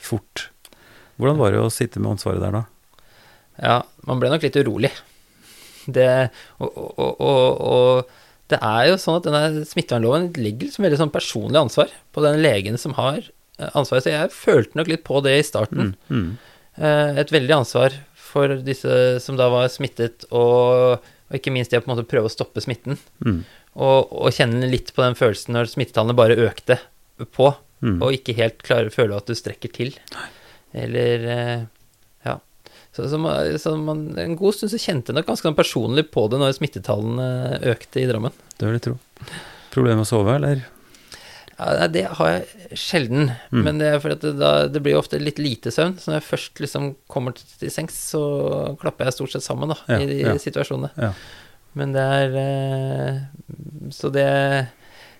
fort. 0.00 0.49
Hvordan 1.20 1.38
var 1.40 1.52
det 1.54 1.60
å 1.62 1.70
sitte 1.72 2.00
med 2.02 2.14
ansvaret 2.16 2.40
der 2.42 2.56
da? 2.56 2.64
Ja, 3.60 3.76
man 4.08 4.20
ble 4.22 4.30
nok 4.32 4.44
litt 4.46 4.56
urolig. 4.56 4.90
Det, 5.90 6.06
og, 6.60 6.76
og, 7.00 7.20
og, 7.20 7.60
og 7.60 8.50
det 8.52 8.58
er 8.64 8.88
jo 8.90 8.96
sånn 9.00 9.18
at 9.20 9.26
denne 9.26 9.62
smittevernloven 9.68 10.30
legger 10.38 10.68
liksom 10.68 10.84
veldig 10.86 10.98
sånn 11.00 11.12
personlig 11.14 11.60
ansvar 11.60 11.92
på 12.14 12.24
den 12.24 12.40
legen 12.44 12.76
som 12.80 12.94
har 12.98 13.20
eh, 13.20 13.70
ansvaret. 13.78 14.04
Så 14.06 14.12
jeg 14.12 14.32
følte 14.34 14.80
nok 14.80 14.90
litt 14.92 15.04
på 15.06 15.20
det 15.24 15.36
i 15.38 15.46
starten. 15.46 15.94
Mm. 16.08 16.16
Mm. 16.16 16.30
Eh, 16.80 17.20
Et 17.24 17.32
veldig 17.36 17.56
ansvar 17.60 17.96
for 18.30 18.56
disse 18.66 18.98
som 19.24 19.38
da 19.40 19.48
var 19.52 19.70
smittet, 19.72 20.26
og, 20.30 21.00
ikke 21.34 21.52
minst 21.54 21.70
det 21.72 21.80
å 21.80 21.82
på 21.84 21.90
en 21.90 21.96
måte 21.96 22.08
prøve 22.10 22.30
å 22.30 22.32
stoppe 22.32 22.62
smitten. 22.62 22.98
Mm. 23.26 23.40
Og, 23.80 24.10
og 24.10 24.30
kjenne 24.34 24.68
litt 24.70 24.92
på 24.96 25.02
den 25.04 25.16
følelsen 25.18 25.54
når 25.56 25.70
smittetallene 25.72 26.16
bare 26.18 26.38
økte 26.48 26.80
på, 27.36 27.52
Mm. 27.80 27.94
og 28.04 28.12
ikke 28.12 28.34
helt 28.36 28.58
klare 28.60 28.90
føle 28.92 29.16
at 29.16 29.24
du 29.24 29.32
strekker 29.32 29.70
til. 29.72 29.94
Eller 30.74 31.24
eh, 31.34 31.60
Ja. 32.26 32.38
Så, 32.94 33.08
så, 33.10 33.18
man, 33.18 33.58
så 33.58 33.76
man, 33.78 34.02
en 34.18 34.36
god 34.38 34.54
stund 34.56 34.72
så 34.72 34.78
kjente 34.82 35.10
jeg 35.12 35.20
nok 35.20 35.28
ganske 35.30 35.46
sånn 35.46 35.56
personlig 35.58 36.08
på 36.10 36.26
det 36.30 36.40
når 36.42 36.56
smittetallene 36.58 37.60
økte 37.72 38.02
i 38.02 38.08
Drammen. 38.10 38.34
Det 38.58 38.66
vil 38.66 38.76
jeg 38.78 38.84
tro. 38.88 38.96
Problemer 39.70 40.00
med 40.00 40.08
å 40.08 40.10
sove, 40.10 40.34
eller? 40.40 40.64
Ja, 41.60 41.86
det 41.92 42.06
har 42.16 42.28
jeg 42.32 42.78
sjelden, 42.80 43.30
Mm. 43.52 43.62
men 43.66 43.78
det 43.82 43.90
det, 44.22 44.32
da, 44.40 44.66
det 44.66 44.80
blir 44.82 44.96
ofte 44.96 45.18
litt 45.20 45.38
lite 45.38 45.70
søvn. 45.70 45.98
Så 46.00 46.08
når 46.10 46.18
jeg 46.20 46.28
først 46.30 46.60
liksom 46.64 46.94
kommer 47.06 47.34
til, 47.36 47.44
til 47.60 47.70
sengs, 47.70 47.94
så 48.10 48.22
klapper 48.80 49.04
jeg 49.06 49.12
stort 49.18 49.34
sett 49.34 49.44
sammen 49.44 49.68
da, 49.74 49.76
Ja, 49.88 49.98
i 50.00 50.06
de 50.08 50.18
ja. 50.24 50.34
situasjonene. 50.40 51.12
Men 51.78 51.92
det 51.94 52.02
er 52.02 52.32
eh, 52.40 53.18
Så 53.94 54.10
det 54.10 54.26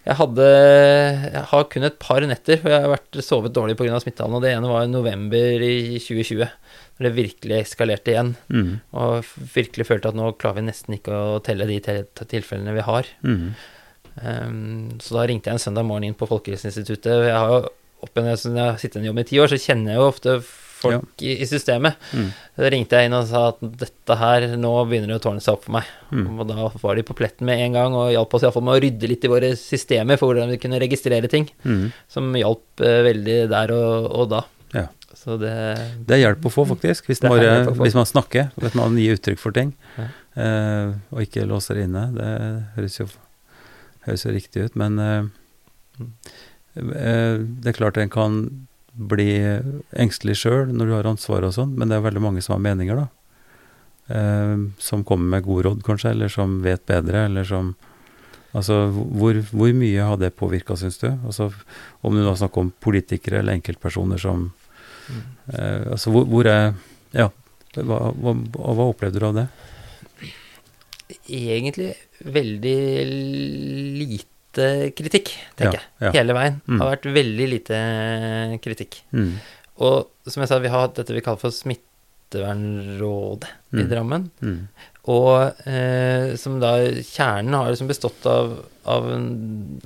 Jeg 0.07 0.17
hadde 0.17 0.45
Jeg 0.47 1.43
har 1.51 1.65
kun 1.73 1.85
et 1.85 1.99
par 2.01 2.21
netter 2.25 2.57
hvor 2.63 2.73
jeg 2.73 2.85
har 2.87 2.93
vært 2.95 3.19
sovet 3.25 3.53
dårlig 3.57 3.77
pga. 3.77 3.99
smittetallene, 4.01 4.39
og 4.39 4.43
det 4.47 4.53
ene 4.57 4.71
var 4.71 4.87
i 4.87 4.93
november 4.93 5.65
i 5.67 5.99
2020. 6.01 6.49
Når 7.01 7.07
det 7.09 7.13
virkelig 7.17 7.59
eskalerte 7.65 8.13
igjen, 8.13 8.35
Mm. 8.53 8.81
og 8.93 9.25
virkelig 9.55 9.87
følte 9.89 10.09
at 10.09 10.15
nå 10.19 10.33
klarer 10.37 10.57
vi 10.61 10.67
nesten 10.69 10.97
ikke 10.97 11.13
å 11.17 11.43
telle 11.45 11.67
de 11.69 11.79
tilfellene 11.81 12.75
vi 12.77 12.81
har. 12.85 13.07
Mm. 13.25 13.55
Um, 14.21 14.99
så 15.01 15.15
da 15.17 15.27
ringte 15.31 15.49
jeg 15.49 15.57
en 15.57 15.63
søndag 15.63 15.87
morgen 15.89 16.05
inn 16.11 16.15
på 16.19 16.29
Folkehelseinstituttet. 16.29 17.29
Jeg 17.31 17.37
har 17.37 17.49
jo 17.49 17.61
opp 18.03 18.17
igjen, 18.17 18.57
jeg 18.57 18.59
har 18.67 18.77
sittet 18.81 18.97
i 18.97 19.01
en 19.05 19.09
jobb 19.13 19.19
i 19.23 19.29
ti 19.31 19.39
år, 19.41 19.49
så 19.53 19.61
kjenner 19.61 19.93
jeg 19.95 20.01
jo 20.01 20.09
ofte 20.11 20.35
folk 20.81 21.23
i, 21.25 21.35
i 21.43 21.47
systemet. 21.49 21.97
Mm. 22.17 22.29
Da 22.57 22.71
ringte 22.73 22.97
jeg 23.01 23.09
inn 23.11 23.17
og 23.19 23.27
sa 23.29 23.43
at 23.51 23.59
dette 23.83 24.17
her, 24.21 24.47
nå 24.61 24.71
begynner 24.89 25.13
det 25.13 25.19
å 25.21 25.25
tårne 25.29 25.43
seg 25.45 25.55
opp 25.59 25.67
for 25.67 25.77
meg. 25.77 25.89
Mm. 26.11 26.27
Og 26.41 26.47
da 26.49 26.69
var 26.83 26.97
de 26.99 27.05
på 27.07 27.17
pletten 27.19 27.47
med 27.49 27.61
en 27.67 27.77
gang 27.79 27.97
og 27.99 28.11
hjalp 28.15 28.37
oss 28.39 28.47
iallfall 28.47 28.65
med 28.69 28.79
å 28.79 28.83
rydde 28.87 29.11
litt 29.13 29.27
i 29.29 29.33
våre 29.33 29.53
systemer 29.61 30.19
for 30.21 30.33
hvordan 30.33 30.51
vi 30.55 30.61
kunne 30.63 30.81
registrere 30.83 31.29
ting. 31.33 31.49
Mm. 31.65 31.91
Som 32.11 32.33
hjalp 32.41 32.85
eh, 32.85 33.01
veldig 33.11 33.39
der 33.53 33.75
og, 33.77 34.09
og 34.23 34.31
da. 34.33 34.43
Ja. 34.75 34.87
Så 35.21 35.35
det 35.41 35.53
Det 36.07 36.15
er 36.17 36.23
hjelp 36.25 36.47
å 36.49 36.53
få, 36.55 36.65
faktisk, 36.71 37.11
hvis, 37.11 37.21
man, 37.27 37.35
få. 37.67 37.75
hvis 37.83 37.97
man 37.99 38.07
snakker. 38.09 38.53
Hvis 38.63 38.77
man 38.79 38.95
gir 38.97 39.19
uttrykk 39.19 39.41
for 39.43 39.53
ting, 39.57 39.75
Ja. 39.99 40.07
eh, 40.41 40.95
og 41.13 41.25
ikke 41.27 41.45
låser 41.51 41.83
inne. 41.83 42.07
Det 42.15 42.31
høres 42.79 43.01
jo, 43.03 43.09
høres 44.07 44.25
jo 44.25 44.33
riktig 44.33 44.69
ut, 44.71 44.77
men 44.81 44.99
eh, 44.99 45.21
Mm. 46.01 46.93
eh, 46.97 47.37
det 47.61 47.73
er 47.73 47.77
klart 47.77 47.99
en 48.01 48.09
kan 48.09 48.37
bli 49.11 49.31
engstelig 49.97 50.41
sjøl 50.43 50.75
når 50.75 50.89
du 50.91 50.95
har 50.97 51.09
ansvar 51.09 51.47
og 51.47 51.55
sånn, 51.57 51.73
men 51.79 51.91
det 51.91 51.99
er 51.99 52.05
veldig 52.05 52.25
mange 52.25 52.45
som 52.45 52.57
har 52.57 52.65
meninger, 52.65 53.01
da. 53.01 53.09
Eh, 54.11 54.57
som 54.83 55.05
kommer 55.07 55.37
med 55.37 55.47
gode 55.47 55.69
råd, 55.69 55.85
kanskje, 55.87 56.13
eller 56.15 56.33
som 56.33 56.61
vet 56.67 56.85
bedre, 56.91 57.29
eller 57.31 57.49
som 57.49 57.77
Altså, 58.51 58.89
hvor, 58.91 59.37
hvor 59.55 59.71
mye 59.79 60.03
har 60.03 60.17
det 60.19 60.33
påvirka, 60.35 60.75
syns 60.75 60.97
du? 60.99 61.07
Altså, 61.07 61.53
om 62.03 62.17
du 62.17 62.19
nå 62.19 62.33
snakker 62.35 62.65
om 62.65 62.73
politikere 62.83 63.39
eller 63.39 63.55
enkeltpersoner 63.55 64.19
som 64.19 64.49
Mm. 65.11 65.23
Eh, 65.55 65.93
altså 65.93 66.13
hvor, 66.15 66.27
hvor 66.31 66.47
er 66.47 66.75
Ja, 67.15 67.31
hva, 67.75 67.99
hva, 68.15 68.35
hva 68.55 68.87
opplevde 68.87 69.19
du 69.19 69.27
av 69.27 69.35
det? 69.35 69.47
Egentlig 71.27 71.95
veldig 72.23 72.77
lite 73.99 74.30
kritikk, 74.57 75.31
tenker 75.59 75.79
jeg. 75.79 75.87
Ja, 76.01 76.07
jeg. 76.09 76.13
Hele 76.19 76.35
veien. 76.37 76.61
Mm. 76.67 76.81
har 76.81 76.91
vært 76.97 77.07
veldig 77.15 77.47
lite 77.53 77.77
kritikk. 78.65 78.93
Mm. 79.13 79.33
Og 79.81 79.97
som 80.29 80.43
jeg 80.43 80.51
sa, 80.51 80.59
vi 80.61 80.69
har 80.73 80.81
hatt 80.87 80.99
dette 80.99 81.15
vi 81.15 81.23
kaller 81.25 81.41
for 81.41 81.51
Smittevernrådet 81.55 83.49
i 83.49 83.77
Mm. 83.81 83.89
Drammen. 83.91 84.31
Mm. 84.43 84.69
Og 85.11 85.67
eh, 85.67 86.37
som 86.37 86.61
da 86.61 86.77
kjernen 87.01 87.55
har 87.55 87.71
liksom 87.71 87.89
bestått 87.89 88.27
av, 88.29 88.59
av 88.85 89.13
en, 89.15 89.81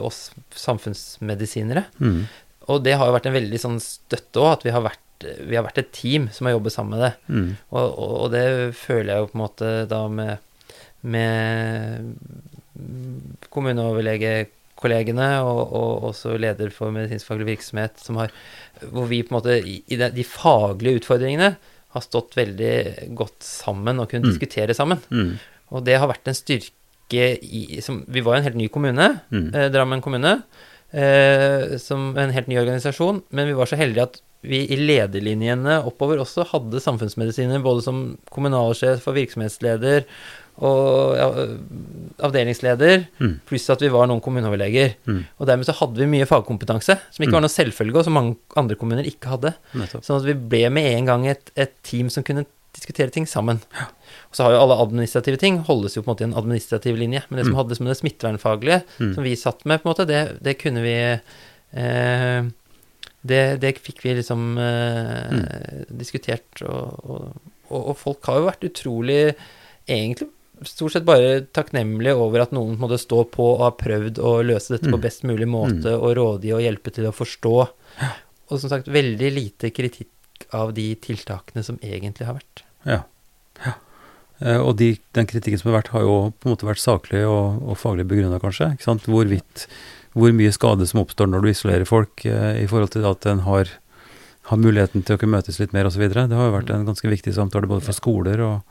oss 0.00 0.30
samfunnsmedisinere. 0.56 1.84
Mm. 2.00 2.24
Og 2.70 2.82
det 2.84 2.96
har 2.98 3.06
jo 3.06 3.14
vært 3.14 3.28
en 3.30 3.36
veldig 3.38 3.60
sånn 3.60 3.78
støtte 3.82 4.42
òg, 4.42 4.50
at 4.58 4.66
vi 4.66 4.74
har, 4.74 4.82
vært, 4.84 5.26
vi 5.46 5.56
har 5.58 5.64
vært 5.66 5.78
et 5.82 5.92
team 5.94 6.28
som 6.34 6.46
har 6.48 6.56
jobbet 6.56 6.74
sammen 6.74 6.96
med 6.96 7.04
det. 7.06 7.12
Mm. 7.28 7.50
Og, 7.70 7.86
og, 7.86 8.14
og 8.24 8.28
det 8.34 8.44
føler 8.78 9.12
jeg 9.14 9.22
jo 9.22 9.30
på 9.30 9.38
en 9.38 9.44
måte 9.44 9.72
da 9.90 10.02
med, 10.10 10.34
med 11.02 12.14
kommuneoverlegekollegene 13.54 15.28
og, 15.44 15.60
og 15.76 16.08
også 16.10 16.36
leder 16.40 16.72
for 16.74 16.92
medisinskfaglig 16.94 17.48
virksomhet, 17.54 17.98
som 18.00 18.18
har, 18.20 18.32
hvor 18.92 19.08
vi 19.10 19.22
på 19.22 19.34
en 19.34 19.38
måte 19.40 19.58
i, 19.60 19.82
de, 19.90 20.10
de 20.14 20.24
faglige 20.26 21.02
utfordringene 21.02 21.54
har 21.90 22.04
stått 22.06 22.36
veldig 22.38 22.74
godt 23.18 23.42
sammen 23.42 23.98
og 23.98 24.10
kunnet 24.12 24.28
Mm. 24.28 24.32
diskutere 24.34 24.74
sammen. 24.78 25.00
Mm. 25.10 25.32
Og 25.74 25.84
det 25.86 25.98
har 25.98 26.08
vært 26.10 26.28
en 26.30 26.38
styrke 26.38 26.76
i 27.42 27.80
som, 27.82 28.04
Vi 28.06 28.20
var 28.22 28.36
jo 28.36 28.38
en 28.38 28.44
helt 28.46 28.56
ny 28.60 28.68
kommune, 28.70 29.20
Mm. 29.30 29.48
eh, 29.54 29.68
Drammen 29.74 30.00
kommune, 30.02 30.42
eh, 30.94 31.76
som 31.78 32.16
en 32.16 32.30
helt 32.30 32.46
ny 32.48 32.56
organisasjon, 32.58 33.22
men 33.32 33.48
vi 33.48 33.52
var 33.58 33.66
så 33.66 33.76
heldige 33.76 34.02
at 34.06 34.20
vi 34.42 34.62
i 34.72 34.76
lederlinjene 34.76 35.82
oppover 35.84 36.18
også 36.22 36.46
hadde 36.48 36.80
samfunnsmedisiner, 36.80 37.60
både 37.62 37.82
som 37.82 38.16
kommunalsjef 38.30 39.06
og 39.10 39.14
virksomhetsleder 39.18 40.04
og 40.60 41.16
ja, 41.16 41.28
avdelingsleder, 42.26 43.06
Mm. 43.20 43.40
pluss 43.48 43.68
at 43.72 43.80
vi 43.80 43.88
var 43.88 44.06
noen 44.10 44.20
kommuneoverleger. 44.20 44.94
Mm. 45.06 45.24
Og 45.38 45.46
dermed 45.48 45.66
så 45.66 45.72
hadde 45.78 45.96
vi 46.02 46.06
mye 46.06 46.26
fagkompetanse, 46.28 46.98
som 47.10 47.22
ikke 47.24 47.30
Mm. 47.30 47.38
var 47.38 47.44
noe 47.46 47.56
selvfølge, 47.56 47.96
og 47.96 48.04
som 48.04 48.12
mange 48.12 48.36
andre 48.56 48.76
kommuner 48.76 49.04
ikke 49.04 49.28
hadde. 49.32 49.54
Nettopp. 49.74 50.04
Sånn 50.04 50.20
at 50.20 50.26
vi 50.26 50.34
ble 50.34 50.70
med 50.70 50.84
en 50.98 51.06
gang 51.06 51.26
et, 51.26 51.50
et 51.56 51.72
team 51.82 52.10
som 52.10 52.22
kunne 52.22 52.44
diskutere 52.74 53.10
ting 53.10 53.26
sammen. 53.26 53.60
Og 54.30 54.32
så 54.36 54.44
har 54.44 54.52
jo 54.52 54.60
alle 54.62 54.76
administrative 54.86 55.36
ting 55.38 55.58
holdes 55.64 55.94
jo 55.96 56.02
på 56.02 56.08
en 56.10 56.14
måte 56.14 56.20
i 56.22 56.28
en 56.30 56.34
administrativ 56.38 56.96
linje, 56.96 57.22
men 57.30 57.38
det 57.38 57.46
som 57.46 57.54
Mm. 57.54 57.58
hadde 57.64 57.76
som 57.76 57.86
det 57.86 57.96
smittevernfaglige, 57.98 58.82
Mm. 59.00 59.14
som 59.14 59.24
vi 59.24 59.34
satt 59.36 59.64
med, 59.66 59.82
på 59.82 59.88
en 59.88 59.94
måte, 59.94 60.06
det, 60.06 60.42
det 60.42 60.58
kunne 60.58 60.82
vi 60.82 61.20
eh, 61.72 62.42
det, 63.26 63.60
det 63.60 63.78
fikk 63.78 64.02
vi 64.02 64.14
liksom 64.14 64.56
eh, 64.58 65.30
Mm. 65.30 65.98
diskutert, 65.98 66.62
og, 66.62 67.00
og, 67.04 67.32
og, 67.70 67.88
og 67.90 67.96
folk 67.96 68.24
har 68.26 68.38
jo 68.40 68.46
vært 68.50 68.64
utrolig 68.70 69.34
egentlig 69.88 70.28
stort 70.68 70.92
sett 70.92 71.04
bare 71.08 71.40
takknemlig 71.56 72.12
over 72.16 72.42
at 72.44 72.52
noen 72.52 72.78
måtte 72.80 72.98
stå 73.00 73.24
på 73.32 73.46
og 73.54 73.62
har 73.64 73.76
prøvd 73.80 74.18
å 74.18 74.32
løse 74.44 74.74
dette 74.74 74.90
på 74.90 74.98
Mm. 74.98 75.04
best 75.04 75.22
mulig 75.24 75.48
måte, 75.48 75.94
og 75.96 76.16
rådgi 76.16 76.52
og 76.54 76.60
hjelpe 76.64 76.92
til 76.92 77.06
å 77.08 77.12
forstå. 77.16 77.54
Og 78.50 78.60
som 78.60 78.68
sagt, 78.68 78.88
veldig 78.88 79.30
lite 79.32 79.70
kritikk 79.70 80.46
av 80.52 80.72
de 80.74 80.94
tiltakene 80.96 81.62
som 81.64 81.78
egentlig 81.82 82.26
har 82.26 82.34
vært. 82.34 82.62
Ja. 82.84 83.02
ja. 83.64 83.72
Eh, 84.40 84.56
og 84.58 84.76
de, 84.76 84.98
den 85.12 85.26
kritikken 85.26 85.58
som 85.60 85.70
har 85.70 85.82
vært, 85.82 85.92
har 85.92 86.00
jo 86.02 86.32
på 86.32 86.48
en 86.48 86.54
måte 86.54 86.66
vært 86.68 86.80
saklig 86.80 87.26
og, 87.28 87.60
og 87.62 87.76
faglig 87.78 88.06
begrunna, 88.08 88.40
kanskje. 88.40 88.72
Ikke 88.74 88.88
sant? 88.88 89.04
Hvorvidt 89.06 89.66
Hvor 90.12 90.32
mye 90.34 90.50
skade 90.50 90.86
som 90.90 90.98
oppstår 91.04 91.28
når 91.30 91.44
du 91.44 91.48
isolerer 91.52 91.86
folk, 91.86 92.24
eh, 92.26 92.64
i 92.64 92.66
forhold 92.66 92.90
til 92.90 93.04
at 93.06 93.26
en 93.30 93.44
har, 93.46 93.68
har 94.50 94.58
muligheten 94.58 95.04
til 95.06 95.14
å 95.14 95.20
kunne 95.20 95.36
møtes 95.36 95.60
litt 95.60 95.72
mer 95.72 95.86
osv. 95.86 96.02
Det 96.08 96.34
har 96.34 96.48
jo 96.48 96.56
vært 96.56 96.70
en 96.74 96.86
ganske 96.88 97.06
viktig 97.06 97.34
samtale 97.36 97.68
både 97.70 97.84
for 97.86 97.94
skoler 97.94 98.40
og 98.42 98.62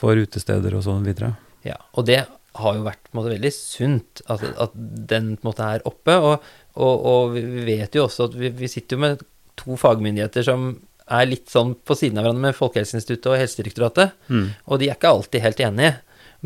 for 0.00 0.16
utesteder 0.16 0.74
og 0.78 0.84
sånn 0.86 1.04
videre. 1.06 1.34
Ja, 1.66 1.76
og 1.94 2.06
det 2.08 2.22
har 2.60 2.74
jo 2.76 2.82
vært 2.86 3.02
på 3.06 3.12
en 3.14 3.18
måte 3.20 3.34
veldig 3.36 3.52
sunt 3.54 4.22
at, 4.32 4.42
at 4.64 4.72
den 5.12 5.34
måte 5.46 5.66
er 5.76 5.84
oppe. 5.86 6.16
Og, 6.18 6.46
og, 6.80 7.04
og 7.12 7.34
vi 7.36 7.44
vet 7.68 7.94
jo 7.94 8.06
også 8.08 8.30
at 8.30 8.38
vi, 8.40 8.50
vi 8.56 8.70
sitter 8.72 8.96
jo 8.96 9.04
med 9.04 9.22
to 9.60 9.76
fagmyndigheter 9.78 10.46
som 10.46 10.70
er 11.10 11.26
litt 11.26 11.50
sånn 11.50 11.74
på 11.84 11.96
siden 11.98 12.18
av 12.20 12.24
hverandre 12.26 12.48
med 12.48 12.56
Folkehelseinstituttet 12.58 13.32
og 13.32 13.38
Helsedirektoratet, 13.40 14.12
Mm. 14.30 14.44
og 14.70 14.78
de 14.78 14.88
er 14.88 14.94
ikke 14.96 15.10
alltid 15.10 15.42
helt 15.42 15.60
enige. 15.66 15.96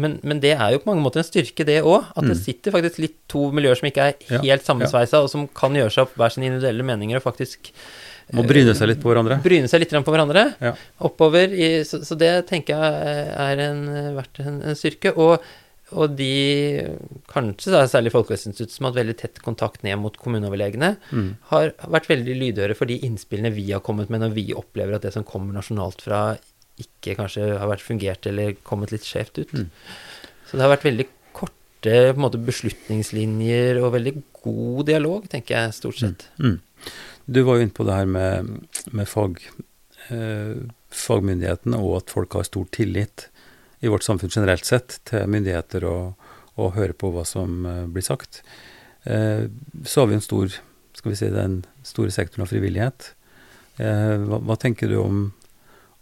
Men, 0.01 0.17
men 0.27 0.41
det 0.43 0.55
er 0.57 0.73
jo 0.75 0.81
på 0.83 0.89
mange 0.91 1.05
måter 1.05 1.21
en 1.23 1.27
styrke, 1.29 1.67
det 1.69 1.83
òg. 1.85 2.09
At 2.17 2.25
det 2.27 2.35
Mm. 2.35 2.41
sitter 2.43 2.73
faktisk 2.75 2.99
litt 2.99 3.19
to 3.31 3.51
miljøer 3.55 3.79
som 3.79 3.87
ikke 3.91 4.09
er 4.09 4.15
Ja, 4.29 4.41
helt 4.43 4.67
ja. 4.67 5.21
og 5.23 5.31
som 5.31 5.47
kan 5.55 5.77
gjøre 5.77 5.93
seg 5.95 6.03
opp 6.09 6.17
hver 6.19 6.33
sine 6.35 6.49
individuelle 6.51 6.83
meninger 6.83 7.17
og 7.21 7.23
faktisk 7.29 7.71
Må 8.33 8.47
bryne 8.49 8.73
seg 8.75 8.89
litt 8.89 9.03
på 9.03 9.11
hverandre. 9.13 9.37
bryne 9.45 9.69
seg 9.69 9.81
litt 9.85 9.91
på 9.93 10.13
hverandre 10.15 10.55
Ja. 10.65 10.73
oppover. 11.05 11.53
I, 11.53 11.83
så, 11.85 12.01
så 12.07 12.17
det 12.17 12.47
tenker 12.49 12.79
jeg 12.79 13.29
er 13.37 13.59
en, 13.69 13.85
vært 14.17 14.41
en, 14.41 14.63
en 14.63 14.75
styrke. 14.79 15.13
Og, 15.21 15.43
og 15.93 16.15
de, 16.17 16.31
kanskje 17.31 17.71
da, 17.75 17.83
særlig 17.91 18.11
Folkehelseinstituttet, 18.15 18.73
som 18.75 18.87
har 18.87 18.95
hatt 18.95 19.03
veldig 19.03 19.17
tett 19.21 19.43
kontakt 19.45 19.85
ned 19.85 19.99
mot 20.01 20.17
kommuneoverlegene, 20.19 20.95
Mm. 21.13 21.29
har 21.53 21.75
vært 21.87 22.09
veldig 22.09 22.35
lydhøre 22.41 22.75
for 22.79 22.87
de 22.91 22.97
innspillene 23.07 23.53
vi 23.55 23.69
har 23.73 23.81
kommet 23.85 24.09
med 24.11 24.25
når 24.25 24.33
vi 24.35 24.47
opplever 24.57 24.97
at 24.97 25.03
det 25.07 25.13
som 25.15 25.23
kommer 25.29 25.53
nasjonalt 25.55 26.01
fra, 26.03 26.23
ikke 26.81 27.15
kanskje 27.21 27.53
har 27.61 27.69
vært 27.71 27.85
fungert 27.85 28.27
eller 28.27 28.57
kommet 28.67 28.91
litt 28.91 29.05
skjevt 29.07 29.39
ut. 29.45 29.53
Mm. 29.55 29.69
Så 30.49 30.57
det 30.57 30.65
har 30.65 30.73
vært 30.73 30.89
veldig 30.89 31.07
korte 31.37 31.95
måte, 32.19 32.41
beslutningslinjer 32.43 33.79
og 33.85 33.93
veldig 33.95 34.15
god 34.45 34.87
dialog, 34.91 35.29
tenker 35.31 35.55
jeg, 35.61 35.75
stort 35.77 36.01
sett. 36.01 36.27
Mm. 36.41 36.59
Du 37.25 37.41
var 37.43 37.57
jo 37.57 37.65
inne 37.65 37.77
på 37.77 37.87
det 37.89 37.97
her 37.97 38.09
med, 38.11 38.51
med 38.93 39.09
fag, 39.09 39.41
eh, 40.13 40.59
fagmyndighetene, 40.93 41.81
og 41.81 42.03
at 42.03 42.13
folk 42.13 42.37
har 42.37 42.47
stor 42.49 42.69
tillit 42.75 43.29
i 43.85 43.91
vårt 43.93 44.05
samfunn 44.05 44.33
generelt 44.33 44.65
sett 44.69 44.99
til 45.09 45.29
myndigheter 45.29 45.87
og, 45.89 46.31
og 46.61 46.75
høre 46.77 46.97
på 46.97 47.11
hva 47.15 47.25
som 47.29 47.65
eh, 47.69 47.85
blir 47.93 48.05
sagt. 48.05 48.43
Eh, 49.05 49.47
så 49.85 50.03
har 50.03 50.11
vi 50.11 50.19
en 50.19 50.25
stor, 50.25 50.53
skal 50.97 51.15
vi 51.15 51.21
si, 51.21 51.31
den 51.33 51.63
store 51.85 52.13
sektoren 52.15 52.47
av 52.47 52.53
frivillighet. 52.53 53.13
Eh, 53.81 54.17
hva, 54.25 54.41
hva 54.45 54.59
tenker 54.61 54.93
du 54.93 54.99
om, 55.01 55.25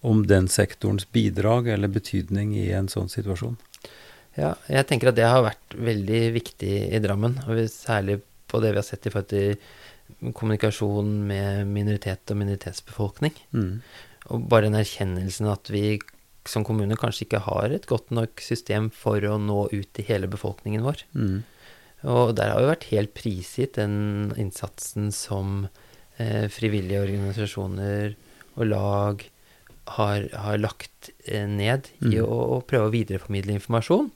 om 0.03 0.27
den 0.27 0.51
sektorens 0.51 1.07
bidrag 1.11 1.71
eller 1.73 1.91
betydning 1.93 2.57
i 2.59 2.69
en 2.77 2.91
sånn 2.93 3.11
situasjon? 3.13 3.57
Ja, 4.39 4.55
jeg 4.71 4.89
tenker 4.89 5.11
at 5.11 5.19
det 5.19 5.29
har 5.29 5.45
vært 5.45 5.75
veldig 5.77 6.23
viktig 6.39 6.75
i 6.89 7.01
Drammen, 7.05 7.37
og 7.47 7.63
særlig 7.71 8.23
på 8.49 8.61
det 8.63 8.73
vi 8.73 8.81
har 8.81 8.87
sett 8.87 9.07
i 9.07 9.13
forhold 9.13 9.31
til 9.33 9.57
kommunikasjon 10.21 11.13
med 11.29 11.69
minoritet 11.71 12.31
og 12.33 12.41
minoritetsbefolkning. 12.41 13.37
Mm. 13.55 13.83
Og 14.33 14.49
bare 14.51 14.69
den 14.69 14.79
erkjennelsen 14.79 15.51
at 15.51 15.71
vi 15.73 15.99
som 16.49 16.65
kommune 16.67 16.97
kanskje 16.99 17.27
ikke 17.27 17.45
har 17.47 17.71
et 17.71 17.87
godt 17.91 18.11
nok 18.15 18.43
system 18.43 18.91
for 18.95 19.23
å 19.27 19.39
nå 19.39 19.69
ut 19.71 19.91
til 19.95 20.09
hele 20.09 20.31
befolkningen 20.31 20.83
vår. 20.87 21.05
Mm. 21.15 21.43
Og 22.11 22.33
der 22.35 22.51
har 22.51 22.63
jo 22.63 22.73
vært 22.73 22.89
helt 22.91 23.13
prisgitt 23.15 23.79
den 23.79 24.33
innsatsen 24.41 25.13
som 25.15 25.69
eh, 26.19 26.49
frivillige 26.51 27.05
organisasjoner 27.05 28.17
og 28.57 28.67
lag 28.67 29.23
har, 29.99 30.27
har 30.35 30.59
lagt 30.59 31.13
eh, 31.27 31.47
ned 31.47 31.91
i 32.03 32.19
Mm. 32.19 32.27
å, 32.27 32.59
å 32.59 32.61
prøve 32.67 32.91
å 32.91 32.95
videreformidle 32.95 33.55
informasjon. 33.59 34.11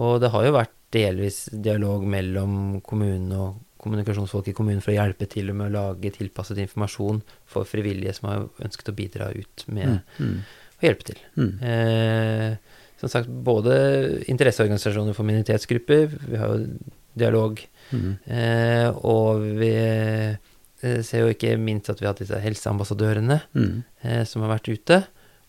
Og 0.00 0.16
det 0.20 0.32
har 0.32 0.46
jo 0.46 0.56
vært 0.56 0.74
delvis 0.94 1.44
dialog 1.52 2.04
mellom 2.06 2.80
kommunen 2.86 3.32
og 3.36 3.60
kommunikasjonsfolk 3.84 4.48
i 4.50 4.54
kommunen 4.56 4.82
for 4.84 4.92
å 4.94 4.96
hjelpe 4.98 5.28
til 5.30 5.52
med 5.54 5.68
å 5.70 5.74
lage 5.76 6.10
tilpasset 6.16 6.58
informasjon 6.64 7.20
for 7.50 7.68
frivillige 7.68 8.14
som 8.16 8.30
har 8.30 8.46
ønsket 8.64 8.90
å 8.92 8.96
bidra 8.96 9.30
ut 9.36 9.64
med 9.68 10.00
Mm. 10.18 10.40
å 10.80 10.86
hjelpe 10.88 11.04
til. 11.12 11.20
Mm. 11.36 11.52
Eh, 11.62 12.56
som 13.00 13.08
sagt, 13.12 13.28
både 13.28 14.24
interesseorganisasjoner 14.32 15.14
for 15.14 15.24
minoritetsgrupper, 15.28 16.08
vi 16.30 16.36
har 16.40 16.48
jo 16.56 16.68
dialog, 17.16 17.60
Mm. 17.92 18.18
eh, 18.26 18.88
og 19.04 19.42
vi 19.60 19.72
eh, 19.76 21.02
ser 21.02 21.20
jo 21.26 21.32
ikke 21.32 21.56
minst 21.60 21.88
at 21.90 22.00
vi 22.00 22.06
har 22.06 22.12
hatt 22.14 22.22
disse 22.24 22.40
helseambassadørene 22.40 23.42
Mm. 23.54 23.84
eh, 24.02 24.24
som 24.24 24.42
har 24.42 24.58
vært 24.58 24.68
ute 24.72 25.04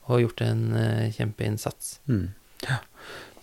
og 0.07 0.21
gjort 0.21 0.41
en 0.45 0.73
eh, 0.75 1.11
kjempeinnsats. 1.11 1.99
Mm. 2.07 2.27
Ja. 2.67 2.77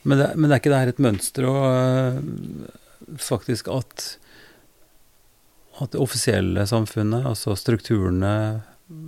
Men, 0.04 0.18
det, 0.18 0.28
men 0.36 0.50
det 0.50 0.54
er 0.56 0.60
ikke 0.60 0.70
det 0.72 0.78
her 0.82 0.88
et 0.92 1.02
mønster 1.02 1.44
og 1.46 1.62
øh, 1.66 3.18
faktisk 3.18 3.68
at 3.70 4.16
at 5.82 5.90
det 5.94 6.02
offisielle 6.02 6.66
samfunnet, 6.66 7.26
altså 7.26 7.56
strukturene, 7.58 8.60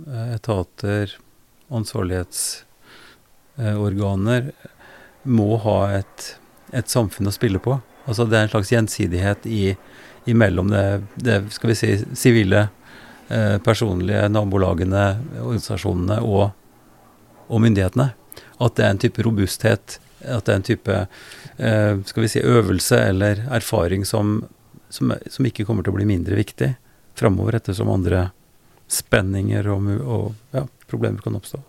eh, 0.07 0.33
etater, 0.35 1.11
ansvarlighetsorganer, 1.73 4.51
må 5.23 5.57
ha 5.63 5.91
et, 5.97 6.39
et 6.75 6.89
samfunn 6.91 7.27
å 7.27 7.31
spille 7.33 7.59
på. 7.63 7.79
Altså 8.05 8.25
det 8.29 8.37
er 8.37 8.43
en 8.45 8.53
slags 8.53 8.71
gjensidighet 8.73 9.45
i, 9.49 9.75
imellom 10.29 10.67
det, 10.73 11.01
det 11.15 11.39
skal 11.55 11.69
vi 11.71 11.77
si, 11.79 11.89
sivile, 12.17 12.67
eh, 13.29 13.57
personlige 13.65 14.27
nabolagene, 14.29 15.05
organisasjonene 15.41 16.19
og, 16.21 16.51
og, 17.47 17.61
myndighetene. 17.61 18.11
At 18.61 18.77
det 18.77 18.85
er 18.85 18.91
en 18.93 19.01
type 19.01 19.23
robusthet, 19.25 19.99
at 20.25 20.45
det 20.45 20.53
er 20.53 20.59
en 20.59 20.69
type 20.69 20.93
eh, 21.57 21.93
skal 22.11 22.25
vi 22.25 22.33
si, 22.35 22.45
øvelse 22.45 22.97
eller 23.09 23.41
erfaring 23.53 24.05
som, 24.05 24.43
som, 24.95 25.13
som, 25.31 25.47
ikke 25.47 25.65
kommer 25.67 25.85
til 25.85 25.93
å 25.93 25.97
bli 25.99 26.07
mindre 26.09 26.37
viktig 26.39 26.71
framover, 27.19 27.59
ettersom 27.59 27.91
andre 27.91 28.29
spenninger 28.91 29.67
og, 29.73 29.91
og 30.03 30.55
ja, 30.55 30.65
problemer 30.89 31.23
kan 31.23 31.37
oppstå. 31.37 31.61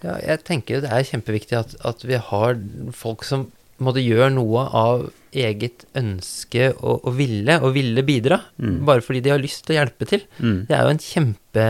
Ja, 0.00 0.16
jeg 0.24 0.44
tenker 0.48 0.80
det 0.82 0.92
er 0.92 1.08
kjempeviktig 1.08 1.58
at, 1.58 1.74
at 1.84 2.04
vi 2.08 2.16
har 2.16 2.60
folk 2.96 3.26
som 3.28 3.50
måtte 3.80 4.02
gjøre 4.04 4.30
noe 4.32 4.64
av 4.76 5.06
eget 5.36 5.86
ønske 5.96 6.70
og, 6.74 7.04
og 7.06 7.14
ville, 7.16 7.56
og 7.60 7.74
ville 7.76 8.04
bidra. 8.04 8.40
Mm. 8.60 8.80
Bare 8.88 9.04
fordi 9.04 9.22
de 9.24 9.32
har 9.32 9.40
lyst 9.40 9.64
til 9.64 9.76
å 9.76 9.80
hjelpe 9.80 10.08
til. 10.08 10.24
Mm. 10.40 10.58
Det 10.68 10.76
er 10.76 10.84
jo 10.84 10.94
en 10.94 11.04
kjempe 11.04 11.68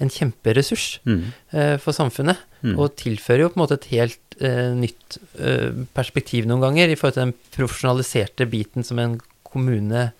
en 0.00 0.08
kjemperessurs 0.08 0.86
mm. 1.04 1.24
uh, 1.52 1.76
for 1.80 1.96
samfunnet. 1.96 2.40
Mm. 2.64 2.76
Og 2.80 2.94
tilfører 3.00 3.44
jo 3.44 3.50
på 3.52 3.58
en 3.58 3.64
måte 3.64 3.76
et 3.76 3.90
helt 3.92 4.38
uh, 4.40 4.72
nytt 4.76 5.18
uh, 5.40 5.84
perspektiv 5.96 6.48
noen 6.48 6.64
ganger 6.64 6.92
i 6.92 6.96
forhold 6.98 7.18
til 7.18 7.26
den 7.28 7.36
profesjonaliserte 7.56 8.48
biten 8.50 8.86
som 8.86 9.00
en 9.02 9.18
kommune 9.52 10.10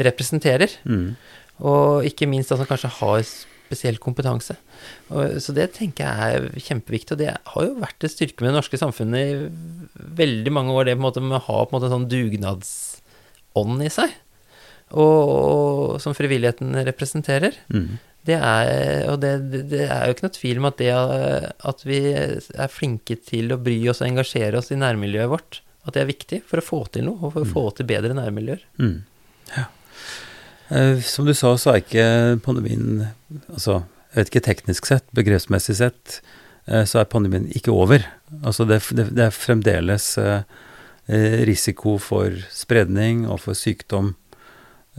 representerer. 0.00 0.72
Mm. 0.88 1.14
Og 1.60 2.06
ikke 2.08 2.28
minst 2.30 2.52
at 2.52 2.60
man 2.62 2.70
kanskje 2.70 2.92
har 3.00 3.24
spesiell 3.70 4.00
kompetanse. 4.02 4.56
Og, 5.12 5.38
så 5.42 5.54
det 5.54 5.70
tenker 5.76 6.06
jeg 6.06 6.38
er 6.40 6.64
kjempeviktig, 6.66 7.14
og 7.14 7.20
det 7.22 7.34
har 7.52 7.66
jo 7.66 7.78
vært 7.82 8.06
et 8.06 8.14
styrke 8.14 8.42
med 8.42 8.50
det 8.50 8.58
norske 8.58 8.80
samfunnet 8.80 9.20
i 9.20 10.08
veldig 10.20 10.54
mange 10.56 10.74
år, 10.74 10.88
det 10.88 10.96
på 10.96 11.02
en 11.02 11.06
måte 11.06 11.22
med 11.22 11.38
å 11.38 11.44
ha 11.46 11.62
på 11.62 11.70
en 11.70 11.78
måte 11.78 11.90
en 11.90 11.96
sånn 11.98 12.10
dugnadsånd 12.10 13.86
i 13.86 13.92
seg, 13.94 14.14
og, 14.90 15.24
og 15.30 15.98
som 16.02 16.16
frivilligheten 16.18 16.74
representerer. 16.88 17.60
Mm. 17.70 18.00
Det 18.26 18.36
er, 18.36 19.06
og 19.08 19.20
det, 19.22 19.32
det, 19.70 19.86
er 19.86 20.08
jo 20.08 20.16
ikke 20.16 20.26
noe 20.26 20.36
tvil 20.36 20.58
om 20.60 20.66
at 20.68 20.80
det 20.80 20.90
at 20.92 21.86
vi 21.88 22.00
er 22.12 22.72
flinke 22.72 23.16
til 23.24 23.54
å 23.54 23.60
bry 23.62 23.78
oss 23.88 24.02
og 24.02 24.10
engasjere 24.10 24.60
oss 24.60 24.68
i 24.74 24.80
nærmiljøet 24.80 25.30
vårt, 25.30 25.62
at 25.90 25.98
det 25.98 26.04
er 26.04 26.12
viktig 26.12 26.40
for 26.48 26.62
å 26.62 26.64
få 26.64 26.80
til 26.94 27.06
noe, 27.08 27.18
og 27.20 27.34
for 27.34 27.44
å 27.44 27.48
mm. 27.48 27.52
få 27.52 27.66
til 27.76 27.90
bedre 27.90 28.16
nærmiljøer. 28.16 28.64
Mm. 28.80 28.96
Ja. 29.56 29.66
Eh, 30.70 31.00
som 31.00 31.26
du 31.26 31.34
sa, 31.34 31.56
så 31.58 31.72
er 31.72 31.82
ikke 31.82 32.08
pandemien 32.44 33.08
Altså, 33.50 33.82
jeg 34.10 34.18
vet 34.18 34.30
ikke 34.30 34.46
teknisk 34.46 34.86
sett, 34.86 35.06
begrepsmessig 35.14 35.76
sett, 35.80 36.20
eh, 36.66 36.84
så 36.86 37.00
er 37.00 37.10
pandemien 37.10 37.48
ikke 37.54 37.74
over. 37.74 38.06
Altså 38.42 38.66
det, 38.66 38.80
det, 38.94 39.08
det 39.18 39.26
er 39.26 39.34
fremdeles 39.34 40.12
eh, 40.18 40.42
risiko 41.46 41.96
for 42.02 42.34
spredning 42.54 43.24
og 43.26 43.42
for 43.46 43.58
sykdom. 43.58 44.14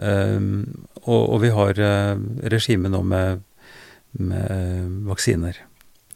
Og, 0.02 1.22
og 1.22 1.36
vi 1.44 1.50
har 1.54 1.78
regime 2.50 2.90
nå 2.90 3.02
med, 3.06 3.44
med, 4.18 4.96
vaksiner. 5.06 5.60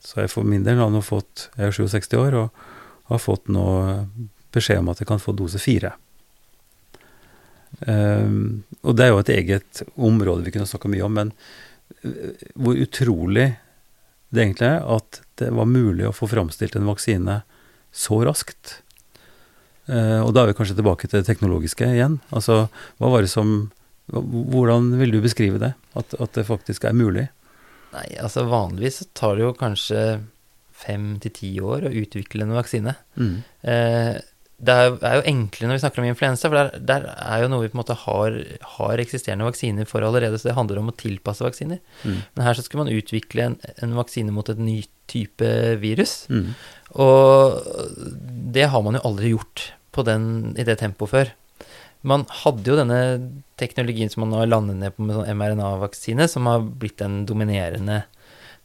Så 0.01 0.23
jeg 0.23 0.31
for 0.31 0.47
min 0.47 0.63
del 0.65 0.79
har 0.81 0.89
nå 0.89 1.03
fått 1.05 1.49
Jeg 1.59 1.69
er 1.69 1.75
67 1.75 2.15
år 2.17 2.37
og 2.39 2.63
har 3.11 3.21
fått 3.21 3.51
nå 3.51 3.65
beskjed 4.55 4.81
om 4.81 4.91
at 4.93 5.01
jeg 5.01 5.09
kan 5.09 5.21
få 5.21 5.35
dose 5.37 5.61
fire. 5.61 5.93
Um, 7.85 8.63
og 8.87 8.95
det 8.95 9.05
er 9.05 9.11
jo 9.11 9.21
et 9.21 9.31
eget 9.33 9.81
område 9.99 10.45
vi 10.45 10.53
kunne 10.55 10.69
snakka 10.69 10.89
mye 10.91 11.03
om, 11.03 11.17
men 11.17 11.31
uh, 12.05 12.45
hvor 12.55 12.79
utrolig 12.79 13.49
det 14.31 14.43
egentlig 14.45 14.69
er 14.69 14.85
at 14.95 15.21
det 15.39 15.51
var 15.55 15.67
mulig 15.69 16.07
å 16.07 16.15
få 16.15 16.29
framstilt 16.31 16.77
en 16.79 16.87
vaksine 16.87 17.41
så 17.95 18.19
raskt. 18.27 18.79
Uh, 19.89 20.23
og 20.23 20.33
da 20.33 20.43
er 20.43 20.51
vi 20.51 20.57
kanskje 20.57 20.77
tilbake 20.79 21.09
til 21.09 21.19
det 21.19 21.29
teknologiske 21.29 21.89
igjen. 21.97 22.19
Altså, 22.35 22.65
hva 22.99 23.11
var 23.13 23.25
det 23.25 23.33
som 23.33 23.71
Hvordan 24.05 24.91
vil 24.99 25.15
du 25.15 25.17
beskrive 25.17 25.57
det? 25.57 25.71
At, 25.97 26.11
at 26.21 26.35
det 26.37 26.43
faktisk 26.45 26.83
er 26.85 26.93
mulig? 26.93 27.23
Nei, 27.89 28.03
altså 28.21 28.43
vanligvis 28.45 28.99
så 28.99 29.07
tar 29.17 29.33
det 29.33 29.47
jo 29.47 29.55
kanskje 29.57 30.01
fem 30.77 31.15
til 31.23 31.33
ti 31.33 31.49
år 31.57 31.87
å 31.87 31.93
utvikle 32.03 32.45
en 32.45 32.53
vaksine. 32.53 32.93
Mm. 33.17 33.39
Uh, 33.65 34.19
det 34.55 34.71
er, 34.71 35.17
jo 35.17 35.23
enklere 35.27 35.67
når 35.67 35.75
vi 35.75 35.81
snakker 35.83 36.01
om 36.01 36.07
influensa, 36.07 36.47
for 36.47 36.55
der, 36.55 36.83
der, 36.87 37.07
er 37.11 37.41
jo 37.43 37.49
noe 37.51 37.65
vi 37.65 37.71
på 37.73 37.75
en 37.75 37.81
måte 37.81 37.97
har, 38.05 38.37
har, 38.77 39.01
eksisterende 39.03 39.47
vaksiner 39.47 39.87
for 39.89 40.05
allerede, 40.05 40.39
så 40.39 40.49
det 40.49 40.55
handler 40.55 40.79
om 40.79 40.93
å 40.93 40.95
tilpasse 40.95 41.43
vaksiner. 41.43 41.81
Mm. 42.05 42.21
Men 42.23 42.45
her 42.47 42.55
så 42.55 42.63
skal 42.63 42.83
man 42.83 42.91
utvikle 42.93 43.49
en, 43.49 43.57
en, 43.83 43.97
vaksine 43.99 44.31
mot 44.31 44.47
et 44.51 44.61
ny 44.61 44.77
type 45.11 45.49
virus. 45.81 46.21
Mm. 46.31 46.53
Og 47.03 47.59
det 48.55 48.69
har 48.71 48.85
man 48.85 48.95
jo 48.95 49.03
aldri 49.11 49.33
gjort 49.35 49.67
den, 50.07 50.55
i 50.59 50.63
det 50.67 50.79
tempoet 50.79 51.11
før. 51.11 51.35
Man 52.05 52.23
hadde 52.43 52.69
jo 52.69 52.79
denne 52.79 52.99
teknologien 53.59 54.11
som 54.11 54.23
man 54.23 54.39
har 54.39 54.49
landet 54.51 54.79
ned 54.79 54.95
på 54.95 55.03
med 55.03 55.17
sånn 55.17 55.39
mRNA-vaksine, 55.39 56.27
som 56.31 56.47
har 56.47 56.63
blitt 56.63 56.99
den 57.01 57.23
dominerende 57.27 58.03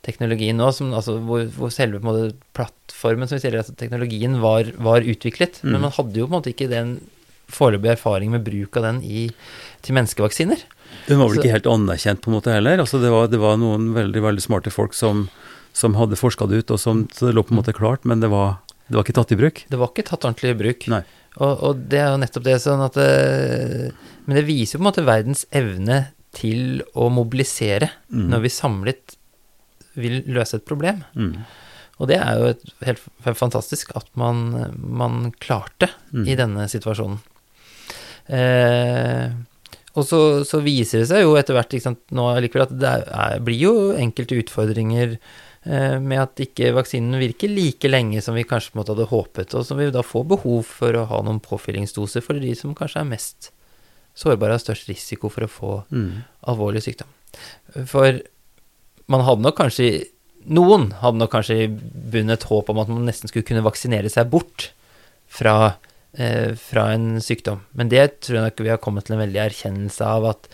teknologien 0.07 0.57
nå, 0.57 0.71
som, 0.73 0.93
altså, 0.97 1.19
hvor, 1.25 1.45
hvor, 1.57 1.73
selve 1.75 2.01
måte, 2.05 2.33
plattformen 2.57 3.29
som 3.29 3.37
vi 3.37 3.45
sier, 3.45 3.59
altså, 3.61 3.77
teknologien 3.79 4.39
var, 4.43 4.73
var 4.81 5.05
utviklet. 5.05 5.61
Mm. 5.63 5.75
Men 5.75 5.87
man 5.89 5.97
hadde 5.97 6.21
jo 6.21 6.27
på 6.29 6.33
en 6.33 6.39
måte 6.39 6.55
ikke 6.55 6.71
den 6.73 6.99
foreløpige 7.51 7.97
erfaring 7.99 8.33
med 8.33 8.45
bruk 8.47 8.79
av 8.79 8.87
den 8.87 9.01
i, 9.05 9.29
til 9.85 9.97
menneskevaksiner. 9.99 10.63
Den 11.07 11.21
var 11.21 11.31
vel 11.31 11.41
ikke 11.41 11.55
helt 11.55 11.71
anerkjent 11.71 12.23
på 12.23 12.31
en 12.31 12.39
måte 12.39 12.55
heller? 12.55 12.83
Altså, 12.83 13.01
det, 13.03 13.11
var, 13.13 13.31
det 13.31 13.41
var 13.43 13.59
noen 13.61 13.91
veldig, 13.97 14.25
veldig 14.27 14.45
smarte 14.45 14.73
folk 14.75 14.95
som, 14.97 15.27
som 15.77 15.97
hadde 15.99 16.19
forska 16.19 16.49
det 16.51 16.63
ut, 16.63 16.75
og 16.75 16.83
som, 16.83 17.07
det 17.19 17.35
lå 17.35 17.45
på 17.47 17.55
en 17.55 17.61
måte 17.61 17.77
klart, 17.77 18.07
men 18.09 18.23
det 18.23 18.31
var, 18.33 18.61
det 18.89 18.99
var 18.99 19.07
ikke 19.07 19.19
tatt 19.21 19.35
i 19.35 19.41
bruk? 19.41 19.65
Det 19.71 19.81
var 19.81 19.93
ikke 19.93 20.07
tatt 20.11 20.27
ordentlig 20.27 20.55
i 20.55 20.61
bruk. 20.63 20.89
Nei. 20.93 21.05
Og, 21.39 21.53
og, 21.53 21.85
det 21.91 22.01
er 22.03 22.09
jo 22.11 22.23
nettopp 22.25 22.47
det 22.47 22.57
sånn 22.59 22.81
at 22.83 22.97
det, 22.99 23.11
eh, 23.87 24.09
Men 24.27 24.41
det 24.41 24.49
viser 24.49 24.77
jo 24.77 24.81
på 24.81 24.83
en 24.83 24.89
måte 24.89 25.07
verdens 25.07 25.45
evne 25.55 26.01
til 26.35 26.83
å 26.99 27.09
mobilisere 27.11 27.89
mm. 28.11 28.27
når 28.33 28.43
vi 28.45 28.51
samlet 28.55 29.17
vil 29.99 30.21
løse 30.31 30.61
et 30.61 30.67
problem. 30.67 31.03
Mm. 31.15 31.35
Og 32.01 32.09
det 32.09 32.17
er 32.17 32.39
jo 32.41 32.49
et, 32.55 32.65
helt, 32.87 33.03
fantastisk 33.37 33.93
at 33.99 34.09
man, 34.19 34.49
man 34.81 35.31
klarte 35.43 35.91
mm. 36.15 36.25
i 36.25 36.37
denne 36.39 36.65
situasjonen. 36.73 37.21
Eh, 38.31 39.29
og 39.99 40.07
så, 40.07 40.21
så, 40.47 40.61
viser 40.63 41.03
det 41.03 41.11
seg 41.11 41.25
jo 41.25 41.37
etter 41.39 41.57
hvert 41.57 41.75
sant, 41.83 42.03
nå 42.15 42.29
likevel 42.41 42.69
at 42.69 42.75
det 42.79 42.91
er, 43.11 43.41
blir 43.45 43.59
jo 43.59 43.75
enkelte 43.99 44.39
utfordringer 44.39 45.17
eh, 45.17 45.97
med 45.99 46.23
at 46.23 46.43
ikke 46.47 46.71
vaksinen 46.77 47.19
virker 47.21 47.51
like 47.51 47.91
lenge 47.91 48.23
som 48.23 48.39
vi 48.39 48.47
kanskje 48.49 48.79
måtte 48.79 48.95
hadde 48.95 49.11
håpet, 49.11 49.57
og 49.59 49.67
som 49.67 49.81
vi 49.81 49.91
da 49.93 50.05
får 50.07 50.29
behov 50.37 50.63
for 50.79 50.97
å 50.97 51.09
ha 51.11 51.23
noen 51.27 51.43
påfyllingsdoser 51.43 52.25
for 52.25 52.39
de 52.41 52.55
som 52.57 52.77
kanskje 52.79 53.03
er 53.03 53.11
mest 53.11 53.51
sårbare 54.21 54.55
og 54.55 54.61
har 54.61 54.65
størst 54.65 54.89
risiko 54.91 55.31
for 55.33 55.47
å 55.47 55.51
få 55.51 55.73
mm. 55.91 56.13
alvorlig 56.53 56.85
sykdom. 56.87 57.11
For 57.89 58.23
man 59.11 59.27
hadde 59.27 59.47
nok 59.47 59.59
kanskje 59.61 59.91
Noen 60.51 60.87
hadde 61.03 61.21
nok 61.21 61.35
kanskje 61.35 61.67
bundet 62.11 62.47
håp 62.49 62.71
om 62.73 62.79
at 62.81 62.89
man 62.89 63.05
nesten 63.05 63.29
skulle 63.29 63.45
kunne 63.45 63.61
vaksinere 63.61 64.09
seg 64.09 64.31
bort 64.33 64.71
fra, 65.29 65.75
eh, 66.17 66.57
fra 66.57 66.87
en 66.95 67.21
sykdom. 67.21 67.61
Men 67.77 67.91
det 67.93 68.23
tror 68.25 68.39
jeg 68.39 68.47
nok 68.47 68.63
vi 68.65 68.71
har 68.73 68.81
kommet 68.81 69.05
til 69.05 69.19
en 69.19 69.21
veldig 69.21 69.43
erkjennelse 69.43 70.01
av 70.01 70.25
at 70.31 70.49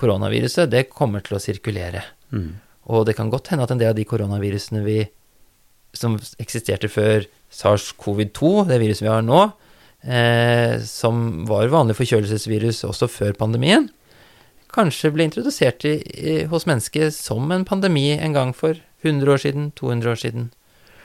koronaviruset, 0.00 0.70
det 0.72 0.88
kommer 0.88 1.20
til 1.20 1.36
å 1.36 1.42
sirkulere. 1.42 2.02
Mm. 2.32 2.56
Og 2.96 3.04
det 3.04 3.16
kan 3.18 3.28
godt 3.28 3.52
hende 3.52 3.68
at 3.68 3.74
en 3.74 3.78
del 3.82 3.92
av 3.92 3.98
de 3.98 4.08
koronavirusene 4.08 4.82
vi, 4.86 5.02
som 5.92 6.16
eksisterte 6.40 6.88
før 6.88 7.28
SARS-CoV-2, 7.52 8.66
det 8.68 8.80
viruset 8.80 9.04
vi 9.04 9.12
har 9.12 9.24
nå, 9.24 9.42
eh, 10.04 10.80
som 10.80 11.44
var 11.48 11.72
vanlig 11.72 11.96
forkjølelsesvirus 12.00 12.84
også 12.88 13.08
før 13.10 13.36
pandemien, 13.36 13.88
kanskje 14.72 15.12
ble 15.14 15.26
introdusert 15.28 15.84
i, 15.88 15.96
i, 16.02 16.36
hos 16.50 16.66
mennesket 16.68 17.14
som 17.14 17.50
en 17.52 17.64
pandemi 17.64 18.10
en 18.16 18.36
gang 18.36 18.54
for 18.56 18.78
100 19.06 19.32
år 19.32 19.42
siden, 19.42 19.70
200 19.78 20.10
år 20.10 20.20
siden, 20.20 20.48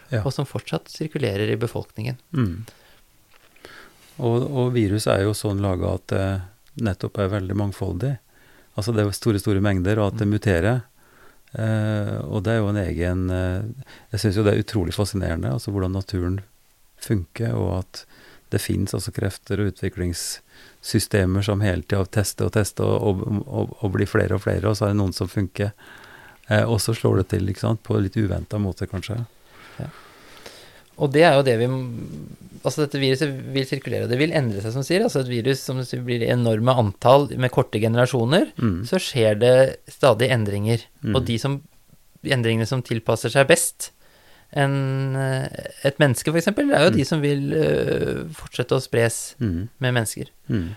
ja. 0.09 0.24
og 0.24 0.34
som 0.34 0.47
fortsatt 0.49 0.89
sirkulerer 0.91 1.51
i 1.53 1.59
befolkningen. 1.59 2.18
Mm. 2.36 2.64
Og, 4.22 4.45
og, 4.45 4.72
virus 4.76 5.07
er 5.09 5.24
jo 5.26 5.36
sånn 5.38 5.64
laga 5.64 5.95
at 5.97 6.07
det 6.12 6.26
nettopp 6.86 7.20
er 7.20 7.34
veldig 7.34 7.57
mangfoldig. 7.57 8.14
Altså 8.80 8.93
det 8.95 9.03
er 9.03 9.16
store, 9.16 9.41
store 9.41 9.64
mengder, 9.64 9.99
og 9.99 10.12
at 10.12 10.22
det 10.22 10.28
mm. 10.30 10.36
muterer. 10.38 10.82
Eh, 11.51 12.18
og 12.24 12.45
det 12.45 12.53
er 12.53 12.62
jo 12.62 12.70
en 12.72 12.78
egen 12.80 13.24
eh, 13.36 13.88
Jeg 14.14 14.22
syns 14.22 14.38
jo 14.39 14.43
det 14.45 14.53
er 14.53 14.62
utrolig 14.64 14.93
fascinerende, 14.95 15.51
altså 15.51 15.74
hvordan 15.74 15.97
naturen 15.97 16.38
funker, 17.01 17.57
og 17.57 17.82
at 17.82 18.05
det 18.53 18.62
fins 18.64 18.95
altså 18.95 19.12
krefter 19.16 19.59
og 19.59 19.74
utviklings 19.74 20.39
systemer 20.82 21.45
som 21.45 21.62
hele 21.62 21.86
tida 21.86 22.05
tester 22.09 22.49
og 22.49 22.55
tester 22.55 22.88
og, 22.88 23.22
og, 23.22 23.41
og, 23.45 23.76
og, 23.82 23.91
blir 23.93 24.09
flere 24.09 24.38
og 24.38 24.43
flere, 24.45 24.72
og 24.72 24.78
så 24.78 24.88
er 24.88 24.95
det 24.95 25.01
noen 25.01 25.14
som 25.14 25.30
funker. 25.30 25.74
Eh, 26.49 26.64
og 26.66 26.82
så 26.82 26.95
slår 26.97 27.22
det 27.22 27.28
til 27.36 27.51
ikke 27.51 27.64
sant, 27.68 27.84
på 27.86 27.99
litt 28.01 28.18
uventa 28.18 28.59
måte, 28.62 28.89
kanskje. 28.89 29.20
Ja. 29.78 29.89
Og 31.01 31.14
det 31.14 31.24
er 31.26 31.38
jo 31.38 31.45
det 31.47 31.57
vi 31.62 31.70
Altså, 32.62 32.84
dette 32.84 32.99
viruset 33.01 33.32
vil 33.55 33.64
sirkulere, 33.66 34.05
og 34.05 34.12
det 34.12 34.20
vil 34.20 34.34
endre 34.38 34.59
seg, 34.62 34.70
som 34.76 34.84
sier. 34.86 35.01
Altså, 35.01 35.24
et 35.24 35.32
virus 35.32 35.64
som 35.66 35.80
blir 36.05 36.22
enorme 36.30 36.76
antall 36.78 37.24
med 37.41 37.49
korte 37.49 37.80
generasjoner, 37.82 38.51
Mm. 38.53 38.84
så 38.86 38.99
skjer 39.01 39.39
det 39.41 39.55
stadig 39.89 40.30
endringer. 40.30 40.84
Mm. 41.01 41.16
Og 41.16 41.26
de 41.26 41.39
som, 41.41 41.55
endringene 42.22 42.68
som 42.70 42.84
tilpasser 42.86 43.34
seg 43.34 43.47
best 43.49 43.89
enn 44.54 45.16
eh, 45.16 45.47
et 45.88 45.99
menneske, 46.02 46.32
f.eks., 46.34 46.49
det 46.52 46.68
er 46.70 46.86
jo 46.88 46.91
Mm. 46.91 46.97
de 46.97 47.06
som 47.08 47.22
vil 47.24 47.43
uh, 47.56 48.24
fortsette 48.36 48.76
å 48.76 48.82
spres 48.84 49.36
Mm. 49.39 49.70
med 49.80 49.93
mennesker. 49.93 50.32
Mm. 50.49 50.72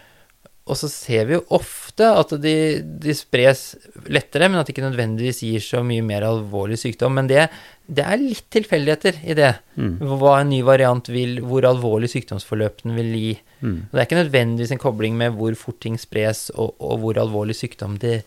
Og 0.65 0.79
så 0.81 0.89
ser 0.89 1.27
vi 1.29 1.35
jo 1.35 1.43
ofte 1.53 2.07
at 2.09 2.31
de, 2.41 2.81
de 2.81 3.13
spres 3.13 3.75
lettere, 4.09 4.49
men 4.49 4.57
at 4.61 4.67
det 4.67 4.73
ikke 4.73 4.87
nødvendigvis 4.87 5.43
gir 5.45 5.61
så 5.61 5.83
mye 5.85 6.01
mer 6.01 6.25
alvorlig 6.25 6.79
sykdom. 6.81 7.13
Men 7.19 7.27
det, 7.29 7.51
det 7.85 8.01
er 8.07 8.17
litt 8.23 8.47
tilfeldigheter 8.55 9.19
i 9.29 9.35
det. 9.37 9.51
Mm. 9.77 9.99
Hva 10.01 10.39
en 10.41 10.49
ny 10.55 10.63
variant 10.65 11.05
vil, 11.13 11.43
hvor 11.45 11.67
alvorlig 11.69 12.09
sykdomsforløp 12.15 12.81
den 12.87 12.95
vil 12.97 13.13
gi. 13.13 13.35
Mm. 13.61 13.77
Og 13.83 13.93
det 13.93 14.01
er 14.01 14.09
ikke 14.09 14.23
nødvendigvis 14.23 14.73
en 14.73 14.81
kobling 14.87 15.19
med 15.21 15.37
hvor 15.37 15.53
fort 15.61 15.83
ting 15.85 15.99
spres, 16.01 16.47
og, 16.57 16.73
og 16.81 17.03
hvor 17.03 17.21
alvorlig 17.21 17.59
sykdom 17.61 17.99
det, 18.01 18.23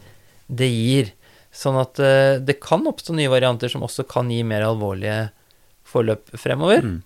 det 0.46 0.70
gir. 0.70 1.10
Sånn 1.58 1.80
at 1.82 1.98
uh, 1.98 2.38
det 2.38 2.60
kan 2.62 2.86
oppstå 2.86 3.18
nye 3.18 3.34
varianter 3.34 3.72
som 3.74 3.82
også 3.88 4.06
kan 4.06 4.30
gi 4.30 4.44
mer 4.46 4.62
alvorlige 4.68 5.32
forløp 5.88 6.32
fremover. 6.38 6.86
Mm. 6.86 6.98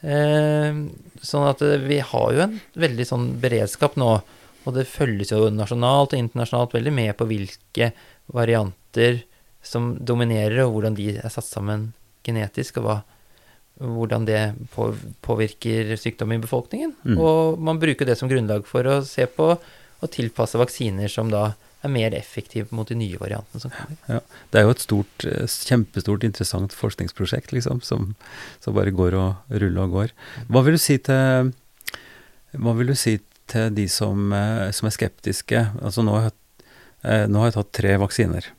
Eh, 0.00 0.78
sånn 1.20 1.48
at 1.48 1.62
eh, 1.66 1.80
vi 1.82 2.00
har 2.00 2.28
jo 2.34 2.44
en 2.46 2.58
veldig 2.80 3.06
sånn 3.08 3.26
beredskap 3.42 3.98
nå, 4.00 4.12
og 4.60 4.76
det 4.76 4.88
følges 4.88 5.32
jo 5.34 5.48
nasjonalt 5.52 6.14
og 6.14 6.20
internasjonalt 6.20 6.76
veldig 6.76 6.92
med 6.94 7.14
på 7.18 7.28
hvilke 7.28 7.90
varianter 8.32 9.22
som 9.64 9.94
dominerer, 9.96 10.62
og 10.64 10.76
hvordan 10.76 10.96
de 10.96 11.10
er 11.18 11.32
satt 11.32 11.48
sammen 11.48 11.90
genetisk, 12.24 12.80
og 12.80 12.86
hva, 12.86 12.96
hvordan 13.80 14.26
det 14.28 14.40
på, 14.74 14.90
påvirker 15.24 15.94
sykdom 16.00 16.32
i 16.36 16.40
befolkningen. 16.40 16.94
Mm. 17.04 17.20
Og 17.20 17.60
man 17.60 17.80
bruker 17.80 18.08
det 18.08 18.16
som 18.20 18.28
grunnlag 18.30 18.66
for 18.68 18.88
å 18.88 19.00
se 19.06 19.28
på 19.28 19.52
og 20.00 20.12
tilpasse 20.14 20.56
vaksiner 20.60 21.10
som 21.12 21.28
da 21.32 21.50
er 21.80 21.92
mer 21.92 22.14
effektiv 22.16 22.68
mot 22.76 22.88
de 22.88 22.96
nye 22.98 23.18
variantene 23.20 23.62
som 23.62 23.72
kommer. 23.72 24.20
Det 24.52 24.60
er 24.60 24.66
jo 24.66 24.74
et 24.74 24.84
stort, 24.84 25.24
eh, 25.24 25.56
kjempestort, 25.70 26.26
interessant 26.26 26.76
forskningsprosjekt, 26.76 27.54
liksom, 27.56 27.80
som, 27.86 28.14
som 28.60 28.76
bare 28.76 28.92
går 28.92 29.16
og 29.16 29.56
ruller 29.62 29.86
og 29.86 29.96
går. 29.96 30.14
Hva 30.50 30.64
vil 30.66 30.76
du 30.76 30.82
si 30.82 30.98
til 30.98 31.52
du 32.52 32.94
si 32.98 33.18
til 33.50 33.74
de 33.74 33.88
som, 33.88 34.32
eh, 34.32 34.70
som 34.76 34.88
er 34.88 34.96
skeptiske? 34.96 35.66
Altså, 35.80 36.04
nå 36.04 36.18
eh, 36.20 37.26
nå 37.26 37.40
har 37.40 37.50
jeg 37.50 37.58
tatt 37.58 37.76
tre 37.80 37.96
vaksiner. 38.00 38.56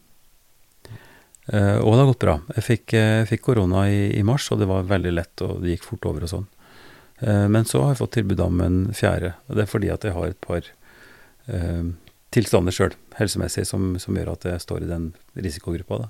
Og 1.52 1.90
det 1.92 2.00
har 2.00 2.08
gått 2.08 2.22
bra. 2.22 2.34
Jeg 2.56 2.64
fikk, 2.64 2.94
jeg 2.96 3.28
fikk 3.28 3.42
korona 3.44 3.82
i, 3.92 4.14
i 4.16 4.22
mars, 4.24 4.46
og 4.54 4.62
det 4.62 4.70
var 4.70 4.86
veldig 4.88 5.12
lett, 5.12 5.42
og 5.44 5.60
det 5.60 5.74
gikk 5.74 5.84
fort 5.84 6.06
over 6.08 6.24
og 6.24 6.30
sånn. 6.32 6.46
Men 7.52 7.66
så 7.68 7.82
har 7.82 7.92
jeg 7.92 8.00
fått 8.00 8.14
tilbud 8.16 8.44
om 8.46 8.62
en 8.64 8.78
fjerde, 8.96 9.34
og 9.50 9.58
det 9.58 9.66
er 9.66 9.72
fordi 9.74 9.90
at 9.92 10.06
jeg 10.08 10.16
har 10.16 10.32
et 10.32 10.40
par 10.46 10.70
tilstander 12.32 12.76
sjøl, 12.76 12.96
helsemessig, 13.18 13.66
som, 13.68 13.94
som 14.00 14.18
gjør 14.18 14.34
at 14.36 14.48
jeg 14.48 14.64
står 14.64 14.86
i 14.86 14.90
den 14.90 15.12
risikogruppa. 15.36 16.06
Da. 16.06 16.10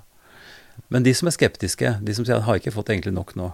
Men 0.94 1.06
de 1.06 1.14
som 1.16 1.28
er 1.28 1.36
skeptiske, 1.36 1.96
de 2.00 2.14
som 2.14 2.26
sier 2.26 2.38
at 2.38 2.46
'har 2.46 2.60
ikke 2.60 2.74
fått 2.74 2.92
egentlig 2.94 3.14
nok 3.16 3.34
nå', 3.36 3.52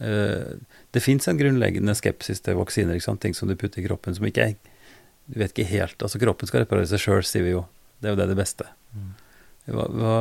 eh, 0.00 0.56
det 0.92 1.02
fins 1.02 1.28
en 1.28 1.38
grunnleggende 1.38 1.94
skepsis 1.98 2.40
til 2.40 2.56
vaksiner, 2.56 3.00
ting 3.20 3.34
som 3.34 3.48
du 3.48 3.56
putter 3.56 3.82
i 3.82 3.86
kroppen 3.88 4.14
som 4.14 4.26
ikke 4.26 4.50
er 4.50 4.56
Du 5.26 5.40
vet 5.40 5.50
ikke 5.50 5.66
helt 5.66 5.98
Altså, 5.98 6.20
kroppen 6.22 6.46
skal 6.46 6.60
reparere 6.62 6.86
seg 6.86 7.00
sjøl, 7.02 7.24
sier 7.26 7.42
vi 7.42 7.50
jo. 7.50 7.66
Det 7.98 8.06
er 8.06 8.14
jo 8.14 8.20
det 8.20 8.28
det 8.28 8.36
beste. 8.38 8.62
Mm. 8.94 9.14
Hva, 9.66 9.86
hva, 9.90 10.12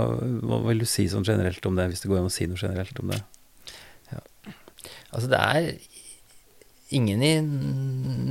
hva 0.42 0.58
vil 0.66 0.80
du 0.80 0.86
si 0.86 1.06
sånn 1.06 1.24
generelt 1.24 1.64
om 1.70 1.76
det, 1.76 1.86
hvis 1.92 2.02
det 2.02 2.10
går 2.10 2.24
an 2.24 2.26
å 2.26 2.34
si 2.34 2.48
noe 2.48 2.58
generelt 2.58 3.00
om 3.00 3.12
det? 3.14 3.22
Altså, 5.16 5.30
det 5.32 5.40
er 5.40 5.68
ingen 6.94 7.24
i 7.26 7.34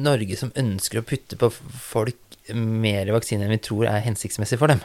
Norge 0.05 0.37
som 0.39 0.53
ønsker 0.59 1.01
å 1.01 1.07
putte 1.07 1.39
på 1.41 1.51
folk 1.51 2.21
mer 2.55 3.09
vaksine 3.15 3.47
enn 3.47 3.55
vi 3.55 3.63
tror 3.65 3.89
er 3.89 4.05
hensiktsmessig 4.05 4.61
for 4.61 4.73
dem. 4.73 4.83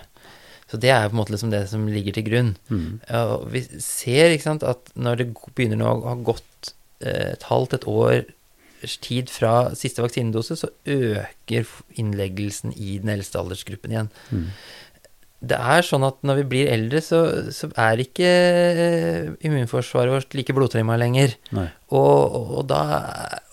Så 0.70 0.78
det 0.78 0.91
er 0.93 1.07
på 1.09 1.15
en 1.15 1.22
måte 1.24 1.34
liksom 1.34 1.51
det 1.53 1.63
som 1.72 1.88
ligger 1.89 2.15
til 2.15 2.28
grunn. 2.28 2.51
Mm. 2.70 2.99
Og 3.20 3.47
vi 3.53 3.63
ser 3.84 4.34
ikke 4.34 4.45
sant, 4.51 4.65
at 4.65 4.91
når 4.93 5.24
det 5.24 5.30
begynner 5.57 5.82
å 5.82 5.95
ha 6.05 6.17
gått 6.22 6.74
eh, 7.01 7.34
et 7.34 7.47
halvt, 7.49 7.80
et 7.80 7.88
års 7.89 8.97
tid 9.01 9.34
fra 9.34 9.72
siste 9.76 10.03
vaksinedose, 10.05 10.59
så 10.61 10.70
øker 10.86 11.74
innleggelsen 11.99 12.76
i 12.78 12.99
den 13.01 13.11
eldste 13.15 13.41
aldersgruppen 13.41 13.95
igjen. 13.95 14.11
Mm. 14.30 14.45
Det 15.40 15.56
er 15.56 15.86
sånn 15.88 16.04
at 16.04 16.18
når 16.28 16.42
vi 16.42 16.48
blir 16.52 16.68
eldre, 16.72 17.00
så, 17.00 17.20
så 17.56 17.70
er 17.80 18.02
ikke 18.04 18.28
eh, 18.28 19.28
immunforsvaret 19.48 20.12
vårt 20.12 20.36
like 20.36 20.56
blodtrimma 20.56 20.98
lenger. 21.00 21.38
Og, 21.96 22.36
og, 22.60 22.66
da, 22.68 22.82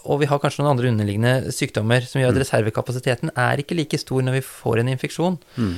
og 0.02 0.18
vi 0.22 0.26
har 0.26 0.40
kanskje 0.42 0.64
noen 0.64 0.72
andre 0.72 0.90
underliggende 0.90 1.52
sykdommer 1.54 2.02
som 2.02 2.18
gjør 2.20 2.32
at 2.32 2.40
Mm. 2.40 2.42
reservekapasiteten 2.42 3.30
er 3.38 3.62
ikke 3.62 3.78
like 3.78 4.00
stor 4.02 4.24
når 4.26 4.40
vi 4.40 4.42
får 4.48 4.82
en 4.82 4.90
infeksjon. 4.96 5.38
Mm. 5.54 5.76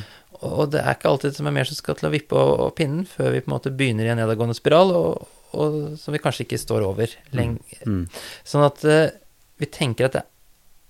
Og 0.48 0.70
det 0.72 0.80
er 0.80 0.96
ikke 0.96 1.10
alltid 1.12 1.36
som 1.36 1.50
er 1.50 1.56
mer 1.58 1.68
som 1.68 1.76
skal 1.76 1.98
til 1.98 2.08
å 2.08 2.14
vippe 2.14 2.38
og, 2.38 2.54
og 2.64 2.74
pinnen 2.78 3.04
før 3.06 3.34
vi 3.34 3.42
på 3.44 3.50
en 3.50 3.56
måte 3.58 3.74
begynner 3.74 4.08
i 4.08 4.12
en 4.14 4.20
nedadgående 4.22 4.56
spiral, 4.56 4.94
og, 4.94 5.28
og 5.52 5.78
som 6.00 6.14
vi 6.14 6.22
kanskje 6.22 6.46
ikke 6.46 6.60
står 6.62 6.88
over 6.88 7.12
lenge. 7.36 7.60
Mm. 7.84 8.04
Sånn 8.48 8.64
at 8.64 8.84
uh, 8.86 9.10
vi 9.58 9.68
tenker 9.74 10.08
at 10.08 10.16
det 10.16 10.24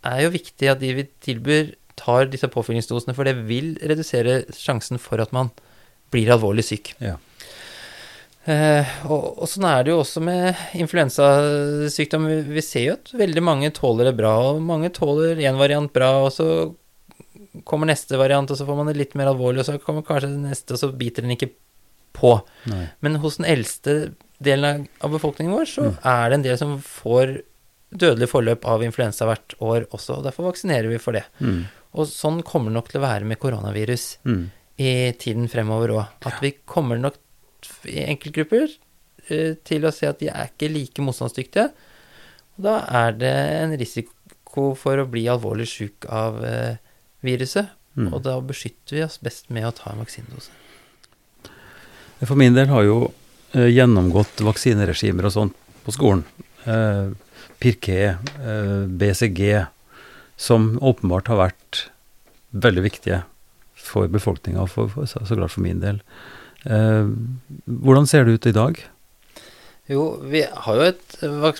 er 0.06 0.22
jo 0.26 0.34
viktig 0.34 0.68
at 0.70 0.82
de 0.82 0.94
vi 1.00 1.06
tilbyr, 1.26 1.72
tar 1.98 2.28
disse 2.32 2.48
påfyllingsdosene, 2.52 3.14
for 3.16 3.28
det 3.28 3.36
vil 3.48 3.74
redusere 3.82 4.44
sjansen 4.54 5.00
for 5.02 5.20
at 5.20 5.34
man 5.36 5.50
blir 6.14 6.30
alvorlig 6.32 6.64
syk. 6.64 6.94
Ja. 7.04 7.16
Eh, 8.48 8.86
og, 9.12 9.42
og 9.42 9.48
sånn 9.50 9.66
er 9.68 9.82
det 9.84 9.92
jo 9.92 9.98
også 10.00 10.22
med 10.24 10.56
influensasykdom. 10.78 12.26
Vi, 12.30 12.36
vi 12.56 12.62
ser 12.64 12.84
jo 12.86 12.94
at 12.96 13.10
veldig 13.20 13.42
mange 13.44 13.70
tåler 13.76 14.08
det 14.08 14.16
bra, 14.20 14.32
og 14.54 14.62
mange 14.64 14.88
tåler 14.96 15.40
én 15.44 15.58
variant 15.60 15.92
bra, 15.92 16.14
og 16.24 16.32
så 16.32 16.46
kommer 17.68 17.90
neste 17.90 18.16
variant, 18.20 18.48
og 18.50 18.56
så 18.58 18.64
får 18.68 18.78
man 18.78 18.88
det 18.90 18.96
litt 19.00 19.16
mer 19.18 19.28
alvorlig, 19.32 19.60
og 19.62 19.68
så 19.68 19.76
kommer 19.82 20.06
kanskje 20.06 20.30
det 20.32 20.42
neste, 20.46 20.76
og 20.76 20.80
så 20.80 20.90
biter 20.96 21.26
den 21.26 21.34
ikke 21.36 21.50
på. 22.16 22.38
Nei. 22.70 22.86
Men 23.04 23.18
hos 23.22 23.36
den 23.40 23.46
eldste 23.50 23.98
delen 24.42 24.64
av- 24.64 24.86
av 25.08 25.12
befolkningen 25.18 25.52
vår, 25.54 25.66
så 25.68 25.84
Mm. 25.90 25.98
er 26.04 26.28
det 26.30 26.34
en 26.38 26.42
del 26.46 26.58
som 26.58 26.78
får 26.80 27.42
dødelig 27.92 28.28
forløp 28.28 28.64
av 28.68 28.82
influensa 28.84 29.26
hvert 29.26 29.54
år 29.60 29.86
også, 29.92 30.18
og 30.18 30.24
derfor 30.24 30.48
vaksinerer 30.52 30.88
vi 30.88 30.98
for 30.98 31.12
det. 31.12 31.24
Mm. 31.40 31.66
Og 31.96 32.08
sånn 32.10 32.42
kommer 32.46 32.70
det 32.72 32.78
nok 32.78 32.90
til 32.92 33.00
å 33.00 33.06
være 33.06 33.24
med 33.28 33.40
koronavirus 33.40 34.18
Mm. 34.24 34.50
i 34.78 35.12
tiden 35.18 35.48
fremover 35.48 35.94
òg. 35.96 36.06
At 36.26 36.42
vi 36.42 36.52
kommer 36.66 36.98
nok 36.98 37.16
i 37.84 38.04
enkeltgrupper 38.04 38.68
eh, 39.30 39.54
til 39.64 39.86
å 39.86 39.92
se 39.92 40.06
at 40.06 40.20
de 40.20 40.28
er 40.28 40.50
ikke 40.52 40.70
like 40.72 41.02
motstandsdyktige. 41.02 41.72
Og 42.58 42.64
da 42.68 42.76
er 43.04 43.12
det 43.12 43.34
en 43.62 43.76
risiko 43.78 44.74
for 44.78 44.98
å 44.98 45.08
bli 45.10 45.26
alvorlig 45.30 45.66
sjuk 45.70 46.06
av 46.08 46.44
eh, 46.44 46.76
viruset. 47.22 47.68
Mm. 47.98 48.12
Og 48.12 48.22
da 48.22 48.36
beskytter 48.40 48.98
vi 48.98 49.02
oss 49.02 49.18
best 49.18 49.48
med 49.50 49.66
å 49.66 49.74
ta 49.74 49.90
en 49.90 50.02
vaksinedose. 50.04 50.50
For 52.22 52.38
min 52.38 52.54
del 52.54 52.70
har 52.70 52.84
jo 52.86 52.98
eh, 53.54 53.70
gjennomgått 53.72 54.42
vaksineregimer 54.46 55.26
og 55.28 55.34
sånt 55.34 55.58
på 55.86 55.94
skolen. 55.94 56.24
Eh, 56.68 57.10
eh, 57.58 58.84
BCG, 58.86 59.66
som 60.38 60.76
åpenbart 60.80 61.28
har 61.32 61.40
vært 61.42 61.84
veldig 62.54 62.84
viktige 62.86 63.22
for 63.78 64.08
befolkninga, 64.10 64.62
og 64.64 64.70
for, 64.72 64.90
for, 64.92 65.06
så 65.10 65.36
klart 65.38 65.52
for 65.54 65.64
min 65.64 65.80
del. 65.82 65.98
Eh, 66.66 67.10
hvordan 67.66 68.06
ser 68.10 68.24
det 68.26 68.38
ut 68.38 68.48
i 68.50 68.54
dag? 68.56 68.78
Jo, 69.88 70.02
vi 70.28 70.42
har 70.44 70.76
jo 70.76 70.84
et 70.84 71.14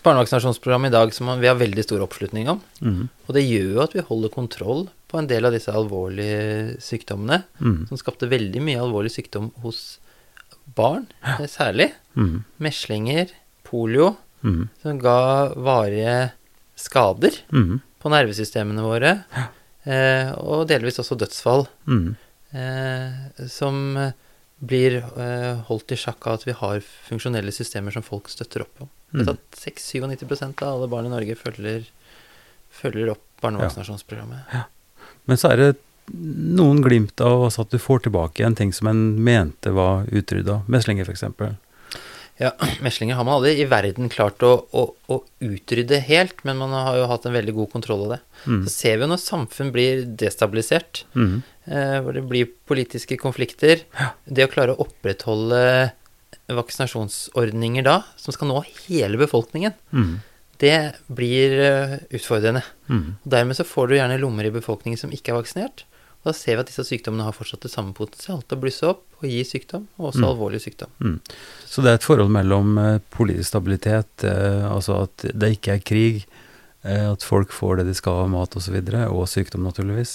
barnevaksinasjonsprogram 0.04 0.84
i 0.84 0.92
dag 0.92 1.14
som 1.16 1.30
vi 1.40 1.48
har 1.48 1.56
veldig 1.56 1.84
stor 1.86 2.02
oppslutning 2.04 2.50
om. 2.52 2.58
Mm. 2.84 3.06
Og 3.24 3.32
det 3.36 3.46
gjør 3.46 3.70
jo 3.78 3.84
at 3.86 3.94
vi 3.96 4.04
holder 4.04 4.34
kontroll 4.34 4.82
på 5.08 5.16
en 5.22 5.28
del 5.30 5.48
av 5.48 5.54
disse 5.56 5.72
alvorlige 5.72 6.76
sykdommene, 6.84 7.42
Mm. 7.58 7.88
som 7.88 7.96
skapte 7.96 8.28
veldig 8.28 8.60
mye 8.60 8.82
alvorlig 8.82 9.14
sykdom 9.14 9.50
hos 9.64 9.98
barn, 10.76 11.06
eh, 11.24 11.46
særlig. 11.48 11.92
Mm. 12.16 12.44
Meslinger, 12.60 13.28
polio, 13.64 14.16
Mm. 14.44 14.68
som 14.82 14.98
ga 14.98 15.48
varige 15.56 16.32
skader 16.76 17.32
Mm. 17.50 17.80
På 17.98 18.10
nervesystemene 18.12 18.82
våre, 18.84 19.12
eh, 19.84 20.30
og 20.38 20.66
delvis 20.70 20.98
også 21.02 21.16
dødsfall, 21.18 21.66
Mm. 21.88 22.16
eh, 22.52 23.46
som 23.48 23.96
eh, 23.96 24.12
blir 24.60 24.96
eh, 25.02 25.60
holdt 25.68 25.92
i 25.92 25.96
sjakk 25.96 26.26
av 26.26 26.38
at 26.40 26.44
vi 26.48 26.52
har 26.52 26.80
funksjonelle 27.08 27.52
systemer 27.54 27.92
som 27.94 28.02
folk 28.02 28.28
støtter 28.28 28.62
opp 28.66 28.82
om. 28.82 28.88
Mm. 29.14 29.20
Vet 29.24 29.28
at 29.36 29.60
6-97 29.62 30.62
av 30.62 30.74
alle 30.74 30.88
barn 30.90 31.06
i 31.06 31.12
Norge 31.12 31.36
følger, 31.38 31.86
følger 32.70 33.10
opp 33.14 33.22
barnevaksinasjonsprogrammet. 33.40 34.66
Men 35.28 35.36
så 35.40 35.52
er 35.52 35.56
det 35.62 35.68
noen 36.58 36.80
glimt 36.82 37.20
av 37.20 37.46
at 37.48 37.70
du 37.70 37.78
får 37.78 38.06
tilbake 38.06 38.40
igjen 38.42 38.56
ting 38.56 38.72
som 38.72 38.88
en 38.90 39.02
mente 39.22 39.70
var 39.76 40.06
utrydda. 40.10 40.62
Meslinger, 40.68 41.04
f.eks. 41.08 41.24
Ja, 42.38 42.52
meslinger 42.86 43.16
har 43.18 43.24
man 43.26 43.34
aldri 43.40 43.56
i 43.58 43.66
verden 43.66 44.08
klart 44.12 44.42
å, 44.46 44.52
å, 44.70 44.82
å 45.10 45.16
utrydde 45.42 45.98
helt, 46.06 46.44
men 46.46 46.60
man 46.60 46.70
har 46.76 46.96
jo 47.00 47.08
hatt 47.10 47.26
en 47.26 47.34
veldig 47.34 47.54
god 47.56 47.70
kontroll 47.72 48.04
av 48.06 48.12
det. 48.14 48.20
Mm. 48.46 48.60
Så 48.66 48.72
ser 48.74 48.96
vi 49.00 49.06
jo 49.06 49.10
når 49.10 49.22
samfunn 49.24 49.72
blir 49.74 50.04
destabilisert, 50.20 51.04
Mm. 51.18 51.42
eh, 51.66 51.98
hvor 52.04 52.14
det 52.14 52.22
blir 52.30 52.46
politiske 52.70 53.18
konflikter, 53.18 53.82
det 54.26 54.46
å 54.46 54.52
klare 54.52 54.76
å 54.76 54.84
opprettholde 54.86 55.90
vaksinasjonsordninger 56.48 57.84
da, 57.84 57.98
som 58.16 58.32
skal 58.34 58.48
nå 58.52 58.62
hele 58.86 59.18
befolkningen, 59.20 59.74
Mm. 59.92 60.20
det 60.58 60.94
blir 61.10 61.52
eh, 61.60 61.98
utfordrende. 62.14 62.62
Mm. 62.88 63.16
Og 63.24 63.30
dermed 63.30 63.56
så 63.56 63.64
får 63.66 63.88
du 63.88 63.94
gjerne 63.98 64.18
lommer 64.20 64.44
i 64.46 64.50
befolkningen 64.54 64.98
som 64.98 65.10
ikke 65.10 65.32
er 65.34 65.42
vaksinert. 65.42 65.84
Da 66.28 66.34
ser 66.36 66.58
vi 66.58 66.64
at 66.66 66.70
disse 66.70 66.84
sykdommene 66.84 67.24
har 67.26 67.34
fortsatt 67.36 67.64
det 67.64 67.72
samme 67.72 67.94
potensial 67.96 68.42
til 68.44 68.58
å 68.58 68.62
blusse 68.62 68.88
opp 68.90 69.04
og 69.22 69.26
gi 69.30 69.40
sykdom, 69.48 69.86
og 69.98 70.10
også 70.12 70.20
Mm. 70.22 70.28
alvorlig 70.28 70.60
sykdom. 70.62 70.90
Mm. 71.00 71.20
Så 71.66 71.82
det 71.82 71.90
er 71.90 71.98
et 71.98 72.06
forhold 72.06 72.30
mellom 72.30 72.76
eh, 72.78 72.98
politisk 73.10 73.48
stabilitet, 73.54 74.24
eh, 74.28 74.66
altså 74.68 75.02
at 75.08 75.24
det 75.32 75.54
ikke 75.56 75.74
er 75.78 75.86
krig, 75.88 76.26
eh, 76.84 77.06
at 77.10 77.24
folk 77.26 77.50
får 77.50 77.78
det 77.80 77.86
de 77.88 77.94
skal 77.98 78.24
av 78.26 78.28
mat 78.30 78.54
osv., 78.60 78.76
og, 78.76 78.92
så 78.92 79.08
og 79.10 79.28
sykdom, 79.32 79.64
naturligvis. 79.66 80.12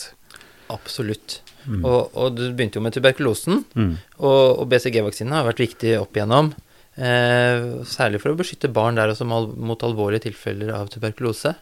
Absolutt. 0.73 1.41
Mm. 1.67 1.83
Og, 1.85 2.11
og 2.15 2.35
du 2.37 2.45
begynte 2.53 2.79
jo 2.79 2.85
med 2.85 2.93
tuberkulosen, 2.95 3.65
Mm. 3.75 3.97
og, 4.19 4.59
og 4.61 4.69
BCG-vaksinen 4.71 5.33
har 5.35 5.45
vært 5.49 5.63
viktig 5.65 5.97
opp 5.99 6.13
igjennom. 6.15 6.53
Eh, 6.95 7.81
særlig 7.89 8.21
for 8.21 8.33
å 8.33 8.37
beskytte 8.37 8.69
barn 8.71 8.95
der 8.99 9.09
også 9.09 9.25
mot 9.25 9.81
alvorlige 9.81 10.27
tilfeller 10.29 10.73
av 10.77 10.91
tuberkulose. 10.93 11.55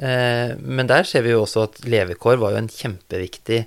Eh, 0.00 0.56
men 0.58 0.88
der 0.88 1.04
ser 1.04 1.22
vi 1.22 1.34
jo 1.34 1.42
også 1.44 1.66
at 1.68 1.82
levekår 1.84 2.38
var 2.40 2.54
jo 2.54 2.62
en 2.62 2.68
kjempeviktig 2.72 3.66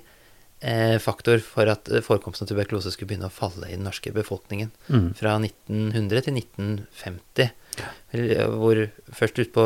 faktor 1.02 1.38
for 1.44 1.68
at 1.68 1.88
eh, 1.92 2.00
forekomsten 2.04 2.46
av 2.46 2.50
tuberkulose 2.50 2.92
skulle 2.94 3.10
begynne 3.12 3.28
å 3.28 3.34
falle 3.34 3.68
i 3.68 3.76
den 3.76 3.84
norske 3.84 4.12
befolkningen. 4.14 4.70
Mm. 4.88 5.08
Fra 5.18 5.36
1900 5.38 6.22
til 6.26 6.38
1950. 6.40 7.50
Eller, 8.16 8.46
Hvor 8.56 8.80
først 9.12 9.40
utpå 9.42 9.64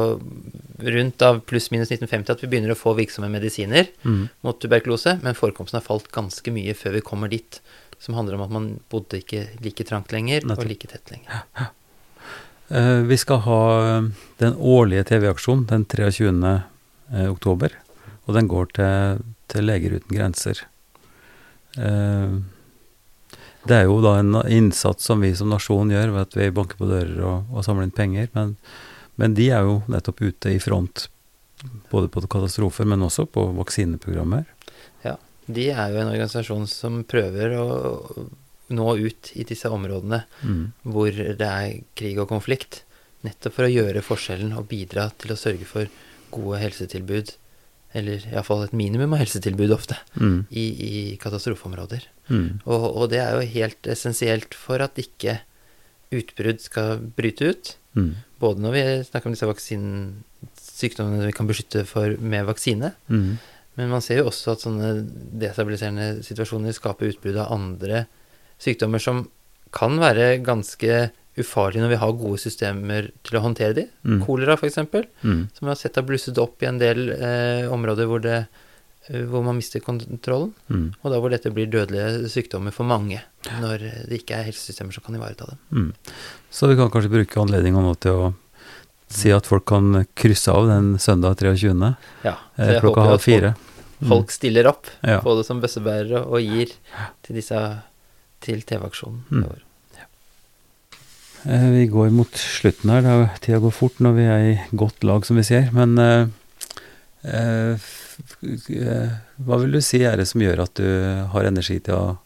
rundt 0.82 1.22
av 1.22 1.42
pluss-minus 1.46 1.92
1950 1.92 2.34
at 2.34 2.42
vi 2.42 2.50
begynner 2.50 2.74
å 2.74 2.78
få 2.78 2.96
virksomme 2.98 3.30
medisiner 3.30 3.86
Mm. 4.02 4.28
mot 4.42 4.58
tuberkulose, 4.58 5.20
men 5.22 5.34
forekomsten 5.38 5.78
har 5.78 5.86
falt 5.86 6.10
ganske 6.10 6.50
mye 6.50 6.74
før 6.74 6.92
vi 6.98 7.00
kommer 7.06 7.28
dit. 7.30 7.60
Som 8.00 8.14
handler 8.16 8.34
om 8.34 8.42
at 8.42 8.50
man 8.50 8.80
bodde 8.90 9.20
ikke 9.20 9.44
like 9.60 9.84
trangt 9.84 10.10
lenger 10.10 10.42
og 10.50 10.64
like 10.64 10.88
tett 10.88 11.10
lenger. 11.12 11.44
Eh, 12.70 13.02
vi 13.02 13.16
skal 13.16 13.42
ha 13.44 13.62
eh, 13.98 14.10
den 14.38 14.54
årlige 14.56 15.04
TV-aksjonen 15.04 15.66
den 15.66 15.84
23. 15.84 16.62
eh, 17.12 17.30
oktober, 17.30 17.74
og 18.26 18.34
den 18.34 18.48
går 18.48 18.70
til, 18.78 19.22
til 19.50 19.66
Leger 19.66 19.98
uten 19.98 20.16
grenser. 20.16 20.62
Eh, 21.78 22.38
det 23.68 23.76
er 23.76 23.84
jo 23.84 23.98
da 24.00 24.14
en 24.18 24.38
innsats 24.48 25.04
som 25.04 25.20
vi 25.20 25.34
som 25.36 25.50
nasjon 25.52 25.90
gjør 25.92 26.14
ved 26.14 26.22
at 26.28 26.36
vi 26.38 26.50
banker 26.56 26.78
på 26.80 26.88
dører 26.88 27.18
og, 27.20 27.50
og 27.52 27.64
samler 27.66 27.86
inn 27.88 27.94
penger, 27.96 28.30
men, 28.32 28.54
men 29.20 29.34
de 29.36 29.50
er 29.52 29.66
jo 29.68 29.82
nettopp 29.92 30.22
ute 30.24 30.54
i 30.54 30.60
front 30.62 31.08
både 31.90 32.08
på 32.08 32.22
katastrofer, 32.24 32.88
men 32.88 33.04
også 33.04 33.26
på 33.28 33.44
vaksineprogrammer. 33.58 34.46
Ja, 35.04 35.18
De 35.44 35.66
er 35.74 35.92
jo 35.92 36.00
en 36.00 36.08
organisasjon 36.14 36.64
som 36.72 37.02
prøver 37.04 37.52
å 37.60 37.66
nå 38.70 38.86
ut 38.96 39.32
i 39.34 39.44
disse 39.44 39.68
områdene 39.68 40.22
Mm. 40.46 40.72
hvor 40.86 41.10
det 41.12 41.46
er 41.46 41.82
krig 41.98 42.16
og 42.22 42.30
konflikt, 42.30 42.84
nettopp 43.26 43.58
for 43.58 43.66
å 43.66 43.72
gjøre 43.74 44.00
forskjellen 44.00 44.54
og 44.56 44.68
bidra 44.70 45.10
til 45.20 45.34
å 45.34 45.36
sørge 45.36 45.66
for 45.68 45.90
gode 46.32 46.62
helsetilbud, 46.62 47.34
eller 47.94 48.22
iallfall 48.30 48.64
et 48.68 48.72
minimum 48.76 49.12
av 49.16 49.18
helsetilbud 49.24 49.72
ofte, 49.74 49.96
Mm. 50.20 50.46
i, 50.50 50.64
i 50.88 51.16
katastrofeområder. 51.18 52.04
Mm. 52.30 52.60
Og, 52.66 52.84
og 52.96 53.08
det 53.10 53.18
er 53.18 53.34
jo 53.40 53.48
helt 53.54 53.88
essensielt 53.90 54.54
for 54.54 54.78
at 54.84 54.94
ikke 55.02 55.40
utbrudd 56.14 56.60
skal 56.62 56.98
bryte 57.16 57.50
ut. 57.50 57.72
Mm. 57.98 58.12
Både 58.40 58.62
når 58.62 58.72
vi 58.76 58.82
snakker 59.08 59.26
om 59.30 59.34
disse 59.34 59.48
vaksinen, 59.50 60.22
sykdommene 60.60 61.26
vi 61.28 61.34
kan 61.36 61.48
beskytte 61.50 61.84
for 61.86 62.14
med 62.18 62.46
vaksine, 62.48 62.92
Mm. 63.10 63.38
men 63.76 63.88
man 63.90 64.00
ser 64.02 64.18
jo 64.22 64.28
også 64.30 64.52
at 64.52 64.62
sånne 64.64 64.92
destabiliserende 65.40 66.22
situasjoner 66.24 66.72
skaper 66.76 67.10
utbrudd 67.12 67.36
av 67.42 67.52
andre 67.52 68.06
sykdommer 68.60 69.00
som 69.02 69.28
kan 69.72 69.98
være 69.98 70.42
ganske 70.44 71.10
ufarlige 71.38 71.80
når 71.84 71.88
vi 71.94 72.00
har 72.02 72.12
gode 72.12 72.38
systemer 72.42 73.10
til 73.24 73.38
å 73.38 73.42
håndtere 73.44 73.74
de. 73.74 73.84
Mm. 74.04 74.24
Kolera, 74.26 74.56
f.eks., 74.58 74.76
Mm. 75.22 75.48
som 75.54 75.66
vi 75.66 75.70
har 75.70 75.76
sett 75.78 75.94
har 75.96 76.02
blusset 76.04 76.38
opp 76.38 76.62
i 76.62 76.66
en 76.66 76.78
del 76.78 77.10
eh, 77.12 77.68
områder 77.70 78.06
hvor, 78.10 78.20
det, 78.20 78.46
eh, 79.08 79.22
hvor 79.30 79.44
man 79.44 79.56
mister 79.56 79.80
kontrollen. 79.80 80.52
Mm. 80.68 80.94
Og 81.02 81.10
da 81.12 81.20
hvor 81.20 81.30
dette 81.30 81.52
blir 81.54 81.70
dødelige 81.70 82.28
sykdommer 82.28 82.72
for 82.72 82.84
mange, 82.84 83.22
når 83.60 83.78
det 84.08 84.20
ikke 84.22 84.36
er 84.40 84.48
helsesystemer 84.50 84.92
som 84.92 85.02
kan 85.06 85.14
ivareta 85.16 85.46
dem. 85.46 85.58
Mm. 85.72 85.92
Så 86.50 86.68
vi 86.68 86.76
kan 86.76 86.90
kanskje 86.90 87.10
bruke 87.14 87.40
anledninga 87.40 87.80
nå 87.80 87.94
til 88.00 88.12
å 88.12 88.34
si 89.10 89.30
at 89.34 89.46
folk 89.46 89.64
kan 89.66 90.04
krysse 90.14 90.52
av 90.52 90.66
den 90.70 90.92
søndag 90.98 91.38
23. 91.38 91.96
Ja, 92.24 92.36
Eh, 92.58 92.78
klokka 92.80 93.02
halv 93.06 93.20
fire. 93.22 93.54
Mm. 94.00 94.08
folk 94.08 94.30
stiller 94.30 94.66
opp, 94.66 94.86
Ja. 95.02 95.20
både 95.20 95.44
som 95.44 95.60
bøssebærere 95.60 96.26
og 96.26 96.40
gir 96.40 96.70
til 97.22 97.36
disse 97.36 97.82
til 98.40 98.62
TV-aksjonen. 98.62 99.22
i 99.30 99.34
Mm. 99.34 99.44
år. 99.44 99.58
Eh, 101.44 101.70
Vi 101.70 101.86
går 101.86 102.10
mot 102.10 102.32
slutten 102.36 102.90
her. 102.90 103.02
Det 103.02 103.10
jo- 103.14 103.28
Tida 103.40 103.58
går 103.58 103.70
fort 103.72 103.98
når 104.00 104.12
vi 104.16 104.22
er 104.24 104.38
i 104.50 104.60
godt 104.76 105.04
lag, 105.04 105.24
som 105.26 105.36
vi 105.36 105.42
sier. 105.42 105.70
Men 105.72 105.98
eh, 105.98 106.26
eh, 107.24 107.76
hva 109.40 109.58
vil 109.62 109.72
du 109.72 109.80
si 109.80 110.02
er 110.04 110.16
det 110.20 110.26
som 110.28 110.40
gjør 110.42 110.62
at 110.66 110.74
du 110.74 110.88
har 111.32 111.44
energi 111.48 111.78
til 111.80 111.94
å 111.94 112.18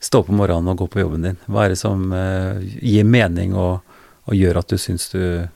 stå 0.00 0.24
om 0.28 0.36
morgenen 0.36 0.68
og 0.68 0.78
gå 0.78 0.88
på 0.92 1.00
jobben 1.00 1.22
din? 1.24 1.38
Hva 1.48 1.64
er 1.64 1.68
det 1.74 1.78
som 1.80 2.12
eh, 2.12 2.60
gir 2.82 3.04
mening 3.08 3.54
og, 3.56 3.80
og 4.26 4.34
gjør 4.36 4.58
at 4.60 4.68
du 4.68 4.76
syns 4.78 5.08
du, 5.14 5.48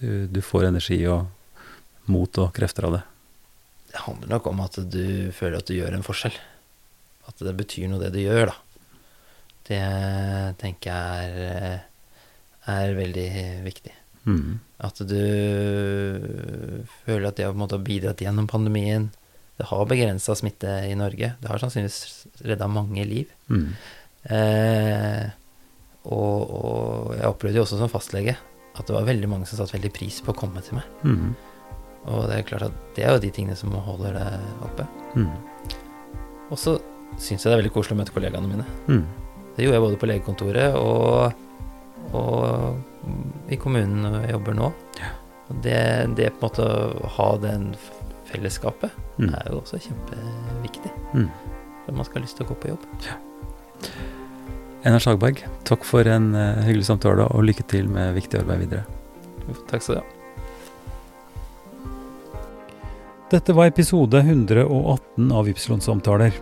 du, 0.00 0.26
du 0.26 0.40
får 0.42 0.68
energi 0.72 1.04
og 1.06 1.26
mot 2.08 2.38
og 2.42 2.52
krefter 2.56 2.88
av 2.88 2.98
det? 2.98 3.02
Det 3.92 4.02
handler 4.04 4.28
nok 4.34 4.46
om 4.50 4.60
at 4.66 4.74
du 4.92 5.30
føler 5.32 5.58
at 5.62 5.66
du 5.70 5.74
gjør 5.78 5.94
en 5.96 6.04
forskjell. 6.04 6.34
At 7.28 7.38
det 7.44 7.54
betyr 7.56 7.88
noe, 7.88 8.00
det 8.02 8.12
du 8.14 8.20
gjør, 8.24 8.50
da. 8.50 8.56
Det 9.68 9.84
tenker 10.60 10.90
jeg 10.90 11.48
er, 11.52 11.86
er 12.72 12.96
veldig 12.96 13.30
viktig. 13.66 13.94
Mm. 14.28 14.58
At 14.84 15.00
du 15.08 15.22
føler 17.04 17.28
at 17.28 17.38
det 17.38 17.46
har 17.48 17.78
bidratt 17.80 18.20
gjennom 18.20 18.46
pandemien 18.50 19.08
Det 19.56 19.66
har 19.70 19.86
begrensa 19.90 20.36
smitte 20.38 20.70
i 20.86 20.94
Norge. 20.94 21.32
Det 21.40 21.48
har 21.50 21.58
sannsynligvis 21.58 22.28
redda 22.46 22.68
mange 22.70 23.02
liv. 23.08 23.32
Mm. 23.50 23.72
Eh, 24.30 25.24
og, 26.06 26.52
og 26.54 27.16
jeg 27.16 27.26
opplevde 27.26 27.58
jo 27.58 27.64
også 27.66 27.80
som 27.80 27.90
fastlege 27.90 28.36
at 28.78 28.86
det 28.86 28.94
var 28.94 29.08
veldig 29.08 29.28
mange 29.30 29.48
som 29.50 29.58
satte 29.58 29.74
veldig 29.74 29.90
pris 29.96 30.20
på 30.22 30.30
å 30.30 30.38
komme 30.38 30.62
til 30.62 30.78
meg. 30.78 30.86
Mm. 31.02 31.32
Og 32.08 32.28
det 32.30 32.36
er 32.36 32.46
klart 32.46 32.68
at 32.68 32.76
det 32.96 33.04
er 33.04 33.16
jo 33.16 33.24
de 33.24 33.32
tingene 33.34 33.58
som 33.58 33.74
holder 33.74 34.14
det 34.14 34.28
oppe. 34.68 34.86
Mm. 35.18 35.32
Og 36.48 36.60
så 36.60 36.76
syns 37.18 37.42
jeg 37.42 37.48
det 37.48 37.56
er 37.56 37.62
veldig 37.64 37.74
koselig 37.74 37.96
å 37.96 38.00
møte 38.04 38.14
kollegaene 38.14 38.52
mine. 38.52 38.68
Det 39.58 39.66
gjorde 39.66 39.74
jeg 39.74 39.82
både 39.82 39.98
på 39.98 40.06
legekontoret 40.06 40.76
og, 40.78 41.32
og 42.14 43.50
i 43.50 43.58
kommunen 43.58 44.06
hvor 44.06 44.22
jeg 44.22 44.36
jobber 44.36 44.54
nå. 44.54 44.68
Og 45.48 45.62
det, 45.64 45.80
det 46.14 46.28
på 46.36 46.38
en 46.38 46.46
måte 46.46 46.66
å 46.68 47.10
ha 47.18 47.28
den 47.42 47.72
fellesskapet 48.28 49.04
Mm. 49.18 49.32
er 49.34 49.48
jo 49.50 49.56
også 49.58 49.80
kjempeviktig. 49.82 50.90
Mm. 51.10 51.24
For 51.82 51.96
man 51.98 52.06
skal 52.06 52.20
ha 52.20 52.22
lyst 52.22 52.36
til 52.38 52.46
å 52.46 52.50
gå 52.52 52.56
på 52.62 52.68
jobb. 52.70 52.84
Einar 54.86 55.02
Sagberg, 55.02 55.40
takk 55.66 55.82
for 55.82 56.06
en 56.06 56.28
eh, 56.38 56.60
hyggelig 56.68 56.86
samtale, 56.86 57.26
og 57.34 57.42
lykke 57.48 57.64
til 57.66 57.88
med 57.90 58.14
viktig 58.14 58.38
arbeid 58.38 58.62
videre. 58.62 58.84
Takk 59.66 59.82
skal 59.82 59.98
du 59.98 60.00
ha. 60.04 60.06
Dette 63.34 63.56
var 63.58 63.72
episode 63.72 64.22
118 64.22 65.32
av 65.34 65.50
Ypsilon-samtaler. 65.50 66.38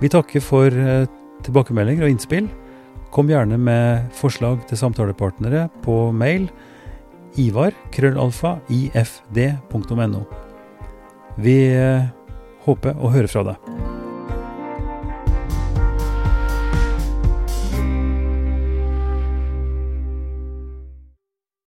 Vi 0.01 0.09
takker 0.11 0.41
for 0.43 0.67
eh, 0.67 1.07
tilbakemeldinger 1.45 2.03
og 2.05 2.11
innspill. 2.13 2.47
Kom 3.13 3.29
gjerne 3.29 3.57
med 3.61 3.85
forslag 4.17 4.67
til 4.69 4.77
samtalepartnere 4.79 5.61
på 5.85 5.95
mail 6.15 6.43
ivar.krøllalfa.ifd.no. 7.39 10.21
Vi 11.41 11.57
eh, 11.73 12.03
håper 12.67 12.93
å 12.99 13.09
høre 13.13 13.29
fra 13.31 13.43
deg. 13.49 13.92